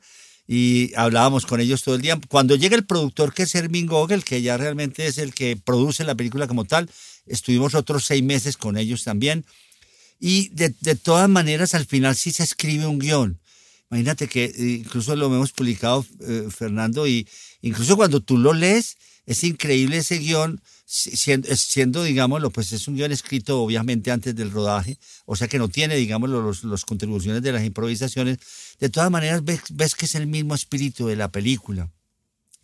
y 0.49 0.93
hablábamos 0.95 1.47
con 1.47 1.61
ellos 1.61 1.83
todo 1.83 1.97
el 1.97 2.03
día. 2.03 2.19
Cuando 2.29 2.55
llega 2.55 2.77
el 2.77 2.87
productor 2.87 3.35
que 3.35 3.45
es 3.45 3.55
Hermin 3.55 3.87
Gogel, 3.87 4.25
que 4.25 4.43
ya 4.43 4.57
realmente 4.57 5.07
es 5.07 5.19
el 5.19 5.35
que 5.35 5.57
produce 5.57 6.05
la 6.05 6.15
película 6.15 6.47
como 6.47 6.65
tal, 6.65 6.89
Estuvimos 7.27 7.75
otros 7.75 8.05
seis 8.05 8.23
meses 8.23 8.57
con 8.57 8.77
ellos 8.77 9.05
también. 9.05 9.45
Y 10.19 10.49
de, 10.51 10.75
de 10.81 10.95
todas 10.95 11.29
maneras, 11.29 11.75
al 11.75 11.85
final 11.85 12.17
sí 12.17 12.31
se 12.33 12.45
escribe 12.45 12.87
un 12.87 12.99
guion. 12.99 13.41
Imagínate 13.91 14.29
que 14.29 14.45
eh, 14.45 14.83
incluso 14.85 15.15
lo 15.15 15.27
hemos 15.27 15.53
publicado, 15.53 16.05
eh, 16.21 16.49
Fernando, 16.51 17.07
y 17.07 17.29
incluso 17.63 17.97
cuando 17.97 18.21
tú 18.21 18.37
lo 18.39 18.53
lees, 18.53 18.97
es 19.27 19.45
increíble 19.45 19.99
ese 19.99 20.19
guion, 20.19 20.61
siendo, 20.87 21.55
siendo, 21.57 22.03
digámoslo, 22.05 22.51
pues 22.51 22.73
es 22.73 22.87
un 22.89 22.97
guion 22.97 23.13
escrito 23.13 23.61
obviamente 23.61 24.11
antes 24.11 24.35
del 24.35 24.51
rodaje, 24.51 24.99
o 25.25 25.35
sea 25.35 25.49
que 25.49 25.59
no 25.59 25.69
tiene, 25.69 25.97
digámoslo, 25.97 26.43
los, 26.43 26.65
los 26.65 26.85
contribuciones 26.85 27.43
de 27.43 27.53
las 27.53 27.65
improvisaciones. 27.65 28.39
De 28.79 28.89
todas 28.89 29.11
maneras, 29.11 29.45
ves, 29.45 29.61
ves 29.71 29.95
que 29.95 30.07
es 30.07 30.15
el 30.15 30.27
mismo 30.27 30.55
espíritu 30.55 31.07
de 31.07 31.17
la 31.17 31.31
película. 31.31 31.91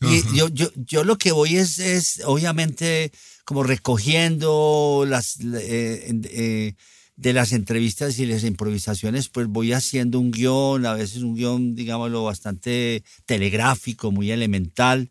Y 0.01 0.37
yo, 0.37 0.49
yo, 0.49 0.69
yo 0.75 1.05
lo 1.05 1.17
que 1.17 1.31
voy 1.33 1.57
es, 1.57 1.79
es 1.79 2.23
obviamente 2.25 3.13
como 3.45 3.63
recogiendo 3.63 5.05
las 5.07 5.39
eh, 5.41 6.13
eh, 6.25 6.75
de 7.17 7.33
las 7.33 7.53
entrevistas 7.53 8.19
y 8.19 8.27
las 8.27 8.45
improvisaciones, 8.45 9.29
pues 9.29 9.47
voy 9.47 9.73
haciendo 9.73 10.19
un 10.19 10.31
guion, 10.31 10.87
a 10.87 10.95
veces 10.95 11.23
un 11.23 11.35
guion, 11.35 11.75
digámoslo, 11.75 12.25
bastante 12.25 13.05
telegráfico, 13.27 14.11
muy 14.11 14.31
elemental, 14.31 15.11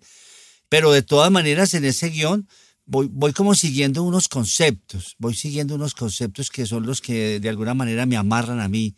pero 0.70 0.92
de 0.92 1.04
todas 1.04 1.32
maneras 1.32 1.74
en 1.74 1.86
ese 1.86 2.10
guion 2.10 2.48
voy, 2.86 3.08
voy 3.12 3.34
como 3.34 3.56
siguiendo 3.56 4.04
unos 4.04 4.28
conceptos, 4.28 5.16
voy 5.20 5.36
siguiendo 5.36 5.76
unos 5.76 5.94
conceptos 5.94 6.50
que 6.50 6.66
son 6.66 6.86
los 6.86 7.02
que 7.02 7.40
de 7.40 7.50
alguna 7.50 7.74
manera 7.74 8.06
me 8.06 8.18
amarran 8.18 8.60
a 8.60 8.68
mí. 8.68 8.96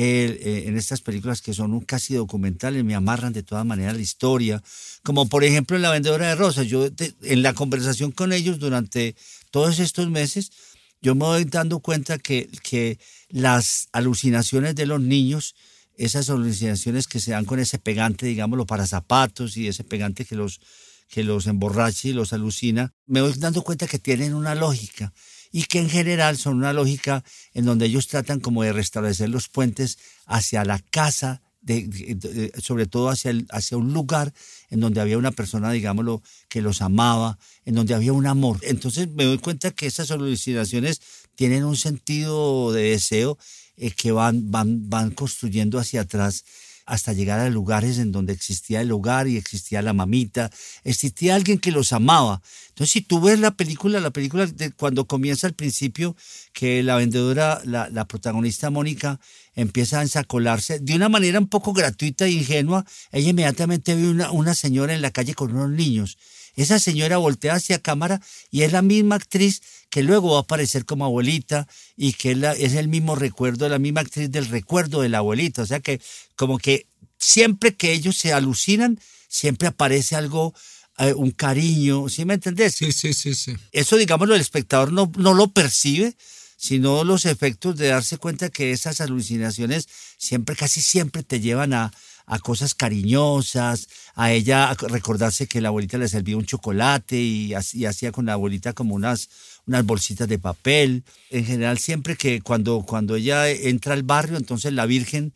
Eh, 0.00 0.62
en 0.68 0.76
estas 0.76 1.00
películas 1.00 1.42
que 1.42 1.52
son 1.52 1.74
un 1.74 1.80
casi 1.80 2.14
documentales, 2.14 2.84
me 2.84 2.94
amarran 2.94 3.32
de 3.32 3.42
todas 3.42 3.66
maneras 3.66 3.96
la 3.96 4.02
historia, 4.02 4.62
como 5.02 5.28
por 5.28 5.42
ejemplo 5.42 5.74
en 5.74 5.82
La 5.82 5.90
Vendedora 5.90 6.28
de 6.28 6.36
Rosas. 6.36 6.68
Yo 6.68 6.86
en 7.22 7.42
la 7.42 7.52
conversación 7.52 8.12
con 8.12 8.32
ellos 8.32 8.60
durante 8.60 9.16
todos 9.50 9.80
estos 9.80 10.08
meses, 10.08 10.52
yo 11.00 11.14
me 11.14 11.24
voy 11.24 11.44
dando 11.44 11.80
cuenta 11.80 12.18
que, 12.18 12.48
que 12.62 12.98
las 13.28 13.88
alucinaciones 13.92 14.74
de 14.74 14.86
los 14.86 15.00
niños, 15.00 15.54
esas 15.96 16.30
alucinaciones 16.30 17.06
que 17.06 17.20
se 17.20 17.32
dan 17.32 17.44
con 17.44 17.58
ese 17.58 17.78
pegante, 17.78 18.26
digámoslo, 18.26 18.66
para 18.66 18.86
zapatos 18.86 19.56
y 19.56 19.68
ese 19.68 19.84
pegante 19.84 20.24
que 20.24 20.36
los, 20.36 20.60
que 21.08 21.24
los 21.24 21.46
emborracha 21.46 22.08
y 22.08 22.12
los 22.12 22.32
alucina, 22.32 22.94
me 23.06 23.20
voy 23.20 23.32
dando 23.36 23.62
cuenta 23.62 23.86
que 23.86 23.98
tienen 23.98 24.34
una 24.34 24.54
lógica 24.54 25.12
y 25.50 25.64
que 25.64 25.78
en 25.78 25.88
general 25.88 26.36
son 26.36 26.56
una 26.56 26.72
lógica 26.72 27.24
en 27.54 27.64
donde 27.64 27.86
ellos 27.86 28.06
tratan 28.06 28.40
como 28.40 28.62
de 28.62 28.72
restablecer 28.72 29.28
los 29.28 29.48
puentes 29.48 29.98
hacia 30.26 30.64
la 30.64 30.78
casa, 30.78 31.42
sobre 32.62 32.86
todo 32.86 33.08
hacia, 33.10 33.32
hacia 33.50 33.76
un 33.76 33.92
lugar 33.92 34.32
en 34.70 34.80
donde 34.80 35.00
había 35.00 35.18
una 35.18 35.32
persona, 35.32 35.70
digámoslo, 35.70 36.22
que 36.48 36.62
los 36.62 36.82
amaba, 36.82 37.38
en 37.64 37.74
donde 37.74 37.94
había 37.94 38.12
un 38.12 38.26
amor. 38.26 38.58
Entonces 38.62 39.08
me 39.08 39.24
doy 39.24 39.38
cuenta 39.38 39.70
que 39.70 39.86
esas 39.86 40.10
alucinaciones 40.10 41.00
tienen 41.34 41.64
un 41.64 41.76
sentido 41.76 42.72
de 42.72 42.90
deseo 42.90 43.38
eh, 43.76 43.90
que 43.90 44.12
van, 44.12 44.50
van, 44.50 44.88
van 44.88 45.10
construyendo 45.10 45.78
hacia 45.78 46.02
atrás 46.02 46.44
hasta 46.88 47.12
llegar 47.12 47.38
a 47.38 47.50
lugares 47.50 47.98
en 47.98 48.12
donde 48.12 48.32
existía 48.32 48.80
el 48.80 48.90
hogar 48.92 49.28
y 49.28 49.36
existía 49.36 49.82
la 49.82 49.92
mamita, 49.92 50.50
existía 50.84 51.34
alguien 51.34 51.58
que 51.58 51.70
los 51.70 51.92
amaba. 51.92 52.40
Entonces, 52.70 52.92
si 52.92 53.00
tú 53.02 53.20
ves 53.20 53.38
la 53.38 53.50
película, 53.50 54.00
la 54.00 54.10
película 54.10 54.46
de 54.46 54.72
cuando 54.72 55.06
comienza 55.06 55.46
al 55.46 55.52
principio, 55.52 56.16
que 56.54 56.82
la 56.82 56.96
vendedora, 56.96 57.60
la 57.64 58.08
protagonista 58.08 58.70
Mónica, 58.70 59.20
empieza 59.58 59.98
a 59.98 60.02
ensacolarse 60.02 60.78
de 60.78 60.94
una 60.94 61.08
manera 61.08 61.38
un 61.40 61.48
poco 61.48 61.72
gratuita 61.72 62.26
e 62.26 62.30
ingenua. 62.30 62.84
Ella 63.12 63.30
inmediatamente 63.30 63.94
ve 63.94 64.08
una, 64.08 64.30
una 64.30 64.54
señora 64.54 64.94
en 64.94 65.02
la 65.02 65.10
calle 65.10 65.34
con 65.34 65.50
unos 65.54 65.70
niños. 65.70 66.16
Esa 66.56 66.78
señora 66.78 67.18
voltea 67.18 67.54
hacia 67.54 67.78
cámara 67.80 68.20
y 68.50 68.62
es 68.62 68.72
la 68.72 68.82
misma 68.82 69.16
actriz 69.16 69.60
que 69.90 70.02
luego 70.02 70.32
va 70.32 70.38
a 70.38 70.40
aparecer 70.42 70.84
como 70.84 71.04
abuelita 71.04 71.66
y 71.96 72.12
que 72.14 72.32
es, 72.32 72.38
la- 72.38 72.52
es 72.52 72.74
el 72.74 72.88
mismo 72.88 73.14
recuerdo, 73.16 73.68
la 73.68 73.78
misma 73.78 74.00
actriz 74.02 74.30
del 74.30 74.46
recuerdo 74.46 75.02
de 75.02 75.08
la 75.08 75.18
abuelita. 75.18 75.62
O 75.62 75.66
sea 75.66 75.80
que 75.80 76.00
como 76.36 76.58
que 76.58 76.86
siempre 77.18 77.74
que 77.74 77.92
ellos 77.92 78.16
se 78.16 78.32
alucinan, 78.32 78.98
siempre 79.28 79.68
aparece 79.68 80.16
algo, 80.16 80.54
eh, 80.98 81.12
un 81.14 81.30
cariño, 81.30 82.08
¿sí 82.08 82.24
me 82.24 82.34
entendés? 82.34 82.74
Sí, 82.76 82.92
sí, 82.92 83.12
sí, 83.12 83.34
sí. 83.34 83.54
Eso, 83.72 83.96
digámoslo, 83.96 84.34
el 84.34 84.40
espectador 84.40 84.92
no, 84.92 85.10
no 85.16 85.34
lo 85.34 85.48
percibe, 85.48 86.14
sino 86.58 87.04
los 87.04 87.24
efectos 87.24 87.76
de 87.76 87.86
darse 87.88 88.18
cuenta 88.18 88.50
que 88.50 88.72
esas 88.72 89.00
alucinaciones 89.00 89.88
siempre, 90.18 90.56
casi 90.56 90.82
siempre 90.82 91.22
te 91.22 91.38
llevan 91.38 91.72
a, 91.72 91.92
a 92.26 92.38
cosas 92.40 92.74
cariñosas, 92.74 93.88
a 94.16 94.32
ella 94.32 94.68
a 94.70 94.74
recordarse 94.74 95.46
que 95.46 95.60
la 95.60 95.68
abuelita 95.68 95.98
le 95.98 96.08
servía 96.08 96.36
un 96.36 96.44
chocolate 96.44 97.16
y, 97.16 97.54
ha- 97.54 97.62
y 97.72 97.84
hacía 97.84 98.10
con 98.12 98.26
la 98.26 98.32
abuelita 98.34 98.72
como 98.72 98.96
unas, 98.96 99.28
unas 99.66 99.84
bolsitas 99.86 100.28
de 100.28 100.38
papel. 100.40 101.04
En 101.30 101.44
general, 101.46 101.78
siempre 101.78 102.16
que 102.16 102.40
cuando, 102.42 102.82
cuando 102.86 103.14
ella 103.14 103.48
entra 103.48 103.94
al 103.94 104.02
barrio, 104.02 104.36
entonces 104.36 104.72
la 104.72 104.84
Virgen, 104.86 105.32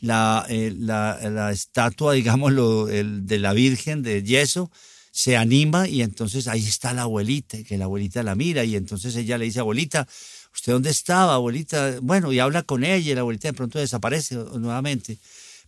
la, 0.00 0.44
eh, 0.48 0.74
la, 0.76 1.18
la 1.30 1.52
estatua, 1.52 2.14
digámoslo, 2.14 2.88
el, 2.88 3.26
de 3.26 3.38
la 3.38 3.52
Virgen 3.52 4.02
de 4.02 4.22
yeso, 4.24 4.70
se 5.12 5.36
anima 5.36 5.86
y 5.88 6.02
entonces 6.02 6.48
ahí 6.48 6.66
está 6.66 6.92
la 6.92 7.02
abuelita, 7.02 7.62
que 7.62 7.78
la 7.78 7.84
abuelita 7.84 8.24
la 8.24 8.34
mira 8.34 8.64
y 8.64 8.74
entonces 8.74 9.14
ella 9.14 9.38
le 9.38 9.44
dice, 9.44 9.60
abuelita, 9.60 10.08
¿usted 10.54 10.72
dónde 10.72 10.90
estaba, 10.90 11.34
abuelita? 11.34 11.98
Bueno, 12.00 12.32
y 12.32 12.38
habla 12.38 12.62
con 12.62 12.84
ella 12.84 13.12
y 13.12 13.14
la 13.14 13.20
abuelita 13.20 13.48
de 13.48 13.54
pronto 13.54 13.78
desaparece 13.78 14.36
nuevamente. 14.36 15.18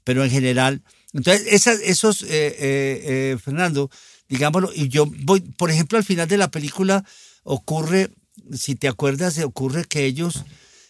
Pero 0.05 0.25
en 0.25 0.31
general, 0.31 0.83
entonces 1.13 1.47
esas, 1.53 1.81
esos, 1.81 2.23
eh, 2.23 2.29
eh, 2.31 2.53
eh, 2.61 3.39
Fernando, 3.43 3.91
digámoslo, 4.29 4.71
y 4.75 4.89
yo 4.89 5.07
voy, 5.07 5.41
por 5.41 5.71
ejemplo, 5.71 5.99
al 5.99 6.05
final 6.05 6.29
de 6.29 6.37
la 6.37 6.51
película 6.51 7.05
ocurre, 7.43 8.11
si 8.53 8.77
te 8.77 8.89
acuerdas, 8.89 9.39
ocurre 9.39 9.85
que 9.85 10.05
ellos... 10.05 10.45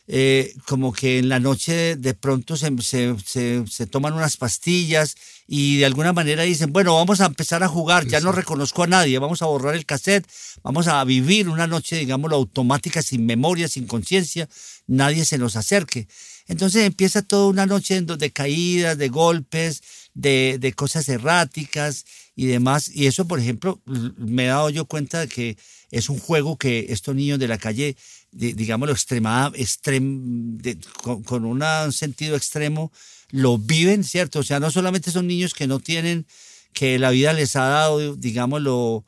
eh, 0.09 0.55
como 0.67 0.93
que 0.93 1.19
en 1.19 1.29
la 1.29 1.41
noche 1.41 1.97
de 1.97 2.15
pronto 2.15 2.57
se, 2.57 2.71
se, 2.81 3.17
se, 3.25 3.65
se 3.69 3.87
toman 3.87 4.15
unas 4.15 4.37
pastillas 4.37 5.17
y 5.49 5.79
de 5.79 5.87
alguna 5.87 6.13
manera 6.13 6.45
dicen, 6.45 6.73
bueno, 6.73 6.95
vamos 6.95 7.21
a 7.21 7.27
empezar 7.27 7.63
a 7.63 7.69
jugar, 7.69 8.07
ya 8.07 8.21
no 8.21 8.33
reconozco 8.33 8.85
a 8.85 8.87
nadie, 8.87 9.19
vamos 9.19 9.43
a 9.43 9.47
borrar 9.47 9.75
el 9.75 9.87
cassette, 9.87 10.27
vamos 10.63 10.87
a 10.87 11.03
vivir 11.05 11.49
una 11.49 11.67
noche, 11.67 11.97
digámoslo, 11.97 12.37
automática, 12.37 13.03
sin 13.03 13.27
memoria, 13.27 13.69
sin 13.69 13.87
conciencia, 13.87 14.49
nadie 14.87 15.25
se 15.25 15.39
nos 15.39 15.57
acerque. 15.57 16.07
Entonces 16.49 16.85
empieza 16.85 17.23
toda 17.23 17.49
una 17.49 17.67
noche 17.67 18.01
donde 18.03 18.31
caídas, 18.31 18.97
de 18.99 19.09
golpes, 19.09 19.83
de, 20.15 20.59
de 20.61 20.73
cosas 20.73 21.09
erráticas 21.09 22.05
y 22.37 22.47
demás. 22.47 22.89
Y 22.89 23.07
eso, 23.07 23.27
por 23.27 23.41
ejemplo, 23.41 23.81
me 23.85 24.45
he 24.45 24.49
dado 24.49 24.71
yo 24.71 24.85
cuenta 24.85 25.21
de 25.21 25.29
que 25.29 25.57
es 25.91 26.09
un 26.09 26.19
juego 26.19 26.57
que 26.57 26.87
estos 26.91 27.15
niños 27.15 27.39
de 27.39 27.49
la 27.49 27.59
calle, 27.59 27.97
digámoslo, 28.37 28.93
extremada, 28.93 29.53
extrem, 29.57 30.59
de- 30.59 30.78
con, 31.03 31.22
con 31.22 31.45
un 31.45 31.62
sentido 31.93 32.37
extremo, 32.37 32.93
lo 33.30 33.59
viven, 33.59 34.05
¿cierto? 34.05 34.41
O 34.41 34.43
sea, 34.43 34.61
no 34.61 34.70
solamente 34.70 35.11
son 35.11 35.26
niños 35.26 35.55
que 35.55 35.66
no 35.66 35.80
tienen, 35.80 36.26
que 36.72 36.99
la 36.99 37.11
vida 37.11 37.32
les 37.32 37.57
ha 37.57 37.64
dado, 37.64 38.14
digámoslo, 38.16 39.05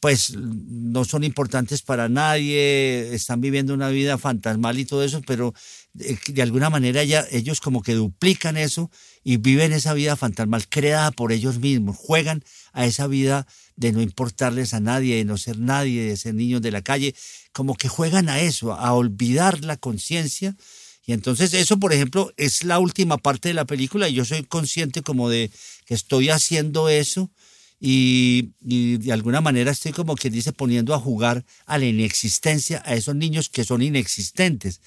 pues 0.00 0.34
no 0.36 1.04
son 1.04 1.22
importantes 1.24 1.82
para 1.82 2.08
nadie, 2.08 3.14
están 3.14 3.40
viviendo 3.40 3.74
una 3.74 3.90
vida 3.90 4.18
fantasmal 4.18 4.78
y 4.78 4.84
todo 4.86 5.04
eso, 5.04 5.20
pero 5.26 5.54
de, 5.92 6.18
de 6.26 6.42
alguna 6.42 6.70
manera 6.70 7.02
ya 7.04 7.26
ellos 7.30 7.60
como 7.60 7.82
que 7.82 7.94
duplican 7.94 8.56
eso 8.56 8.90
y 9.24 9.36
viven 9.36 9.72
esa 9.72 9.94
vida 9.94 10.16
fantasmal 10.16 10.68
creada 10.68 11.10
por 11.10 11.32
ellos 11.32 11.58
mismos, 11.58 11.96
juegan 11.96 12.44
a 12.72 12.86
esa 12.86 13.06
vida 13.06 13.46
de 13.76 13.92
no 13.92 14.02
importarles 14.02 14.74
a 14.74 14.80
nadie, 14.80 15.16
de 15.16 15.24
no 15.24 15.38
ser 15.38 15.58
nadie, 15.58 16.02
de 16.02 16.16
ser 16.16 16.34
niños 16.34 16.62
de 16.62 16.70
la 16.70 16.82
calle, 16.82 17.14
como 17.52 17.74
que 17.74 17.88
juegan 17.88 18.28
a 18.28 18.40
eso, 18.40 18.74
a 18.74 18.92
olvidar 18.92 19.64
la 19.64 19.76
conciencia. 19.76 20.54
Y 21.06 21.12
entonces 21.12 21.54
eso, 21.54 21.78
por 21.78 21.92
ejemplo, 21.92 22.32
es 22.36 22.62
la 22.62 22.78
última 22.78 23.18
parte 23.18 23.48
de 23.48 23.54
la 23.54 23.64
película 23.64 24.08
y 24.08 24.14
yo 24.14 24.24
soy 24.24 24.44
consciente 24.44 25.02
como 25.02 25.30
de 25.30 25.50
que 25.86 25.94
estoy 25.94 26.28
haciendo 26.28 26.88
eso 26.88 27.30
y, 27.80 28.50
y 28.60 28.98
de 28.98 29.12
alguna 29.12 29.40
manera 29.40 29.70
estoy 29.70 29.92
como 29.92 30.14
quien 30.14 30.34
dice 30.34 30.52
poniendo 30.52 30.94
a 30.94 31.00
jugar 31.00 31.44
a 31.64 31.78
la 31.78 31.86
inexistencia 31.86 32.82
a 32.84 32.94
esos 32.94 33.16
niños 33.16 33.48
que 33.48 33.64
son 33.64 33.80
inexistentes. 33.82 34.80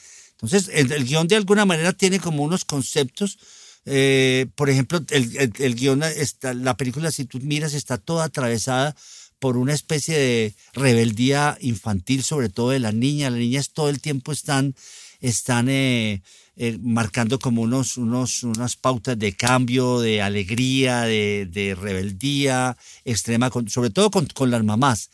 Entonces 0.43 0.69
el, 0.73 0.91
el 0.91 1.05
guion 1.05 1.27
de 1.27 1.37
alguna 1.37 1.63
manera 1.63 1.93
tiene 1.93 2.19
como 2.19 2.43
unos 2.43 2.65
conceptos, 2.65 3.39
eh, 3.85 4.47
por 4.55 4.69
ejemplo, 4.69 5.01
el, 5.09 5.37
el, 5.37 5.53
el 5.57 6.63
la 6.63 6.75
película 6.75 7.11
si 7.11 7.25
tú 7.25 7.39
miras 7.39 7.73
está 7.73 7.97
toda 7.97 8.25
atravesada 8.25 8.93
por 9.39 9.57
una 9.57 9.73
especie 9.73 10.17
de 10.17 10.53
rebeldía 10.73 11.57
infantil, 11.61 12.23
sobre 12.23 12.49
todo 12.49 12.69
de 12.69 12.79
las 12.79 12.93
niñas. 12.93 13.31
Las 13.31 13.39
niñas 13.39 13.71
todo 13.71 13.89
el 13.89 13.99
tiempo 13.99 14.31
están, 14.31 14.75
están 15.19 15.67
eh, 15.69 16.21
eh, 16.55 16.77
marcando 16.81 17.39
como 17.39 17.61
unos, 17.61 17.97
unos, 17.97 18.43
unas 18.43 18.75
pautas 18.75 19.17
de 19.19 19.33
cambio, 19.33 19.99
de 19.99 20.21
alegría, 20.21 21.01
de, 21.01 21.77
rebeldía 21.79 22.77
extrema, 23.03 23.49
sobre 23.67 23.89
todo 23.89 24.11
con, 24.11 24.27
con, 24.27 24.51
las 24.51 24.63
mamás. 24.63 25.09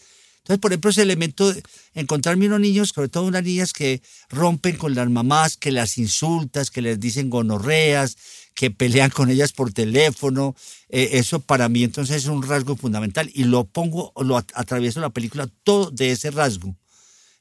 Entonces, 0.50 0.62
por 0.62 0.72
ejemplo, 0.72 0.90
ese 0.90 1.04
elemento, 1.04 1.54
de 1.54 1.62
encontrarme 1.94 2.48
unos 2.48 2.60
niños, 2.60 2.90
sobre 2.96 3.08
todo 3.08 3.26
unas 3.26 3.44
niñas 3.44 3.72
que 3.72 4.02
rompen 4.30 4.78
con 4.78 4.96
las 4.96 5.08
mamás, 5.08 5.58
que 5.58 5.72
las 5.72 6.00
insultas, 6.00 6.72
que 6.72 6.82
les 6.82 7.00
dicen 7.00 7.30
gonorreas, 7.30 8.18
que 8.56 8.72
pelean 8.72 9.12
con 9.12 9.30
ellas 9.30 9.52
por 9.54 9.72
teléfono, 9.72 10.56
eh, 10.90 11.10
eso 11.14 11.40
para 11.40 11.70
mí 11.70 11.84
entonces 11.84 12.16
es 12.24 12.26
un 12.26 12.42
rasgo 12.42 12.76
fundamental 12.76 13.30
y 13.32 13.44
lo 13.44 13.66
pongo, 13.66 14.12
lo 14.24 14.38
atravieso 14.38 15.00
la 15.00 15.12
película 15.12 15.48
todo 15.64 15.92
de 15.92 16.12
ese 16.14 16.32
rasgo. 16.32 16.76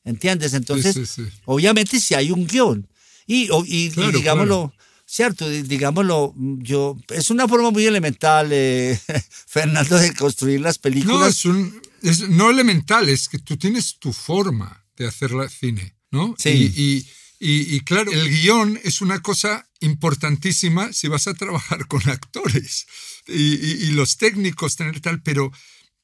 ¿Entiendes? 0.05 0.53
Entonces, 0.53 0.95
Sí, 0.95 1.07
sí, 1.07 1.23
sí. 1.25 1.29
obviamente 1.47 2.01
si 2.01 2.13
hay 2.15 2.31
un 2.31 2.47
guion 2.47 2.87
y, 3.27 3.49
Claro, 3.91 4.19
digámoslo, 4.19 4.75
cierto, 5.07 5.49
Di- 5.49 5.63
digámoslo, 5.63 6.35
yo, 6.59 6.95
es 7.09 7.31
una 7.31 7.49
forma 7.49 7.71
muy 7.71 7.87
elemental, 7.87 8.51
eh, 8.53 9.01
Fernando, 9.47 9.97
de 9.97 10.13
construir 10.15 10.61
las 10.61 10.77
No, 10.77 10.83
películas. 10.83 11.29
es 11.31 11.45
un. 11.47 11.88
Es, 12.03 12.29
no 12.29 12.51
elemental, 12.51 13.09
es 13.09 13.29
que 13.29 13.39
tú 13.39 13.57
tienes 13.57 13.99
tu 13.99 14.13
forma 14.13 14.85
de 14.97 15.07
hacer 15.07 15.31
la 15.33 15.49
cine, 15.49 15.97
¿no? 16.11 16.35
Sí. 16.39 16.51
Y, 16.77 16.83
y- 16.83 17.07
y- 17.41 17.77
y 17.77 17.81
claro, 17.83 18.11
el 18.13 18.29
guion 18.29 18.81
es 18.83 19.01
una 19.01 19.21
cosa 19.23 19.69
importantísima 19.81 20.93
si 20.93 21.07
vas 21.09 21.29
a 21.29 21.35
trabajar 21.35 21.87
con 21.87 22.09
actores 22.09 22.87
y, 23.29 23.91
los 23.93 24.17
técnicos, 24.17 24.75
tener 24.77 25.01
tal, 25.01 25.23
pero 25.23 25.53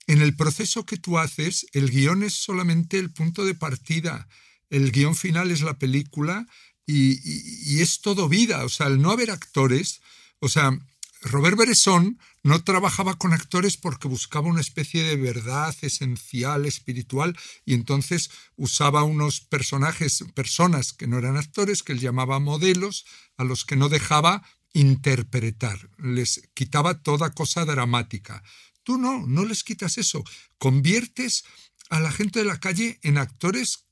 en 0.06 0.20
el 0.22 0.36
proceso 0.36 0.84
que 0.86 0.96
tú 0.98 1.18
haces, 1.18 1.66
el 1.72 1.90
guion 1.90 2.22
es 2.22 2.34
solamente 2.34 2.98
el 2.98 3.10
punto 3.10 3.44
de 3.44 3.54
partida. 3.54 4.28
El 4.70 4.92
guion 4.92 5.16
final 5.16 5.50
es 5.50 5.62
la 5.62 5.78
película 5.78 6.46
y, 6.86 7.80
es 7.80 8.00
todo 8.00 8.28
vida. 8.28 8.64
O 8.64 8.68
sea, 8.68 8.86
al 8.86 9.00
no 9.00 9.10
haber 9.10 9.30
actores, 9.30 10.02
o 10.40 10.48
sea, 10.48 10.78
Robert 11.24 11.56
Bresson 11.56 12.18
no 12.42 12.62
trabajaba 12.62 13.16
con 13.16 13.32
actores 13.32 13.76
porque 13.76 14.08
buscaba 14.08 14.48
una 14.48 14.60
especie 14.60 15.02
de 15.02 15.16
verdad 15.16 15.74
esencial, 15.80 16.66
espiritual, 16.66 17.36
y 17.64 17.74
entonces 17.74 18.30
usaba 18.56 19.02
unos 19.02 19.40
personajes, 19.40 20.24
personas 20.34 20.92
que 20.92 21.06
no 21.06 21.18
eran 21.18 21.36
actores, 21.36 21.82
que 21.82 21.92
él 21.92 22.00
llamaba 22.00 22.40
modelos, 22.40 23.06
a 23.36 23.44
los 23.44 23.64
que 23.64 23.76
no 23.76 23.88
dejaba 23.88 24.46
interpretar, 24.74 25.90
les 25.98 26.48
quitaba 26.52 27.02
toda 27.02 27.32
cosa 27.32 27.64
dramática. 27.64 28.42
Tú 28.82 28.98
no, 28.98 29.26
no 29.26 29.44
les 29.44 29.64
quitas 29.64 29.98
eso, 29.98 30.22
conviertes 30.58 31.44
a 31.88 32.00
la 32.00 32.12
gente 32.12 32.40
de 32.40 32.44
la 32.44 32.60
calle 32.60 32.98
en 33.02 33.18
actores 33.18 33.86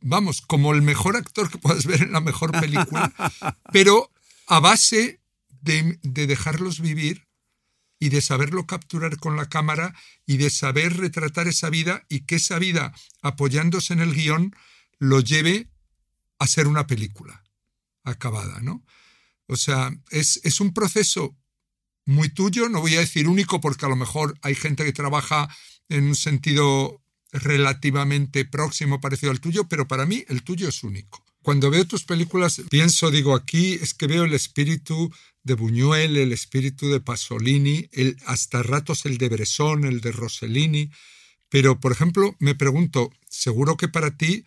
vamos, 0.00 0.42
como 0.42 0.72
el 0.72 0.82
mejor 0.82 1.16
actor 1.16 1.50
que 1.50 1.58
puedas 1.58 1.86
ver 1.86 2.02
en 2.02 2.12
la 2.12 2.20
mejor 2.20 2.52
película, 2.52 3.12
pero 3.72 4.10
a 4.46 4.60
base 4.60 5.20
de, 5.64 5.98
de 6.02 6.26
dejarlos 6.26 6.80
vivir 6.80 7.26
y 7.98 8.10
de 8.10 8.20
saberlo 8.20 8.66
capturar 8.66 9.18
con 9.18 9.36
la 9.36 9.48
cámara 9.48 9.94
y 10.26 10.36
de 10.36 10.50
saber 10.50 10.96
retratar 10.96 11.48
esa 11.48 11.70
vida 11.70 12.04
y 12.08 12.20
que 12.20 12.36
esa 12.36 12.58
vida, 12.58 12.94
apoyándose 13.22 13.92
en 13.94 14.00
el 14.00 14.14
guion, 14.14 14.54
lo 14.98 15.20
lleve 15.20 15.70
a 16.38 16.46
ser 16.46 16.66
una 16.66 16.86
película 16.86 17.44
acabada, 18.02 18.60
¿no? 18.60 18.84
O 19.46 19.56
sea, 19.56 19.90
es, 20.10 20.40
es 20.44 20.60
un 20.60 20.72
proceso 20.72 21.36
muy 22.06 22.28
tuyo, 22.28 22.68
no 22.68 22.80
voy 22.80 22.96
a 22.96 23.00
decir 23.00 23.28
único 23.28 23.60
porque 23.60 23.86
a 23.86 23.88
lo 23.88 23.96
mejor 23.96 24.38
hay 24.42 24.54
gente 24.54 24.84
que 24.84 24.92
trabaja 24.92 25.48
en 25.88 26.04
un 26.04 26.16
sentido 26.16 27.02
relativamente 27.32 28.44
próximo, 28.44 29.00
parecido 29.00 29.32
al 29.32 29.40
tuyo, 29.40 29.68
pero 29.68 29.88
para 29.88 30.06
mí 30.06 30.24
el 30.28 30.42
tuyo 30.42 30.68
es 30.68 30.82
único. 30.84 31.24
Cuando 31.42 31.70
veo 31.70 31.86
tus 31.86 32.04
películas, 32.04 32.62
pienso, 32.70 33.10
digo, 33.10 33.34
aquí 33.34 33.74
es 33.74 33.92
que 33.92 34.06
veo 34.06 34.24
el 34.24 34.32
espíritu 34.32 35.12
de 35.44 35.54
Buñuel, 35.54 36.16
el 36.16 36.32
espíritu 36.32 36.88
de 36.88 37.00
Pasolini, 37.00 37.88
el, 37.92 38.16
hasta 38.26 38.62
ratos 38.62 39.06
el 39.06 39.18
de 39.18 39.28
Bresson, 39.28 39.84
el 39.84 40.00
de 40.00 40.12
Rossellini, 40.12 40.90
pero, 41.54 41.78
por 41.78 41.92
ejemplo, 41.92 42.34
me 42.40 42.56
pregunto, 42.56 43.12
seguro 43.28 43.76
que 43.76 43.86
para 43.86 44.16
ti 44.16 44.44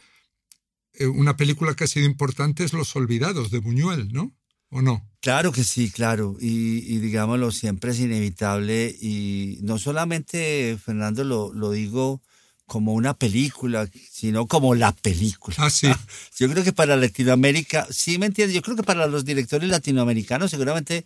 eh, 0.94 1.08
una 1.08 1.38
película 1.38 1.74
que 1.74 1.86
ha 1.86 1.88
sido 1.88 2.06
importante 2.06 2.66
es 2.66 2.74
Los 2.74 2.96
Olvidados 2.96 3.50
de 3.50 3.60
Buñuel, 3.60 4.12
¿no? 4.12 4.36
¿O 4.70 4.82
no? 4.82 5.10
Claro 5.22 5.54
que 5.54 5.64
sí, 5.64 5.90
claro. 5.90 6.36
Y, 6.40 6.98
digámoslo, 6.98 7.52
siempre 7.52 7.92
es 7.92 8.00
inevitable. 8.02 8.94
Y 9.00 9.60
no 9.62 9.78
solamente, 9.78 10.78
Fernando, 10.84 11.24
lo, 11.24 11.54
lo 11.54 11.72
digo 11.72 12.22
como 12.68 12.94
una 12.94 13.14
película, 13.16 13.90
sino 14.12 14.46
como 14.46 14.76
la 14.76 14.92
película. 14.92 15.56
Ah, 15.60 15.70
sí. 15.70 15.88
Yo 16.38 16.50
creo 16.50 16.64
que 16.64 16.74
para 16.74 16.96
Latinoamérica, 16.98 17.88
sí 17.90 18.18
me 18.20 18.28
entiendes, 18.28 18.54
yo 18.56 18.62
creo 18.62 18.76
que 18.76 18.84
para 18.84 19.08
los 19.08 19.26
directores 19.26 19.70
latinoamericanos, 19.70 20.52
seguramente, 20.52 21.06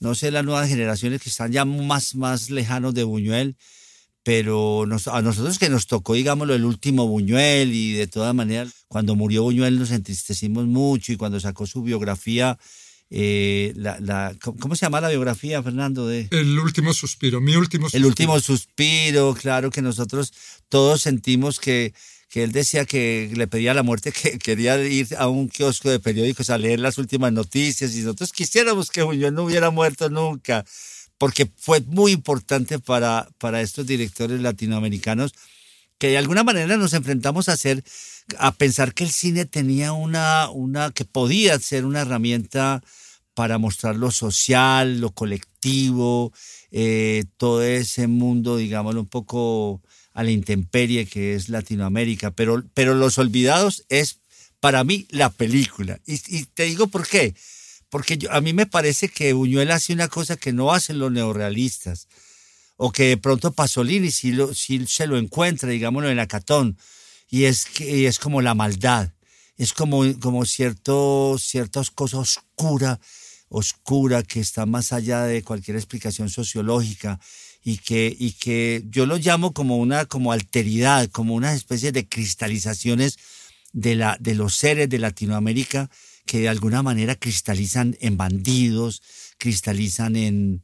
no 0.00 0.14
sé, 0.14 0.30
las 0.30 0.44
nuevas 0.44 0.68
generaciones 0.68 1.22
que 1.22 1.28
están 1.30 1.52
ya 1.52 1.64
más, 1.64 2.14
más 2.16 2.50
lejanos 2.50 2.94
de 2.94 3.04
Buñuel, 3.04 3.56
pero 4.22 4.86
nos- 4.86 5.06
a 5.08 5.20
nosotros 5.20 5.58
que 5.58 5.68
nos 5.68 5.86
tocó, 5.86 6.14
digámoslo, 6.14 6.54
el 6.54 6.64
último 6.64 7.06
Buñuel 7.06 7.72
y 7.72 7.92
de 7.92 8.06
todas 8.06 8.34
maneras, 8.34 8.72
cuando 8.88 9.14
murió 9.14 9.42
Buñuel 9.42 9.78
nos 9.78 9.90
entristecimos 9.90 10.66
mucho 10.66 11.12
y 11.12 11.16
cuando 11.16 11.38
sacó 11.38 11.66
su 11.66 11.82
biografía, 11.82 12.58
eh, 13.10 13.72
la, 13.76 13.98
la, 14.00 14.34
¿cómo 14.40 14.74
se 14.74 14.86
llama 14.86 15.00
la 15.00 15.08
biografía, 15.08 15.62
Fernando? 15.62 16.06
De... 16.06 16.28
El 16.30 16.58
último 16.58 16.92
suspiro, 16.92 17.40
mi 17.40 17.54
último 17.54 17.86
suspiro. 17.86 18.02
El 18.02 18.06
último 18.06 18.40
suspiro, 18.40 19.34
claro 19.34 19.70
que 19.70 19.82
nosotros 19.82 20.32
todos 20.68 21.02
sentimos 21.02 21.60
que, 21.60 21.94
que 22.28 22.42
él 22.42 22.52
decía 22.52 22.84
que 22.84 23.30
le 23.34 23.46
pedía 23.46 23.74
la 23.74 23.82
muerte, 23.82 24.10
que 24.10 24.38
quería 24.40 24.82
ir 24.84 25.08
a 25.18 25.28
un 25.28 25.48
kiosco 25.48 25.90
de 25.90 26.00
periódicos 26.00 26.50
a 26.50 26.58
leer 26.58 26.80
las 26.80 26.98
últimas 26.98 27.32
noticias 27.32 27.94
y 27.94 28.00
nosotros 28.00 28.32
quisiéramos 28.32 28.90
que 28.90 29.02
Buñuel 29.02 29.34
no 29.34 29.44
hubiera 29.44 29.70
muerto 29.70 30.10
nunca, 30.10 30.64
porque 31.18 31.50
fue 31.56 31.80
muy 31.82 32.12
importante 32.12 32.78
para, 32.78 33.28
para 33.38 33.60
estos 33.60 33.86
directores 33.86 34.40
latinoamericanos 34.40 35.34
que 36.04 36.10
de 36.10 36.18
alguna 36.18 36.44
manera 36.44 36.76
nos 36.76 36.92
enfrentamos 36.92 37.48
a 37.48 37.52
hacer, 37.52 37.82
a 38.38 38.52
pensar 38.52 38.92
que 38.92 39.04
el 39.04 39.10
cine 39.10 39.46
tenía 39.46 39.94
una, 39.94 40.50
una, 40.50 40.90
que 40.90 41.06
podía 41.06 41.58
ser 41.58 41.86
una 41.86 42.02
herramienta 42.02 42.82
para 43.32 43.56
mostrar 43.56 43.96
lo 43.96 44.10
social, 44.10 45.00
lo 45.00 45.12
colectivo, 45.12 46.30
eh, 46.70 47.24
todo 47.38 47.62
ese 47.62 48.06
mundo, 48.06 48.58
digámoslo, 48.58 49.00
un 49.00 49.06
poco 49.06 49.80
a 50.12 50.22
la 50.22 50.30
intemperie 50.30 51.06
que 51.06 51.36
es 51.36 51.48
Latinoamérica. 51.48 52.32
Pero, 52.32 52.62
pero 52.74 52.92
Los 52.92 53.16
Olvidados 53.16 53.86
es 53.88 54.20
para 54.60 54.84
mí 54.84 55.06
la 55.08 55.30
película. 55.30 56.00
Y, 56.04 56.44
te 56.44 56.64
digo 56.64 56.88
por 56.88 57.08
qué. 57.08 57.34
Porque 57.88 58.18
a 58.28 58.42
mí 58.42 58.52
me 58.52 58.66
parece 58.66 59.08
que 59.08 59.32
Buñuel 59.32 59.70
hace 59.70 59.94
una 59.94 60.08
cosa 60.08 60.36
que 60.36 60.52
no 60.52 60.70
hacen 60.70 60.98
los 60.98 61.10
neorrealistas 61.10 62.08
o 62.76 62.90
que 62.92 63.04
de 63.04 63.16
pronto 63.16 63.52
Pasolini 63.52 64.10
sí, 64.10 64.32
lo, 64.32 64.54
sí 64.54 64.86
se 64.86 65.06
lo 65.06 65.16
encuentra, 65.16 65.68
digámoslo, 65.68 66.10
en 66.10 66.18
Acatón, 66.18 66.76
y 67.28 67.44
es, 67.44 67.66
y 67.80 68.06
es 68.06 68.18
como 68.18 68.42
la 68.42 68.54
maldad, 68.54 69.12
es 69.56 69.72
como, 69.72 70.02
como 70.20 70.44
cierto, 70.44 71.36
cierta 71.38 71.82
cosa 71.94 72.18
oscura, 72.18 73.00
oscura 73.48 74.22
que 74.22 74.40
está 74.40 74.66
más 74.66 74.92
allá 74.92 75.22
de 75.24 75.42
cualquier 75.42 75.76
explicación 75.76 76.28
sociológica 76.28 77.20
y 77.62 77.78
que, 77.78 78.14
y 78.18 78.32
que 78.32 78.82
yo 78.88 79.06
lo 79.06 79.16
llamo 79.16 79.52
como 79.52 79.78
una 79.78 80.06
como 80.06 80.32
alteridad, 80.32 81.08
como 81.10 81.34
una 81.34 81.54
especie 81.54 81.92
de 81.92 82.08
cristalizaciones 82.08 83.16
de, 83.72 83.94
la, 83.94 84.16
de 84.20 84.34
los 84.34 84.56
seres 84.56 84.88
de 84.88 84.98
Latinoamérica 84.98 85.88
que 86.26 86.40
de 86.40 86.48
alguna 86.48 86.82
manera 86.82 87.14
cristalizan 87.14 87.96
en 88.00 88.16
bandidos, 88.16 89.02
cristalizan 89.38 90.16
en, 90.16 90.62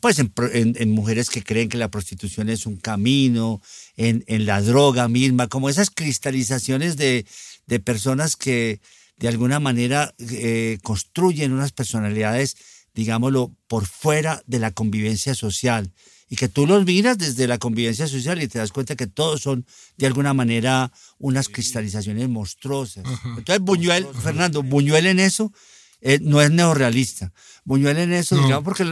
pues 0.00 0.18
en, 0.18 0.28
pro- 0.28 0.52
en- 0.52 0.74
en 0.78 0.90
mujeres 0.90 1.30
que 1.30 1.42
creen 1.42 1.68
que 1.68 1.76
la 1.78 1.90
prostitución 1.90 2.48
es 2.48 2.66
un 2.66 2.76
camino, 2.76 3.60
en, 3.96 4.24
en 4.26 4.44
la 4.46 4.60
droga 4.60 5.08
misma, 5.08 5.48
como 5.48 5.68
esas 5.68 5.90
cristalizaciones 5.90 6.96
de, 6.96 7.24
de 7.66 7.80
personas 7.80 8.36
que 8.36 8.80
de 9.16 9.28
alguna 9.28 9.60
manera 9.60 10.14
eh, 10.18 10.78
construyen 10.82 11.52
unas 11.52 11.72
personalidades, 11.72 12.56
digámoslo, 12.94 13.54
por 13.68 13.86
fuera 13.86 14.42
de 14.46 14.58
la 14.58 14.70
convivencia 14.72 15.34
social. 15.34 15.92
Y 16.28 16.34
que 16.34 16.48
tú 16.48 16.66
los 16.66 16.84
miras 16.84 17.16
desde 17.18 17.46
la 17.46 17.56
convivencia 17.58 18.08
social 18.08 18.42
y 18.42 18.48
te 18.48 18.58
das 18.58 18.72
cuenta 18.72 18.96
que 18.96 19.06
todos 19.06 19.42
son 19.42 19.64
de 19.96 20.08
alguna 20.08 20.34
manera 20.34 20.90
unas 21.18 21.48
cristalizaciones 21.48 22.28
monstruosas. 22.28 23.04
Entonces 23.38 23.60
Buñuel, 23.60 24.04
Fernando, 24.22 24.64
Buñuel 24.64 25.06
en 25.06 25.20
eso 25.20 25.52
eh, 26.00 26.18
no 26.22 26.40
es 26.42 26.50
neorrealista. 26.50 27.32
Buñuel 27.64 27.98
en 27.98 28.12
eso, 28.12 28.36
No. 28.36 28.42
digamos, 28.44 28.64
porque 28.64 28.84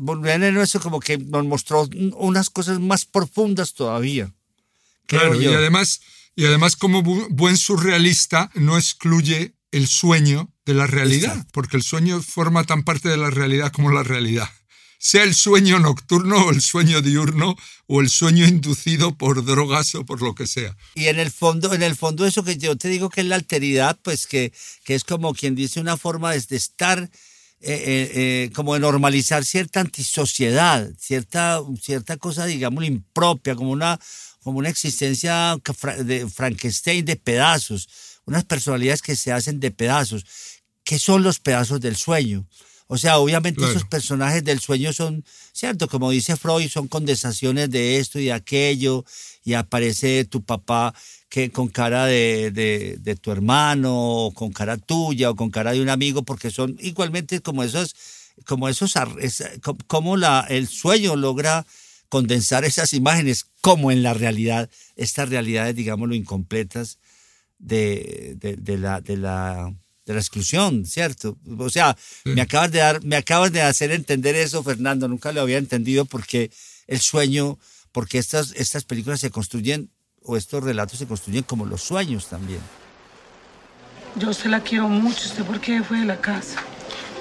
Buñuel 0.00 0.42
en 0.44 0.56
eso 0.58 0.80
como 0.80 1.00
que 1.00 1.18
nos 1.18 1.44
mostró 1.44 1.88
unas 2.16 2.50
cosas 2.50 2.78
más 2.80 3.04
profundas 3.06 3.74
todavía. 3.74 4.32
Claro, 5.06 5.40
y 5.40 5.46
además, 5.46 6.00
y 6.36 6.44
además 6.46 6.76
como 6.76 7.02
bu- 7.02 7.26
buen 7.30 7.56
surrealista 7.56 8.50
no 8.54 8.76
excluye 8.76 9.54
el 9.72 9.88
sueño 9.88 10.52
de 10.64 10.74
la 10.74 10.86
realidad, 10.86 11.32
Exacto. 11.32 11.50
porque 11.52 11.76
el 11.76 11.82
sueño 11.82 12.22
forma 12.22 12.64
tan 12.64 12.84
parte 12.84 13.08
de 13.08 13.16
la 13.16 13.30
realidad 13.30 13.72
como 13.72 13.90
la 13.90 14.02
realidad. 14.04 14.48
Sea 15.02 15.24
el 15.24 15.34
sueño 15.34 15.78
nocturno 15.78 16.44
o 16.44 16.50
el 16.50 16.60
sueño 16.60 17.00
diurno 17.00 17.56
o 17.86 18.02
el 18.02 18.10
sueño 18.10 18.46
inducido 18.46 19.16
por 19.16 19.42
drogas 19.46 19.94
o 19.94 20.04
por 20.04 20.20
lo 20.20 20.34
que 20.34 20.46
sea. 20.46 20.76
Y 20.94 21.06
en 21.06 21.18
el 21.18 21.30
fondo, 21.30 21.72
en 21.72 21.82
el 21.82 21.96
fondo 21.96 22.26
eso 22.26 22.44
que 22.44 22.58
yo 22.58 22.76
te 22.76 22.88
digo 22.88 23.08
que 23.08 23.22
es 23.22 23.26
la 23.26 23.36
alteridad, 23.36 23.98
pues 24.02 24.26
que, 24.26 24.52
que 24.84 24.94
es 24.94 25.04
como 25.04 25.32
quien 25.32 25.54
dice 25.54 25.80
una 25.80 25.96
forma 25.96 26.32
de, 26.32 26.36
estar, 26.54 26.98
eh, 27.00 27.08
eh, 27.62 28.10
eh, 28.14 28.50
como 28.54 28.74
de 28.74 28.80
normalizar 28.80 29.46
cierta 29.46 29.80
antisociedad, 29.80 30.90
cierta, 30.98 31.62
cierta 31.80 32.18
cosa, 32.18 32.44
digamos, 32.44 32.84
impropia, 32.84 33.54
como 33.54 33.70
una, 33.70 33.98
como 34.42 34.58
una 34.58 34.68
existencia 34.68 35.56
de 36.04 36.28
Frankenstein 36.28 37.06
de 37.06 37.16
pedazos, 37.16 37.88
unas 38.26 38.44
personalidades 38.44 39.00
que 39.00 39.16
se 39.16 39.32
hacen 39.32 39.60
de 39.60 39.70
pedazos. 39.70 40.26
¿Qué 40.84 40.98
son 40.98 41.22
los 41.22 41.38
pedazos 41.38 41.80
del 41.80 41.96
sueño? 41.96 42.46
O 42.92 42.98
sea, 42.98 43.18
obviamente 43.18 43.58
Claro. 43.58 43.70
esos 43.72 43.84
personajes 43.88 44.42
del 44.42 44.58
sueño 44.58 44.92
son, 44.92 45.24
¿cierto? 45.52 45.86
Como 45.86 46.10
dice 46.10 46.36
Freud, 46.36 46.68
son 46.68 46.88
condensaciones 46.88 47.70
de 47.70 47.98
esto 47.98 48.18
y 48.18 48.24
de 48.24 48.32
aquello, 48.32 49.04
y 49.44 49.54
aparece 49.54 50.24
tu 50.24 50.42
papá 50.42 50.92
que 51.28 51.50
con 51.52 51.68
cara 51.68 52.06
de, 52.06 52.50
de- 52.50 52.96
de 52.98 53.14
tu 53.14 53.30
hermano, 53.30 53.92
o 54.26 54.34
con 54.34 54.50
cara 54.52 54.76
tuya, 54.76 55.30
o 55.30 55.36
con 55.36 55.50
cara 55.50 55.70
de 55.72 55.80
un 55.80 55.88
amigo, 55.88 56.24
porque 56.24 56.50
son 56.50 56.76
igualmente 56.80 57.40
como 57.40 57.62
esos, 57.62 57.94
como 58.44 58.68
esos, 58.68 58.92
como 59.86 60.16
la, 60.16 60.44
el 60.48 60.66
sueño 60.66 61.14
logra 61.14 61.64
condensar 62.08 62.64
esas 62.64 62.92
imágenes, 62.92 63.46
como 63.60 63.92
en 63.92 64.02
la 64.02 64.14
realidad, 64.14 64.68
estas 64.96 65.28
realidades, 65.28 65.76
digámoslo, 65.76 66.16
incompletas 66.16 66.98
de, 67.60 68.34
de, 68.40 68.56
de 68.56 68.78
la, 68.78 69.00
de 69.00 69.16
la 69.16 69.72
de 70.06 70.14
la 70.14 70.20
exclusión, 70.20 70.86
¿cierto? 70.86 71.36
O 71.58 71.70
sea, 71.70 71.96
me 72.24 72.40
acabas 72.40 72.72
de 72.72 72.78
dar, 72.78 73.04
me 73.04 73.16
acabas 73.16 73.52
de 73.52 73.62
hacer 73.62 73.92
entender 73.92 74.34
eso, 74.34 74.62
Fernando, 74.62 75.08
nunca 75.08 75.32
lo 75.32 75.40
había 75.40 75.58
entendido 75.58 76.04
porque 76.04 76.50
el 76.86 77.00
sueño, 77.00 77.58
porque 77.92 78.18
estas, 78.18 78.52
estas 78.56 78.84
películas 78.84 79.20
se 79.20 79.30
construyen, 79.30 79.90
o 80.22 80.36
estos 80.36 80.62
relatos 80.62 80.98
se 80.98 81.06
construyen 81.06 81.44
como 81.44 81.66
los 81.66 81.82
sueños 81.82 82.26
también. 82.26 82.60
Yo 84.16 84.28
a 84.28 84.30
usted 84.30 84.50
la 84.50 84.60
quiero 84.60 84.88
mucho. 84.88 85.28
¿Usted 85.28 85.44
por 85.44 85.60
qué 85.60 85.82
fue 85.82 86.00
de 86.00 86.04
la 86.04 86.20
casa? 86.20 86.62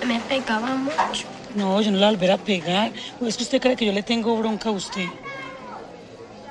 Me 0.06 0.20
pegaba 0.22 0.76
mucho. 0.76 1.28
No, 1.56 1.82
yo 1.82 1.92
no 1.92 1.98
la 1.98 2.10
volveré 2.10 2.34
a 2.34 2.38
pegar. 2.38 2.92
¿O 3.20 3.28
es 3.28 3.38
que 3.38 3.44
usted 3.44 3.62
cree 3.62 3.76
que 3.76 3.86
yo 3.86 3.92
le 3.92 4.04
tengo 4.04 4.36
bronca 4.38 4.70
a 4.70 4.72
usted? 4.72 5.06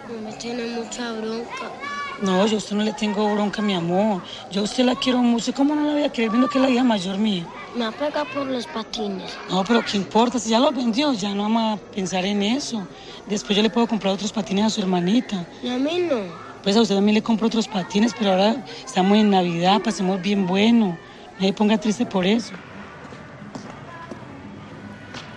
No 0.09 0.20
me 0.22 0.33
tiene 0.37 0.64
mucha 0.66 1.12
bronca. 1.12 1.72
No, 2.20 2.44
yo 2.46 2.56
a 2.56 2.58
usted 2.58 2.74
no 2.74 2.82
le 2.82 2.92
tengo 2.92 3.32
bronca, 3.32 3.62
mi 3.62 3.74
amor. 3.74 4.22
Yo 4.50 4.62
a 4.62 4.64
usted 4.64 4.84
la 4.84 4.96
quiero 4.96 5.18
mucho. 5.18 5.54
¿Cómo 5.54 5.74
no 5.74 5.84
la 5.84 5.92
voy 5.92 6.02
a 6.02 6.12
querer 6.12 6.30
viendo 6.30 6.48
que 6.48 6.58
es 6.58 6.62
la 6.62 6.70
hija 6.70 6.82
mayor 6.82 7.16
mía? 7.16 7.46
Me 7.76 7.84
apega 7.84 8.24
por 8.24 8.46
los 8.46 8.66
patines. 8.66 9.36
No, 9.48 9.62
pero 9.64 9.84
¿qué 9.84 9.96
importa? 9.96 10.38
Si 10.38 10.50
ya 10.50 10.58
los 10.58 10.74
vendió, 10.74 11.12
ya 11.12 11.32
no 11.34 11.44
vamos 11.44 11.78
a 11.78 11.82
pensar 11.92 12.24
en 12.24 12.42
eso. 12.42 12.86
Después 13.28 13.56
yo 13.56 13.62
le 13.62 13.70
puedo 13.70 13.86
comprar 13.86 14.14
otros 14.14 14.32
patines 14.32 14.64
a 14.64 14.70
su 14.70 14.80
hermanita. 14.80 15.46
Y 15.62 15.68
a 15.68 15.78
mí 15.78 16.06
no. 16.10 16.48
Pues 16.62 16.76
a 16.76 16.80
usted 16.80 16.96
también 16.96 17.14
le 17.14 17.22
compro 17.22 17.46
otros 17.46 17.68
patines, 17.68 18.12
pero 18.18 18.32
ahora 18.32 18.64
estamos 18.84 19.16
en 19.16 19.30
Navidad, 19.30 19.80
pasemos 19.80 20.20
bien 20.20 20.46
bueno. 20.46 20.98
No 21.38 21.46
se 21.46 21.52
ponga 21.52 21.78
triste 21.78 22.04
por 22.04 22.26
eso. 22.26 22.52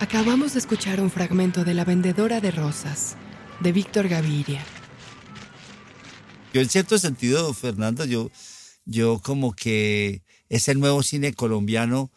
Acabamos 0.00 0.54
de 0.54 0.58
escuchar 0.58 1.00
un 1.00 1.12
fragmento 1.12 1.62
de 1.64 1.74
La 1.74 1.84
vendedora 1.84 2.40
de 2.40 2.50
rosas, 2.50 3.16
de 3.60 3.70
Víctor 3.70 4.08
Gaviria. 4.08 4.62
Yo 6.52 6.60
en 6.60 6.68
cierto 6.68 6.98
sentido, 6.98 7.54
Fernando, 7.54 8.04
yo, 8.04 8.30
yo 8.84 9.20
como 9.22 9.54
que 9.54 10.22
es 10.50 10.68
el 10.68 10.80
nuevo 10.80 11.02
cine 11.02 11.32
colombiano 11.32 12.12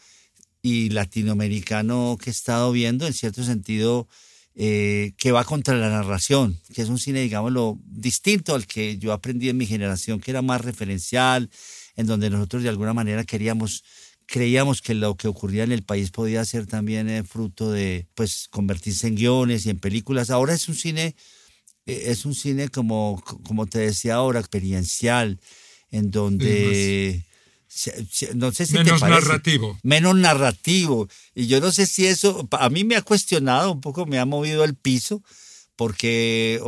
y 0.62 0.90
latinoamericano 0.90 2.18
que 2.22 2.32
he 2.32 2.34
estado 2.34 2.74
viendo, 2.74 3.08
en 3.08 3.14
cierto 3.14 3.46
sentido, 3.46 4.10
eh, 4.56 5.14
que 5.18 5.32
va 5.32 5.46
contra 5.46 5.78
la 5.78 5.90
narración, 5.90 6.60
que 6.74 6.82
es 6.82 6.90
un 6.90 7.00
cine, 7.00 7.22
digámoslo, 7.22 7.80
distinto 7.86 8.56
al 8.56 8.68
que 8.68 8.98
yo 8.98 9.14
aprendí 9.14 9.48
en 9.48 9.56
mi 9.56 9.66
generación, 9.66 10.20
que 10.20 10.32
era 10.32 10.42
más 10.42 10.60
referencial, 10.62 11.50
en 11.96 12.06
donde 12.06 12.30
nosotros 12.30 12.64
de 12.64 12.70
alguna 12.70 12.94
manera 12.94 13.24
queríamos, 13.24 13.86
creíamos 14.26 14.82
que 14.82 14.96
lo 14.96 15.16
que 15.16 15.30
ocurría 15.30 15.64
en 15.64 15.72
el 15.72 15.84
país 15.84 16.12
podía 16.12 16.44
ser 16.44 16.66
también 16.66 17.10
eh, 17.10 17.24
fruto 17.24 17.72
de, 17.72 18.08
pues, 18.16 18.50
convertirse 18.50 19.08
en 19.08 19.16
guiones 19.16 19.66
y 19.66 19.70
en 19.70 19.80
películas. 19.80 20.30
Ahora 20.30 20.54
es 20.54 20.68
un 20.68 20.76
cine 20.76 21.16
es 21.86 22.26
un 22.26 22.34
cine 22.34 22.70
como, 22.70 23.22
como 23.44 23.66
te 23.66 23.80
decía 23.80 24.16
ahora, 24.16 24.40
experiencial, 24.40 25.40
en 25.92 26.12
donde, 26.12 27.24
no 28.36 28.52
sé 28.52 28.66
si 28.66 28.74
menos 28.74 29.02
te 29.02 29.08
narrativo. 29.08 29.78
Menos 29.84 30.16
narrativo. 30.16 31.08
Y 31.34 31.48
yo 31.48 31.62
no 31.62 31.72
sé 31.72 31.86
si 31.86 32.08
eso, 32.08 32.48
a 32.52 32.70
mí 32.70 32.84
me 32.84 32.96
ha 32.96 33.02
cuestionado 33.02 33.72
un 33.72 33.82
poco, 33.82 34.06
me 34.06 34.20
ha 34.20 34.26
movido 34.26 34.64
el 34.64 34.76
piso, 34.76 35.24
porque 35.76 36.60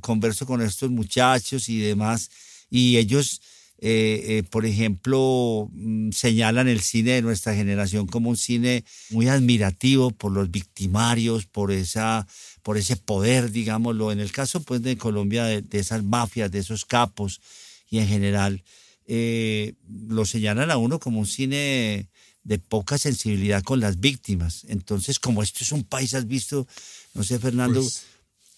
converso 0.00 0.46
con 0.46 0.60
estos 0.60 0.90
muchachos 0.90 1.68
y 1.68 1.78
demás, 1.78 2.30
y 2.68 2.96
ellos, 2.96 3.40
eh, 3.78 4.38
eh, 4.38 4.42
por 4.42 4.64
ejemplo, 4.64 5.68
mm, 5.72 6.10
señalan 6.12 6.66
el 6.66 6.80
cine 6.80 7.12
de 7.12 7.22
nuestra 7.22 7.54
generación 7.54 8.06
como 8.06 8.30
un 8.30 8.36
cine 8.36 8.84
muy 9.10 9.28
admirativo 9.28 10.10
por 10.12 10.32
los 10.32 10.50
victimarios, 10.50 11.46
por 11.46 11.72
esa 11.72 12.26
por 12.62 12.78
ese 12.78 12.96
poder, 12.96 13.52
digámoslo, 13.52 14.10
en 14.12 14.20
el 14.20 14.32
caso 14.32 14.60
pues 14.60 14.82
de 14.82 14.96
Colombia, 14.96 15.44
de, 15.44 15.64
esas 15.78 16.02
mafias, 16.02 16.50
de 16.50 16.58
esos 16.58 16.84
capos 16.84 17.40
y 17.88 17.98
en 17.98 18.08
general, 18.08 18.64
eh, 19.06 19.74
lo 20.08 20.24
señalan 20.24 20.70
a 20.70 20.76
uno 20.76 20.98
como 20.98 21.20
un 21.20 21.26
cine 21.26 22.08
de 22.42 22.58
poca 22.58 22.98
sensibilidad 22.98 23.62
con 23.62 23.80
las 23.80 24.00
víctimas. 24.00 24.64
Entonces, 24.68 25.18
como 25.18 25.42
esto 25.42 25.62
es 25.62 25.70
un 25.70 25.84
país, 25.84 26.14
has 26.14 26.26
visto, 26.26 26.66
no 27.14 27.22
sé, 27.22 27.38
Fernando, 27.38 27.80
pues, 27.80 28.04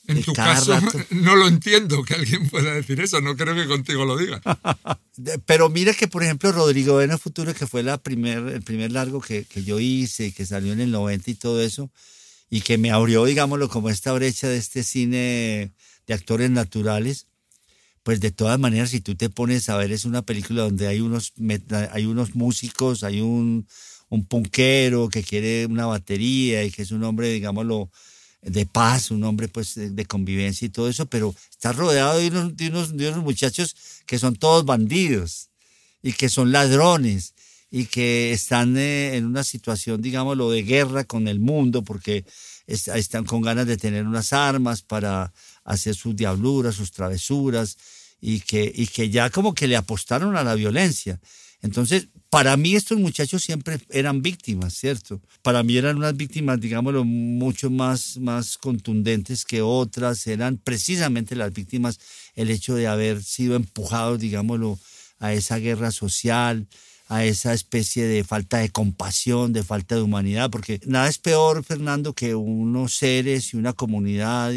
en 0.09 0.23
tu 0.23 0.33
caso, 0.33 0.77
no 1.11 1.37
lo 1.37 1.47
entiendo 1.47 2.03
que 2.03 2.15
alguien 2.15 2.49
pueda 2.49 2.73
decir 2.73 3.01
eso, 3.01 3.21
no 3.21 3.37
creo 3.37 3.55
que 3.55 3.67
contigo 3.67 4.05
lo 4.05 4.17
diga. 4.17 4.41
Pero 5.47 5.69
mira 5.69 5.93
que, 5.93 6.09
por 6.09 6.23
ejemplo, 6.23 6.51
Rodrigo 6.51 7.01
en 7.03 7.11
el 7.11 7.19
futuro, 7.19 7.55
que 7.55 7.67
fue 7.67 7.83
la 7.83 7.99
primer, 7.99 8.39
el 8.49 8.63
primer 8.63 8.91
largo 8.91 9.21
que, 9.21 9.45
que 9.45 9.63
yo 9.63 9.79
hice 9.79 10.27
y 10.27 10.33
que 10.33 10.47
salió 10.47 10.73
en 10.73 10.81
el 10.81 10.91
90 10.91 11.31
y 11.31 11.35
todo 11.35 11.63
eso, 11.63 11.91
y 12.49 12.63
que 12.63 12.79
me 12.79 12.91
abrió, 12.91 13.25
digámoslo, 13.27 13.69
como 13.69 13.91
esta 13.91 14.13
brecha 14.13 14.49
de 14.49 14.57
este 14.57 14.83
cine 14.83 15.73
de 16.07 16.15
actores 16.15 16.51
naturales, 16.51 17.27
pues 18.03 18.21
de 18.21 18.31
todas 18.31 18.59
maneras, 18.59 18.89
si 18.89 19.01
tú 19.01 19.15
te 19.15 19.29
pones 19.29 19.69
a 19.69 19.77
ver, 19.77 19.93
es 19.93 20.07
una 20.07 20.23
película 20.23 20.63
donde 20.63 20.87
hay 20.87 21.01
unos, 21.01 21.35
hay 21.93 22.07
unos 22.07 22.35
músicos, 22.35 23.05
hay 23.05 23.21
un, 23.21 23.67
un 24.09 24.25
punkero 24.25 25.11
que 25.11 25.23
quiere 25.23 25.67
una 25.67 25.85
batería 25.85 26.65
y 26.65 26.71
que 26.71 26.81
es 26.81 26.91
un 26.91 27.05
hombre, 27.05 27.29
digámoslo, 27.29 27.91
de 28.43 28.67
paz, 28.67 29.11
un 29.11 29.25
hombre 29.25 29.49
pues 29.49 29.75
de, 29.75 30.07
convivencia 30.07 30.67
y 30.67 30.71
todo 30.71 30.89
eso, 30.89 31.07
pero 31.07 31.35
está 31.51 31.73
rodeado 31.73 32.19
de 32.19 32.29
unos, 32.29 32.57
de 32.57 32.69
unos, 32.69 32.97
de 32.97 33.09
unos 33.09 33.25
muchachos 33.25 33.75
que 34.07 34.19
son 34.19 34.37
todos 34.37 34.65
bandidos 34.65 35.51
y 36.03 36.13
que 36.13 36.29
son 36.29 36.53
ladrones 36.53 37.35
y 37.71 37.87
que 37.87 38.33
están 38.33 38.77
eh, 38.77 39.17
en 39.17 39.27
una 39.27 39.45
situación, 39.45 40.01
digámoslo, 40.01 40.51
de 40.51 40.63
guerra 40.63 41.05
con 41.05 41.29
el 41.29 41.41
mundo 41.41 41.83
porque 41.83 42.25
están 42.67 43.25
con 43.25 43.41
ganas 43.41 43.67
de 43.67 43.77
tener 43.77 44.07
unas 44.07 44.33
armas 44.33 44.83
para 44.83 45.33
hacer 45.65 45.95
sus 45.95 46.15
diabluras, 46.15 46.75
sus 46.75 46.93
travesuras 46.93 47.77
y 48.21 48.41
que, 48.41 48.71
y 48.75 48.87
que 48.87 49.11
ya 49.11 49.31
como 49.31 49.55
que 49.55 49.69
le 49.69 49.77
apostaron 49.77 50.37
a 50.37 50.45
la 50.45 50.55
violencia. 50.55 51.19
Entonces, 51.61 52.09
para 52.31 52.57
mí 52.57 52.75
estos 52.75 52.99
muchachos 52.99 53.43
siempre 53.43 53.81
eran 53.91 54.23
víctimas, 54.23 54.75
¿cierto? 54.75 55.21
Para 55.43 55.63
mí 55.63 55.77
eran 55.77 55.97
unas 55.97 56.17
víctimas, 56.17 56.61
digámoslo, 56.61 57.05
mucho 57.05 57.71
más, 57.71 58.19
más 58.19 58.59
contundentes 58.59 59.45
que 59.45 59.63
otras. 59.63 60.27
Eran 60.27 60.59
precisamente 60.59 61.35
las 61.35 61.53
víctimas 61.53 61.99
el 62.35 62.51
hecho 62.51 62.75
de 62.75 62.87
haber 62.87 63.23
sido 63.23 63.57
empujados, 63.57 64.21
digámoslo, 64.21 64.79
a 65.19 65.33
esa 65.33 65.57
guerra 65.57 65.91
social, 65.91 66.69
a 67.09 67.25
esa 67.25 67.55
especie 67.55 68.05
de 68.07 68.23
falta 68.23 68.59
de 68.59 68.69
compasión, 68.69 69.53
de 69.53 69.65
falta 69.65 69.97
de 69.97 70.03
humanidad, 70.03 70.51
porque 70.51 70.81
nada 70.87 71.09
es 71.09 71.19
peor, 71.19 71.65
Fernando, 71.65 72.13
que 72.13 72.35
unos 72.35 72.95
seres 72.95 73.55
y 73.55 73.57
una 73.57 73.73
comunidad 73.73 74.53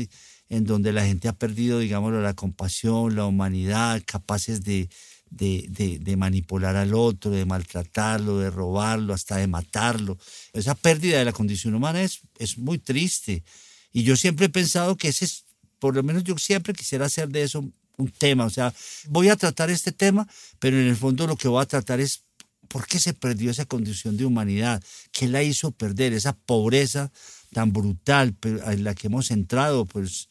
en 0.50 0.66
donde 0.66 0.92
la 0.92 1.06
gente 1.06 1.30
ha 1.30 1.34
perdido, 1.34 1.80
digámoslo, 1.80 2.22
la 2.22 2.34
compasión, 2.34 3.16
la 3.16 3.26
humanidad, 3.26 4.04
capaces 4.06 4.64
de, 4.64 4.90
de, 5.32 6.16
manipular 6.18 6.76
al 6.76 6.94
otro, 6.94 7.32
de 7.32 7.46
maltratarlo, 7.46 8.40
de 8.40 8.52
robarlo, 8.52 9.14
hasta 9.14 9.38
de 9.38 9.48
matarlo. 9.48 10.18
Esa 10.54 10.76
pérdida 10.76 11.18
de 11.18 11.26
la 11.26 11.34
condición 11.34 11.74
humana 11.74 12.04
es, 12.04 12.20
es 12.38 12.58
muy 12.58 12.78
triste. 12.78 13.44
Y 13.92 14.04
yo 14.04 14.16
siempre 14.16 14.46
he 14.46 14.50
pensado 14.50 14.96
que 14.96 15.08
ese 15.08 15.26
es, 15.26 15.46
por 15.80 15.96
lo 15.96 16.04
menos 16.04 16.24
yo 16.24 16.38
siempre 16.38 16.74
quisiera 16.74 17.06
hacer 17.06 17.30
de 17.30 17.44
eso 17.44 17.66
un 17.98 18.12
tema. 18.12 18.46
O 18.46 18.50
sea, 18.50 18.74
voy 19.08 19.30
a 19.30 19.36
tratar 19.36 19.70
este 19.70 19.92
tema, 19.92 20.28
pero 20.60 20.80
en 20.80 20.88
el 20.88 20.96
fondo 20.96 21.26
lo 21.26 21.36
que 21.36 21.48
voy 21.48 21.64
a 21.64 21.66
tratar 21.66 22.00
es 22.00 22.24
¿Por 22.72 22.88
qué 22.88 23.00
se 23.00 23.14
perdió 23.14 23.52
esa 23.52 23.66
condición 23.66 24.16
de 24.16 24.24
humanidad? 24.24 24.82
¿Qué 25.12 25.28
la 25.28 25.44
hizo 25.44 25.72
perder? 25.72 26.14
Esa 26.14 26.32
pobreza 26.32 27.12
tan 27.52 27.74
brutal 27.74 28.34
en 28.44 28.86
la 28.86 28.96
que 28.96 29.08
hemos 29.08 29.30
entrado, 29.30 29.86
pues, 29.86 30.30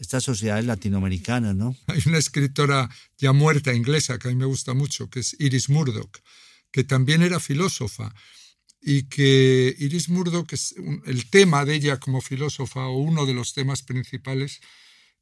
estas 0.00 0.24
sociedades 0.24 0.64
latinoamericanas, 0.64 1.54
¿no? 1.54 1.76
Hay 1.86 2.02
una 2.06 2.18
escritora 2.18 2.90
ya 3.18 3.32
muerta 3.32 3.72
inglesa 3.72 4.18
que 4.18 4.28
a 4.28 4.30
mí 4.30 4.36
me 4.36 4.46
gusta 4.46 4.74
mucho, 4.74 5.08
que 5.08 5.20
es 5.20 5.36
Iris 5.38 5.68
Murdoch, 5.68 6.18
que 6.72 6.82
también 6.82 7.22
era 7.22 7.38
filósofa 7.38 8.12
y 8.80 9.04
que 9.04 9.76
Iris 9.78 10.08
Murdoch, 10.08 10.52
es 10.52 10.74
el 11.04 11.28
tema 11.28 11.64
de 11.64 11.74
ella 11.74 11.98
como 11.98 12.22
filósofa 12.22 12.86
o 12.86 12.98
uno 12.98 13.26
de 13.26 13.34
los 13.34 13.52
temas 13.52 13.82
principales 13.82 14.60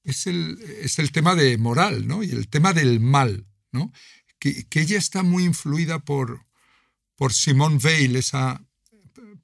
es 0.04 0.26
el, 0.26 0.58
es 0.80 0.98
el 0.98 1.12
tema 1.12 1.34
de 1.34 1.58
moral, 1.58 2.06
¿no? 2.06 2.22
Y 2.22 2.30
el 2.30 2.48
tema 2.48 2.72
del 2.72 3.00
mal, 3.00 3.46
¿no? 3.72 3.92
Que, 4.38 4.66
ella 4.74 4.96
está 4.96 5.22
muy 5.22 5.44
influida 5.44 5.98
por, 5.98 6.46
por 7.16 7.32
Simone 7.32 7.80
Weil, 7.82 8.16
esa 8.16 8.64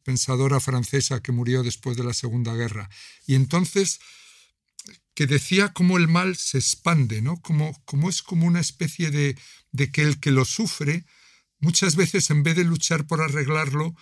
pensadora 0.05 0.61
francesa 0.61 1.21
que 1.21 1.33
murió 1.33 1.63
después 1.63 1.97
de 1.97 2.05
la 2.05 2.15
Segunda 2.15 2.55
Guerra. 2.55 2.89
Y 3.27 3.35
entonces, 3.35 3.99
que 5.15 5.27
decía 5.27 5.73
cómo 5.73 5.97
el 5.97 6.09
mal 6.09 6.37
se 6.37 6.59
expande, 6.59 7.23
¿no? 7.23 7.41
Como, 7.41 7.81
como 7.85 8.09
es 8.09 8.23
como 8.23 8.47
una 8.47 8.61
especie 8.61 9.11
de, 9.11 9.37
de 9.73 9.91
que 9.91 10.03
el 10.03 10.21
que 10.21 10.31
lo 10.31 10.45
sufre, 10.45 11.05
muchas 11.61 11.97
veces 11.97 12.31
en 12.31 12.43
vez 12.43 12.57
de 12.57 12.65
luchar 12.65 13.07
por 13.07 13.21
arreglarlo, 13.21 13.95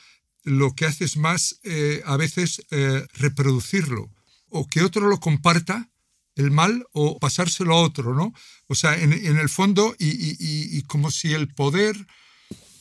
lo 0.45 0.75
que 0.75 0.87
hace 0.87 1.05
es 1.05 1.17
más 1.17 1.61
eh, 1.63 2.03
a 2.05 2.17
veces 2.17 2.63
eh, 2.71 3.07
reproducirlo 3.15 4.11
o 4.49 4.67
que 4.67 4.83
otro 4.83 5.09
lo 5.09 5.21
comparta 5.21 5.89
el 6.35 6.51
mal 6.51 6.87
o 6.93 7.19
pasárselo 7.19 7.75
a 7.75 7.83
otro, 7.83 8.15
¿no? 8.15 8.33
O 8.67 8.75
sea, 8.75 8.97
en, 8.99 9.13
el 9.13 9.49
fondo 9.49 9.95
y, 9.99 10.37
y, 10.39 10.83
como 10.83 11.11
si 11.11 11.35
el 11.35 11.49
poder 11.49 12.07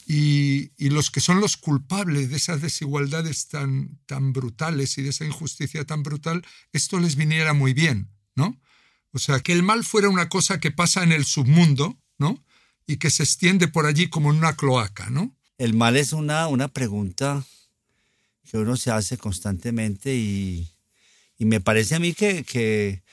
y, 0.08 0.72
los 0.90 1.12
que 1.12 1.22
son 1.22 1.40
los 1.40 1.58
culpables 1.58 2.30
de 2.30 2.38
esas 2.38 2.62
desigualdades 2.62 3.48
tan, 3.48 4.00
tan 4.06 4.34
brutales 4.34 4.98
y 4.98 5.02
de 5.02 5.10
esa 5.10 5.26
injusticia 5.26 5.86
tan 5.86 6.04
brutal, 6.04 6.46
esto 6.74 7.00
les 7.00 7.16
viniera 7.16 7.54
muy 7.54 7.74
bien, 7.74 8.10
¿no? 8.36 8.60
O 9.14 9.20
sea, 9.20 9.40
que 9.40 9.54
el 9.54 9.64
mal 9.64 9.84
fuera 9.84 10.10
una 10.10 10.30
cosa 10.30 10.60
que 10.60 10.72
pasa 10.72 11.04
en 11.04 11.12
el 11.12 11.26
submundo, 11.26 11.98
¿no? 12.18 12.44
Y 12.88 12.98
que 12.98 13.10
se 13.10 13.24
extiende 13.24 13.68
por 13.68 13.86
allí 13.86 14.10
como 14.10 14.32
en 14.32 14.38
una 14.38 14.56
cloaca, 14.56 15.10
¿no? 15.10 15.36
El 15.58 15.74
mal 15.74 15.98
es 15.98 16.14
una, 16.14 16.48
una 16.48 16.70
pregunta 16.70 17.46
que 18.50 18.58
uno 18.58 18.76
se 18.78 18.92
hace 18.92 19.18
constantemente 19.18 20.16
y, 20.16 20.70
y 21.38 21.46
me 21.46 21.62
parece 21.62 21.96
a 21.96 22.00
mí 22.00 22.14
que, 22.14 22.44
que, 22.44 23.04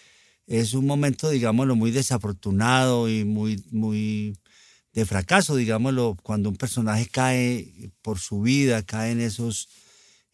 es 0.49 0.73
un 0.73 0.87
momento, 0.87 1.29
digámoslo, 1.29 1.77
muy 1.77 1.91
desafortunado 1.91 3.09
y 3.09 3.25
muy, 3.25 3.63
muy 3.71 4.35
de 4.95 5.05
fracaso, 5.05 5.57
digámoslo, 5.57 6.17
cuando 6.23 6.49
un 6.49 6.57
personaje 6.57 7.07
cae 7.07 7.91
por 8.01 8.19
su 8.19 8.41
vida, 8.41 8.83
cae 8.83 9.13
en 9.13 9.21
esos, 9.21 9.69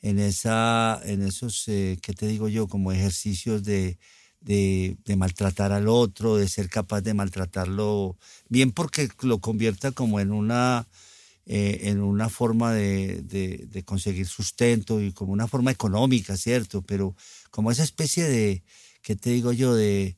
en 0.00 0.20
esa, 0.20 1.00
en 1.04 1.22
esos, 1.22 1.66
eh, 1.66 1.98
¿qué 2.00 2.12
te 2.12 2.28
digo 2.28 2.48
yo? 2.48 2.68
Como 2.68 2.92
ejercicios 2.92 3.64
de, 3.64 3.98
de, 4.44 5.16
maltratar 5.16 5.72
al 5.72 5.88
otro, 5.88 6.36
de 6.36 6.48
ser 6.48 6.68
capaz 6.68 7.00
de 7.00 7.14
maltratarlo, 7.14 8.16
bien 8.48 8.72
porque 8.72 9.08
lo 9.22 9.38
convierta 9.38 9.92
como 9.92 10.20
en 10.20 10.32
una, 10.32 10.86
eh, 11.46 11.80
en 11.84 12.02
una 12.02 12.28
forma 12.28 12.72
de, 12.72 13.22
de, 13.22 13.82
conseguir 13.84 14.26
sustento 14.26 15.00
y 15.00 15.12
como 15.12 15.32
una 15.32 15.48
forma 15.48 15.70
económica, 15.70 16.36
¿cierto? 16.36 16.82
Pero 16.82 17.16
como 17.50 17.70
esa 17.70 17.84
especie 17.84 18.24
de, 18.24 18.62
¿qué 19.02 19.16
te 19.16 19.30
digo 19.30 19.52
yo? 19.52 19.74
De, 19.74 20.16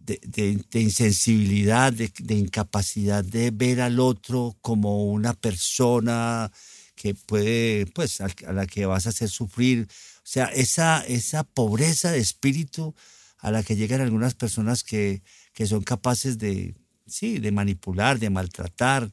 de, 0.00 0.80
insensibilidad, 0.80 1.92
de, 1.92 2.34
incapacidad 2.34 3.24
de 3.24 3.50
ver 3.50 3.80
al 3.80 4.00
otro 4.00 4.56
como 4.60 5.04
una 5.06 5.34
persona 5.34 6.50
que 6.94 7.14
puede, 7.14 7.86
pues, 7.86 8.20
a, 8.20 8.28
la 8.52 8.66
que 8.66 8.86
vas 8.86 9.06
a 9.06 9.10
hacer 9.10 9.30
sufrir. 9.30 9.86
O 10.18 10.26
sea, 10.32 10.46
esa, 10.46 11.00
esa 11.06 11.44
pobreza 11.44 12.10
de 12.10 12.18
espíritu 12.18 12.94
a 13.40 13.50
la 13.50 13.62
que 13.62 13.76
llegan 13.76 14.00
algunas 14.00 14.34
personas 14.34 14.82
que, 14.84 15.22
que 15.52 15.66
son 15.66 15.82
capaces 15.82 16.38
de, 16.38 16.74
sí, 17.06 17.38
de 17.38 17.52
manipular, 17.52 18.18
de 18.18 18.30
maltratar. 18.30 19.10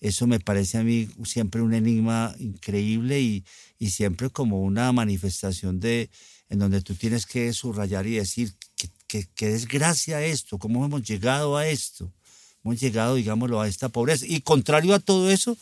Eso 0.00 0.26
me 0.26 0.40
parece 0.40 0.78
a 0.78 0.82
mí 0.82 1.08
siempre 1.24 1.62
un 1.62 1.74
enigma 1.74 2.34
increíble 2.38 3.20
y, 3.20 3.44
y 3.78 3.90
siempre 3.90 4.30
como 4.30 4.62
una 4.62 4.92
manifestación 4.92 5.80
de 5.80 6.10
en 6.48 6.58
donde 6.58 6.82
tú 6.82 6.94
tienes 6.94 7.24
que 7.24 7.50
subrayar 7.54 8.06
y 8.06 8.16
decir 8.16 8.54
qué 9.06 9.48
desgracia 9.48 10.22
esto, 10.22 10.58
cómo 10.58 10.84
hemos 10.84 11.02
llegado 11.02 11.56
a 11.56 11.66
esto, 11.66 12.12
hemos 12.62 12.78
llegado, 12.78 13.14
digámoslo, 13.14 13.60
a 13.60 13.68
esta 13.68 13.88
pobreza. 13.88 14.26
Y 14.28 14.40
contrario 14.42 14.94
a 14.94 14.98
todo 14.98 15.30
eso, 15.30 15.56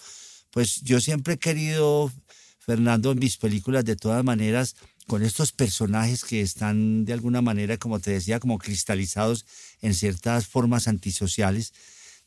pues 0.51 0.81
yo 0.83 1.01
siempre 1.01 1.35
he 1.35 1.39
querido, 1.39 2.13
Fernando, 2.59 3.13
en 3.13 3.21
mis 3.21 3.37
películas, 3.37 3.85
de 3.85 3.97
todas 3.97 4.25
maneras, 4.25 4.75
con 5.11 5.25
estos 5.25 5.51
personajes 5.51 6.23
que 6.23 6.41
están 6.41 7.05
de 7.05 7.13
alguna 7.13 7.43
manera, 7.43 7.79
como 7.79 7.99
te 7.99 8.13
decía, 8.13 8.39
como 8.39 8.59
cristalizados 8.59 9.45
en 9.83 9.93
ciertas 9.95 10.47
formas 10.47 10.87
antisociales, 10.87 11.73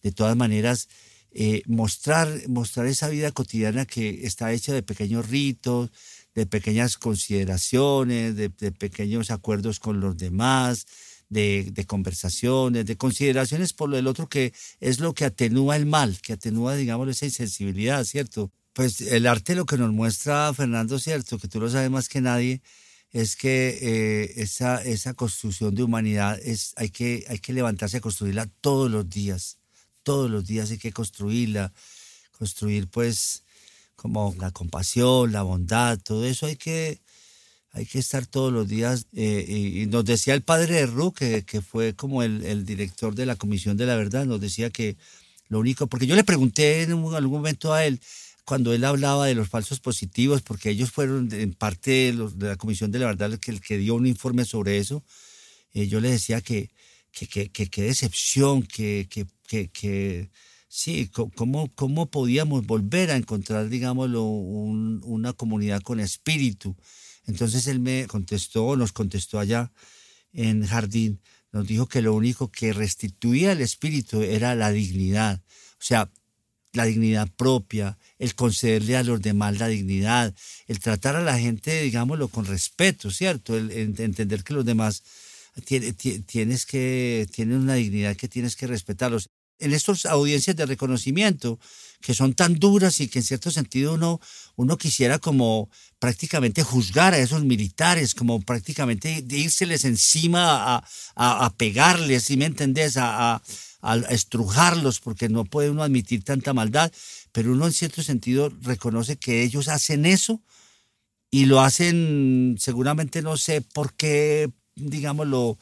de 0.02 0.12
todas 0.12 0.36
maneras, 0.36 0.90
eh, 1.32 1.62
mostrar, 1.66 2.28
mostrar 2.50 2.88
esa 2.88 3.08
vida 3.08 3.32
cotidiana 3.32 3.86
que 3.86 4.26
está 4.28 4.52
hecha 4.52 4.74
de 4.74 4.84
pequeños 4.84 5.30
ritos, 5.30 5.92
de 6.36 6.46
pequeñas 6.46 6.98
consideraciones, 6.98 8.36
de, 8.36 8.50
pequeños 8.50 9.32
acuerdos 9.32 9.80
con 9.80 10.02
los 10.02 10.18
demás, 10.18 10.86
de, 11.30 11.70
de, 11.72 11.86
conversaciones, 11.86 12.86
de 12.86 12.98
consideraciones 12.98 13.72
por 13.72 13.88
lo 13.88 13.96
del 13.96 14.08
otro, 14.08 14.28
que 14.28 14.52
es 14.82 15.00
lo 15.00 15.14
que 15.14 15.24
atenúa 15.24 15.78
el 15.78 15.86
mal, 15.86 16.20
que 16.22 16.34
atenúa, 16.34 16.76
digamos, 16.76 17.08
esa 17.08 17.28
insensibilidad, 17.28 18.04
¿cierto? 18.04 18.52
Pues 18.74 19.02
el 19.02 19.28
arte 19.28 19.56
lo 19.56 19.66
que 19.66 19.78
nos 19.78 19.92
muestra, 19.92 20.52
Fernando, 20.54 21.00
¿cierto? 21.00 21.38
Que 21.38 21.48
tú 21.48 21.60
lo 21.60 21.70
sabes 21.70 21.92
más 21.92 22.10
que 22.10 22.22
nadie, 22.22 22.62
es 23.12 23.36
que 23.36 23.78
eh, 23.82 24.34
esa, 24.38 24.84
esa 24.84 25.14
construcción 25.14 25.76
de 25.76 25.84
humanidad 25.84 26.40
es, 26.44 26.74
hay, 26.78 26.90
que, 26.90 27.24
hay 27.30 27.38
que 27.38 27.54
levantarse 27.54 27.98
a 27.98 28.02
construirla 28.02 28.50
todos 28.62 28.90
los 28.90 29.08
días, 29.08 29.60
todos 30.02 30.30
los 30.32 30.46
días 30.46 30.72
hay 30.72 30.80
que 30.80 30.92
construirla, 30.92 31.72
construir 32.32 32.88
pues 32.88 33.44
como 33.96 34.36
la 34.40 34.50
compasión, 34.50 35.32
la 35.32 35.44
bondad, 35.44 36.00
todo 36.00 36.26
eso 36.26 36.48
hay 36.48 36.56
que, 36.56 37.00
hay 37.72 37.86
que 37.86 38.00
estar 38.00 38.26
todos 38.26 38.52
los 38.52 38.68
días. 38.68 39.06
Eh, 39.14 39.46
y, 39.48 39.86
nos 39.86 40.04
decía 40.04 40.34
el 40.34 40.42
padre 40.42 40.76
de 40.76 40.86
Ru, 40.88 41.14
que, 41.14 41.46
que 41.46 41.62
fue 41.62 41.96
como 41.96 42.24
el, 42.24 42.66
director 42.66 43.14
de 43.14 43.28
la 43.28 43.36
Comisión 43.36 43.78
de 43.78 43.86
la 43.86 43.96
Verdad, 43.96 44.26
nos 44.26 44.42
decía 44.42 44.72
que 44.72 44.98
lo 45.48 45.60
único, 45.60 45.86
porque 45.86 46.08
yo 46.08 46.16
le 46.16 46.24
pregunté 46.24 46.82
en 46.82 46.92
algún 46.92 47.32
momento 47.32 47.74
a 47.74 47.86
él, 47.86 48.02
cuando 48.46 48.74
él 48.74 48.84
hablaba 48.84 49.28
de 49.28 49.36
los 49.36 49.50
falsos 49.50 49.80
positivos, 49.80 50.42
porque 50.42 50.70
ellos 50.70 50.92
fueron 50.92 51.30
en 51.34 51.54
parte 51.54 51.92
de, 51.92 52.14
los, 52.14 52.38
de 52.38 52.48
la 52.50 52.56
Comisión 52.56 52.92
de 52.92 53.00
la 53.00 53.08
Verdad 53.08 53.32
el 53.32 53.40
que, 53.40 53.52
el 53.52 53.62
que 53.62 53.78
dio 53.78 53.96
un 53.96 54.08
informe 54.08 54.46
sobre 54.46 54.78
eso, 54.78 55.04
eh, 55.74 55.88
yo 55.88 56.00
le 56.00 56.12
decía 56.12 56.42
que 56.42 56.72
qué 57.12 57.28
que, 57.28 57.50
que, 57.50 57.70
que, 57.70 57.84
decepción, 57.84 58.64
que, 58.64 59.08
que 59.08 60.30
sí, 60.74 61.08
cómo, 61.36 61.72
cómo 61.76 62.10
podíamos 62.10 62.66
volver 62.66 63.12
a 63.12 63.16
encontrar, 63.16 63.70
digámoslo, 63.70 64.24
un, 64.24 65.02
una 65.04 65.32
comunidad 65.34 65.82
con 65.82 66.00
espíritu. 66.00 66.76
Entonces 67.28 67.68
él 67.68 67.80
me 67.80 68.08
contestó, 68.08 68.76
nos 68.76 68.92
contestó 68.92 69.40
allá 69.40 69.72
en 70.32 70.66
Jardín, 70.66 71.22
nos 71.52 71.68
dijo 71.68 71.88
que 71.88 72.02
lo 72.02 72.16
único 72.16 72.52
que 72.52 72.74
restituía 72.74 73.52
el 73.52 73.62
espíritu 73.62 74.24
era 74.24 74.56
la 74.56 74.72
dignidad. 74.72 75.44
O 75.74 75.86
sea, 75.86 76.12
la 76.74 76.86
dignidad 76.86 77.30
propia, 77.38 77.98
el 78.18 78.36
concederle 78.36 78.98
a 78.98 79.04
los 79.04 79.22
demás 79.22 79.60
la 79.60 79.68
dignidad, 79.68 80.34
el 80.68 80.80
tratar 80.80 81.16
a 81.16 81.22
la 81.22 81.38
gente, 81.38 81.84
digámoslo, 81.84 82.28
con 82.28 82.46
respeto, 82.46 83.12
¿cierto? 83.12 83.56
El, 83.56 83.72
entender 83.72 84.44
que 84.44 84.54
los 84.54 84.66
demás 84.66 85.04
tiene, 85.66 85.94
tienes 85.94 86.66
que, 86.66 87.28
tienen 87.32 87.60
una 87.60 87.76
dignidad 87.76 88.16
que 88.16 88.28
tienes 88.28 88.56
que 88.56 88.68
respetarlos. 88.68 89.30
En 89.60 89.72
estas 89.72 90.08
audiencias 90.08 90.56
de 90.56 90.66
reconocimiento, 90.66 91.60
que 92.02 92.16
son 92.16 92.34
tan 92.34 92.56
duras 92.56 93.00
y 93.00 93.08
que 93.08 93.20
en 93.20 93.26
cierto 93.26 93.52
sentido 93.52 93.94
uno, 93.94 94.20
uno 94.56 94.78
quisiera 94.78 95.20
como 95.20 95.70
prácticamente 96.00 96.64
juzgar 96.64 97.14
a 97.14 97.20
esos 97.20 97.44
militares, 97.44 98.16
como 98.16 98.42
prácticamente 98.42 99.24
írseles 99.30 99.86
encima 99.86 100.76
a, 100.76 100.86
a, 101.16 101.54
pegarles, 101.56 102.24
si 102.24 102.36
me 102.36 102.46
entendés, 102.46 102.98
a, 102.98 103.42
a 103.84 103.98
estrujarlos, 103.98 105.00
porque 105.02 105.28
no 105.28 105.44
puede 105.44 105.70
uno 105.70 105.84
admitir 105.84 106.24
tanta 106.24 106.54
maldad, 106.54 106.92
pero 107.34 107.52
uno 107.52 107.66
en 107.66 107.74
cierto 107.74 108.02
sentido 108.02 108.50
reconoce 108.62 109.18
que 109.18 109.44
ellos 109.44 109.68
hacen 109.68 110.06
eso 110.06 110.42
y 111.30 111.46
lo 111.46 111.60
hacen 111.60 112.56
seguramente 112.60 113.22
no 113.22 113.36
sé 113.36 113.62
por 113.62 113.94
qué, 113.94 114.50
digámoslo, 114.76 115.58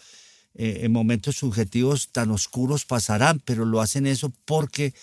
eh, 0.53 0.81
en 0.83 0.91
momentos 0.91 1.37
subjetivos 1.37 2.09
tan 2.11 2.29
oscuros 2.29 2.85
pasarán, 2.85 3.39
pero 3.39 3.65
lo 3.65 3.81
hacen 3.81 4.05
eso 4.05 4.31
porque 4.45 4.93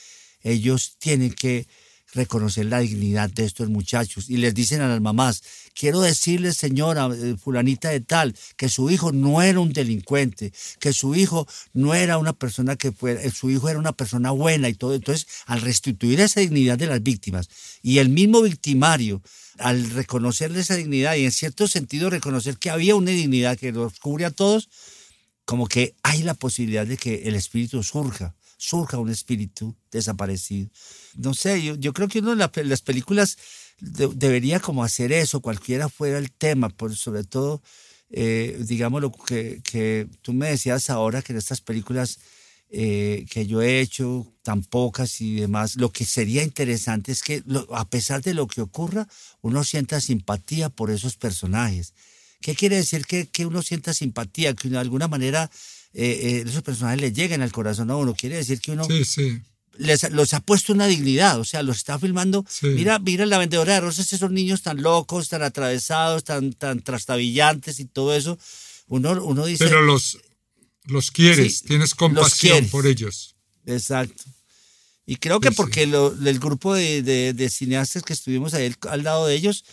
ellos 0.43 0.97
tienen 0.99 1.33
que 1.33 1.67
reconocer 2.13 2.67
la 2.67 2.81
dignidad 2.81 3.31
de 3.31 3.45
estos 3.45 3.69
muchachos. 3.69 4.31
Y 4.31 4.37
les 4.37 4.55
dicen 4.55 4.81
a 4.81 4.89
las 4.89 5.01
mamás, 5.01 5.43
quiero 5.79 6.01
decirles 6.01 6.57
señora 6.57 7.09
eh, 7.15 7.37
fulanita 7.39 7.91
de 7.91 8.01
tal, 8.01 8.35
que 8.57 8.69
su 8.69 8.91
hijo 8.91 9.13
no 9.13 9.43
era 9.43 9.61
un 9.61 9.73
delincuente, 9.73 10.53
que 10.81 10.93
su 10.93 11.15
hijo 11.15 11.47
no 11.73 11.95
era 11.95 12.19
una 12.19 12.33
persona 12.33 12.75
que 12.75 12.91
fuera, 12.91 13.23
eh, 13.23 13.31
su 13.31 13.49
hijo 13.49 13.69
era 13.69 13.79
una 13.79 13.93
persona 13.93 14.33
buena 14.33 14.69
y 14.69 14.75
todo. 14.75 14.95
Entonces, 14.95 15.29
al 15.47 15.61
restituir 15.61 16.19
esa 16.21 16.41
dignidad 16.41 16.79
de 16.79 16.89
las 16.89 17.01
víctimas 17.01 17.49
y 17.81 17.99
el 17.99 18.09
mismo 18.09 18.43
victimario, 18.43 19.23
al 19.59 19.91
reconocerle 19.91 20.61
esa 20.61 20.75
dignidad 20.75 21.15
y 21.15 21.25
en 21.25 21.33
cierto 21.33 21.69
sentido 21.69 22.11
reconocer 22.11 22.59
que 22.59 22.71
había 22.71 22.97
una 22.97 23.13
dignidad 23.13 23.57
que 23.57 23.71
los 23.71 24.01
cubre 24.01 24.25
a 24.25 24.33
todos, 24.33 24.69
como 25.45 25.69
que 25.69 25.95
hay 26.03 26.25
la 26.25 26.35
posibilidad 26.35 26.87
de 26.87 26.97
que 26.97 27.29
el 27.29 27.37
espíritu 27.37 27.85
surja 27.85 28.35
surja 28.59 28.99
un 28.99 29.09
espíritu 29.09 29.77
desaparecido. 29.93 30.69
No 31.15 31.33
sé, 31.33 31.63
yo, 31.63 31.77
yo 31.77 31.93
creo 31.93 32.09
que 32.09 32.19
uno 32.19 32.31
de 32.31 32.37
la, 32.37 32.51
las 32.65 32.83
películas 32.83 33.39
de, 33.81 34.09
debería 34.09 34.61
como 34.61 34.85
hacer 34.85 35.13
eso, 35.13 35.41
cualquiera 35.41 35.89
fuera 35.89 36.19
el 36.19 36.31
tema, 36.31 36.69
por 36.69 36.97
sobre 36.97 37.25
todo, 37.25 37.63
eh, 38.11 38.57
digamos 38.61 39.01
lo 39.01 39.13
que, 39.13 39.61
que 39.63 40.07
tú 40.23 40.33
me 40.33 40.49
decías 40.49 40.91
ahora, 40.91 41.23
que 41.23 41.33
en 41.33 41.39
estas 41.39 41.61
películas 41.61 42.19
eh, 42.71 43.25
que 43.31 43.47
yo 43.47 43.63
he 43.63 43.81
hecho, 43.81 44.31
tan 44.43 44.63
pocas 44.63 45.23
y 45.23 45.37
demás, 45.37 45.77
lo 45.77 45.91
que 45.91 46.05
sería 46.05 46.43
interesante 46.43 47.13
es 47.13 47.23
que 47.23 47.43
a 47.73 47.89
pesar 47.89 48.23
de 48.23 48.35
lo 48.35 48.47
que 48.47 48.61
ocurra, 48.61 49.09
uno 49.41 49.65
sienta 49.65 50.01
simpatía 50.01 50.69
por 50.69 50.91
esos 50.91 51.17
personajes. 51.17 51.95
¿Qué 52.41 52.55
quiere 52.55 52.77
decir 52.77 53.07
que, 53.07 53.27
que 53.27 53.47
uno 53.47 53.63
sienta 53.63 53.95
simpatía? 53.95 54.55
Que 54.55 54.69
de 54.69 54.79
alguna 54.79 55.09
manera 55.09 55.51
eh, 55.95 56.45
esos 56.47 56.63
personajes 56.63 57.01
le 57.01 57.13
lleguen 57.13 57.41
al 57.41 57.53
corazón 57.53 57.91
a 57.91 57.97
uno. 57.97 58.15
Quiere 58.15 58.37
decir 58.37 58.61
que 58.61 58.73
uno 58.73 58.85
sí. 58.85 59.41
Les, 59.79 60.11
los 60.11 60.35
ha 60.35 60.41
puesto 60.41 60.73
una 60.73 60.87
dignidad, 60.87 61.39
o 61.41 61.45
sea, 61.45 61.63
los 61.63 61.77
está 61.79 61.99
filmando. 61.99 62.45
Sí. 62.49 62.67
Mira, 62.69 62.99
mira 62.99 63.25
la 63.27 63.39
vendedora 63.39 63.75
de 63.75 63.81
rosas, 63.81 64.13
esos 64.13 64.31
niños 64.31 64.63
tan 64.63 64.83
locos, 64.83 65.29
tan 65.29 65.43
atravesados, 65.43 66.25
tan, 66.25 66.53
tan 66.53 66.83
trastabillantes 66.83 67.81
y 67.81 67.85
todo 67.87 68.15
eso. 68.15 68.39
Uno, 68.89 69.23
uno 69.25 69.47
dice. 69.47 69.65
Pero 69.65 69.83
los, 69.83 70.19
los 70.85 71.11
quieres, 71.11 71.59
Sí, 71.59 71.65
tienes 71.69 71.95
compasión 71.95 72.53
quieres. 72.53 72.71
por 72.71 72.87
ellos. 72.87 73.35
Exacto. 73.67 74.25
Y 75.07 75.17
creo 75.17 75.41
que 75.41 75.49
Sí, 75.51 75.55
porque 75.55 75.87
lo- 75.87 76.13
el 76.13 76.39
grupo 76.39 76.75
de, 76.75 77.03
de- 77.03 77.33
de 77.33 77.49
cineastas 77.49 78.03
que 78.03 78.13
estuvimos 78.13 78.53
ahí 78.55 78.75
al- 78.89 79.03
lado 79.05 79.27
de 79.27 79.35
ellos, 79.37 79.65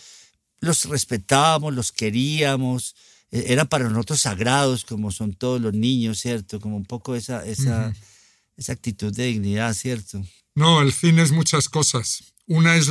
los 0.60 0.84
respetábamos, 0.86 1.74
los 1.74 1.92
queríamos, 1.92 2.94
eh, 3.30 3.44
eran 3.48 3.68
para 3.68 3.88
nosotros 3.90 4.20
sagrados, 4.20 4.84
como 4.84 5.10
son 5.10 5.34
todos 5.34 5.60
los 5.60 5.74
niños, 5.74 6.20
¿cierto? 6.20 6.60
Como 6.60 6.76
un 6.76 6.86
poco 6.86 7.14
esa, 7.16 7.44
esa. 7.44 7.92
Esa 8.56 8.72
actitud 8.72 9.12
de 9.14 9.26
dignidad, 9.26 9.74
¿cierto? 9.74 10.22
No, 10.54 10.80
el 10.80 10.92
cine 10.92 11.22
es 11.22 11.32
muchas 11.32 11.68
cosas. 11.68 12.34
Una 12.46 12.76
es 12.76 12.90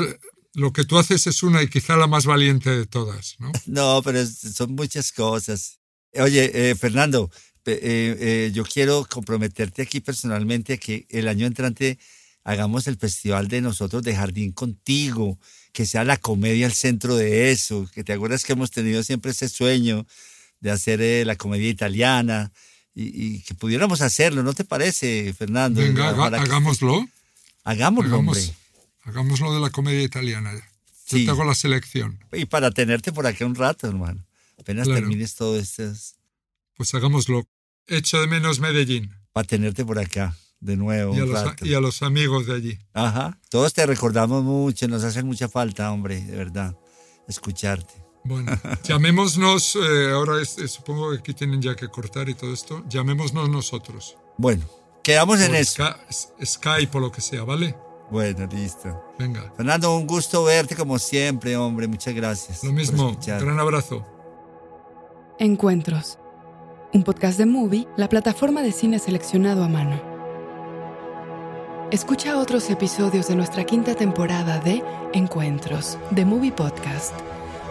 lo 0.53 0.72
que 0.72 0.86
tú 0.86 0.97
haces 0.97 1.28
es 1.28 1.43
una 1.43 1.61
y 1.61 1.68
quizá 1.68 1.97
la 1.97 2.07
más 2.07 2.26
valiente 2.26 2.70
de 2.70 2.86
todas, 2.86 3.36
¿no? 3.39 3.51
No, 3.66 4.01
pero 4.03 4.26
son 4.26 4.74
muchas 4.76 5.11
cosas. 5.11 5.80
Oye, 6.13 6.70
eh, 6.70 6.76
Fernando, 6.76 7.30
eh, 7.66 7.80
eh, 8.20 8.51
yo 8.53 8.63
quiero 8.63 9.05
comprometerte 9.09 9.82
aquí 9.82 9.99
personalmente 9.99 10.74
a 10.74 10.78
que 10.78 11.05
el 11.09 11.28
año 11.28 11.45
entrante 11.45 11.99
hagamos 12.43 12.88
el 12.88 12.97
festival 12.97 13.47
de 13.47 13.61
nosotros 13.61 14.03
de 14.03 14.16
jardín 14.16 14.51
contigo, 14.51 15.39
que 15.74 15.86
sea 15.86 16.03
la 16.03 16.18
comedia 16.18 16.68
el 16.68 16.74
centro 16.74 17.16
de 17.16 17.51
eso, 17.51 17.89
que 17.93 18.03
te 18.03 18.13
acuerdas 18.13 18.45
que 18.45 18.53
hemos 18.53 18.72
tenido 18.72 19.03
siempre 19.03 19.32
ese 19.32 19.49
sueño 19.49 20.05
de 20.59 20.72
hacer 20.72 21.26
la 21.26 21.36
comedia 21.36 21.70
italiana 21.70 22.53
y, 22.96 23.26
y 23.36 23.41
que 23.41 23.54
pudiéramos 23.54 24.02
hacerlo, 24.02 24.41
¿no 24.41 24.54
te 24.54 24.64
parece, 24.64 25.34
Fernando? 25.38 25.82
Venga, 25.82 26.10
haga- 26.10 26.18
Ojalá 26.20 26.38
que- 26.38 26.43
hagámoslo. 26.50 27.08
Hagámoslo, 27.64 28.16
Hagamos, 28.16 28.38
hombre. 28.38 28.56
hagámoslo 29.04 29.54
de 29.54 29.60
la 29.60 29.70
comedia 29.70 30.02
italiana. 30.04 30.54
Yo 30.54 30.62
Sí. 31.18 31.26
te 31.26 31.32
hago 31.32 31.43
la 31.43 31.54
selección. 31.56 32.20
Y 32.32 32.46
para 32.46 32.72
tenerte 32.72 33.12
por 33.12 33.28
acá 33.28 33.46
un 33.46 33.56
rato, 33.56 33.88
hermano. 33.88 34.26
Apenas 34.60 34.86
Claro. 34.88 35.02
termines 35.02 35.36
todo 35.36 35.60
esto, 35.60 35.84
Pues 36.78 36.93
hagámoslo. 36.93 37.48
Echo 37.88 38.20
de 38.22 38.28
menos 38.28 38.60
Medellín 38.60 39.14
para 39.34 39.46
tenerte 39.46 39.86
por 39.86 40.00
acá 40.00 40.36
de 40.60 40.76
nuevo 40.78 41.14
y 41.16 41.20
a, 41.20 41.24
un 41.26 41.32
los, 41.32 41.43
rato. 41.43 41.66
y 41.66 41.74
a 41.76 41.80
los 41.80 42.02
amigos 42.02 42.48
de 42.48 42.56
allí. 42.56 42.80
Ajá. 42.93 43.38
Todos 43.50 43.74
te 43.74 43.86
recordamos 43.86 44.43
mucho, 44.43 44.88
nos 44.88 45.04
hace 45.04 45.22
mucha 45.22 45.48
falta, 45.50 45.91
hombre, 45.91 46.22
de 46.24 46.36
verdad, 46.36 46.76
escucharte. 47.28 47.93
Bueno, 48.26 48.51
llamémonos, 48.84 49.76
eh, 49.76 50.11
ahora 50.11 50.41
es- 50.41 50.57
eh, 50.57 50.67
supongo 50.67 51.11
que 51.11 51.17
aquí 51.19 51.34
tienen 51.34 51.61
ya 51.61 51.76
que 51.76 51.88
cortar 51.89 52.28
y 52.28 52.34
todo 52.34 52.51
esto, 52.53 52.84
llamémonos 52.89 53.49
nosotros. 53.49 54.17
Bueno, 54.38 54.63
quedamos 55.03 55.39
en 55.41 55.53
eso. 55.55 55.84
Skype 56.43 56.97
o 56.97 56.99
lo 56.99 57.11
que 57.11 57.21
sea, 57.21 57.43
¿vale? 57.43 57.76
Bueno, 58.11 58.47
listo. 58.51 59.03
Venga, 59.17 59.51
Fernando, 59.55 59.95
un 59.95 60.05
gusto 60.05 60.43
verte 60.43 60.76
como 60.76 60.99
siempre, 60.99 61.55
hombre. 61.57 61.88
Muchas 61.88 62.13
gracias. 62.13 62.63
lo 62.63 62.71
mismo. 62.71 63.15
Gran 63.26 63.59
abrazo. 63.59 64.05
Encuentros. 65.39 66.17
Un 66.93 67.03
podcast 67.03 67.38
de 67.38 67.45
Movie, 67.45 67.88
la 67.97 68.07
plataforma 68.09 68.61
de 68.61 68.71
cine 68.71 68.99
seleccionado 68.99 69.63
a 69.63 69.67
mano. 69.67 70.01
Escucha 71.91 72.38
otros 72.39 72.69
episodios 72.69 73.28
de 73.28 73.36
nuestra 73.36 73.63
quinta 73.65 73.95
temporada 73.95 74.59
de 74.59 74.84
Encuentros, 75.13 75.97
de 76.11 76.26
Movie 76.26 76.51
Podcast. 76.51 77.13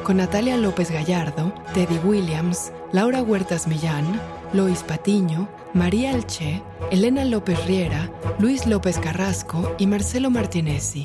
Con 0.05 0.19
Natalia 0.19 0.59
López 0.59 0.91
Gallardo, 0.91 1.53
Teddy 1.73 1.99
Williams, 2.05 2.71
Laura 2.93 3.23
Huertas 3.23 3.67
Millán, 3.67 4.21
Lois 4.53 4.83
Patiño, 4.83 5.49
María 5.73 6.13
Elche, 6.13 6.63
Elena 6.91 7.25
López 7.25 7.65
Riera, 7.67 8.11
Luis 8.39 8.67
López 8.67 8.99
Carrasco 8.99 9.75
y 9.79 9.87
Marcelo 9.87 10.31
Martinezzi. 10.31 11.05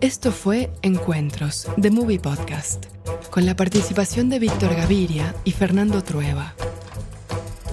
Esto 0.00 0.30
fue 0.30 0.70
Encuentros, 0.82 1.66
The 1.80 1.90
Movie 1.90 2.20
Podcast, 2.20 2.86
con 3.30 3.46
la 3.46 3.56
participación 3.56 4.30
de 4.30 4.38
Víctor 4.38 4.74
Gaviria 4.76 5.34
y 5.44 5.50
Fernando 5.50 6.04
Trueba. 6.04 6.54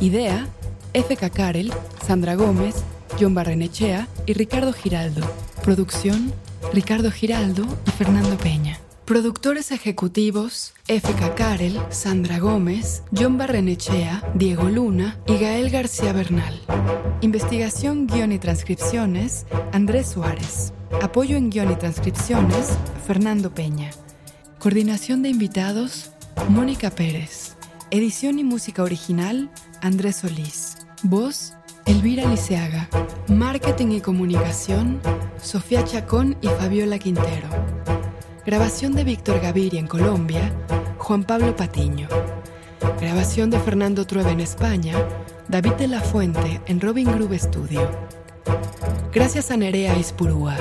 Idea, 0.02 0.48
F.K. 0.94 1.30
Karel, 1.30 1.72
Sandra 2.06 2.34
Gómez, 2.34 2.84
John 3.20 3.36
Barrenechea 3.36 4.08
y 4.26 4.34
Ricardo 4.34 4.74
Giraldo. 4.74 5.22
Producción, 5.64 6.34
Ricardo 6.74 7.12
Giraldo 7.12 7.66
y 7.86 7.92
Fernando 7.92 8.36
Peña. 8.38 8.80
Productores 9.10 9.72
ejecutivos, 9.72 10.76
F.K. 10.88 11.34
Karel, 11.34 11.82
Sandra 11.90 12.38
Gómez, 12.38 13.02
John 13.12 13.40
Barrenechea, 13.40 14.24
Diego 14.36 14.70
Luna 14.70 15.18
y 15.26 15.40
Gael 15.40 15.72
García 15.72 16.14
Bernal. 16.14 16.62
Investigación, 17.22 18.06
guion 18.06 18.32
y 18.32 18.38
transcripciones, 18.38 19.48
Andrés 19.72 20.10
Suárez. 20.10 20.74
Apoyo 21.02 21.38
en 21.38 21.50
guion 21.50 21.72
y 21.72 21.76
transcripciones, 21.76 22.78
Fernando 23.08 23.52
Peña. 23.52 23.90
Coordinación 24.60 25.24
de 25.24 25.30
invitados, 25.30 26.12
Mónica 26.48 26.92
Pérez. 26.92 27.56
Edición 27.90 28.38
y 28.38 28.44
música 28.44 28.84
original, 28.84 29.50
Andrés 29.82 30.18
Solís. 30.18 30.78
Voz, 31.02 31.56
Elvira 31.88 32.30
Liceaga. 32.30 32.88
Marketing 33.28 33.88
y 33.88 34.02
comunicación, 34.02 35.02
Sofía 35.42 35.84
Chacón 35.84 36.38
y 36.42 36.48
Fabiola 36.48 37.00
Quintero. 37.00 37.50
Grabación 38.46 38.96
de 38.96 39.04
Víctor 39.04 39.42
Gaviria 39.42 39.80
en 39.80 39.88
Colombia, 39.88 40.54
Juan 40.98 41.24
Pablo 41.24 41.56
Patiño. 41.56 42.08
Grabación 43.00 43.50
de 43.50 43.60
Fernando 43.60 44.08
Trueba 44.08 44.32
en 44.32 44.40
España, 44.40 44.96
David 45.50 45.74
de 45.74 45.88
la 45.88 46.00
Fuente 46.00 46.62
en 46.66 46.80
Robin 46.80 47.12
Groove 47.12 47.38
Studio. 47.38 47.90
Gracias 49.12 49.52
a 49.52 49.58
Nerea 49.58 49.98
Ispurúa. 49.98 50.56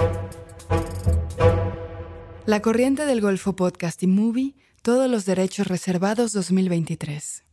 La 2.47 2.61
Corriente 2.61 3.07
del 3.07 3.21
Golfo 3.21 3.55
Podcast 3.55 4.03
y 4.03 4.09
Movie, 4.09 4.55
todos 4.83 5.09
los 5.09 5.25
derechos 5.25 5.69
reservados 5.69 6.33
2023. 6.33 7.48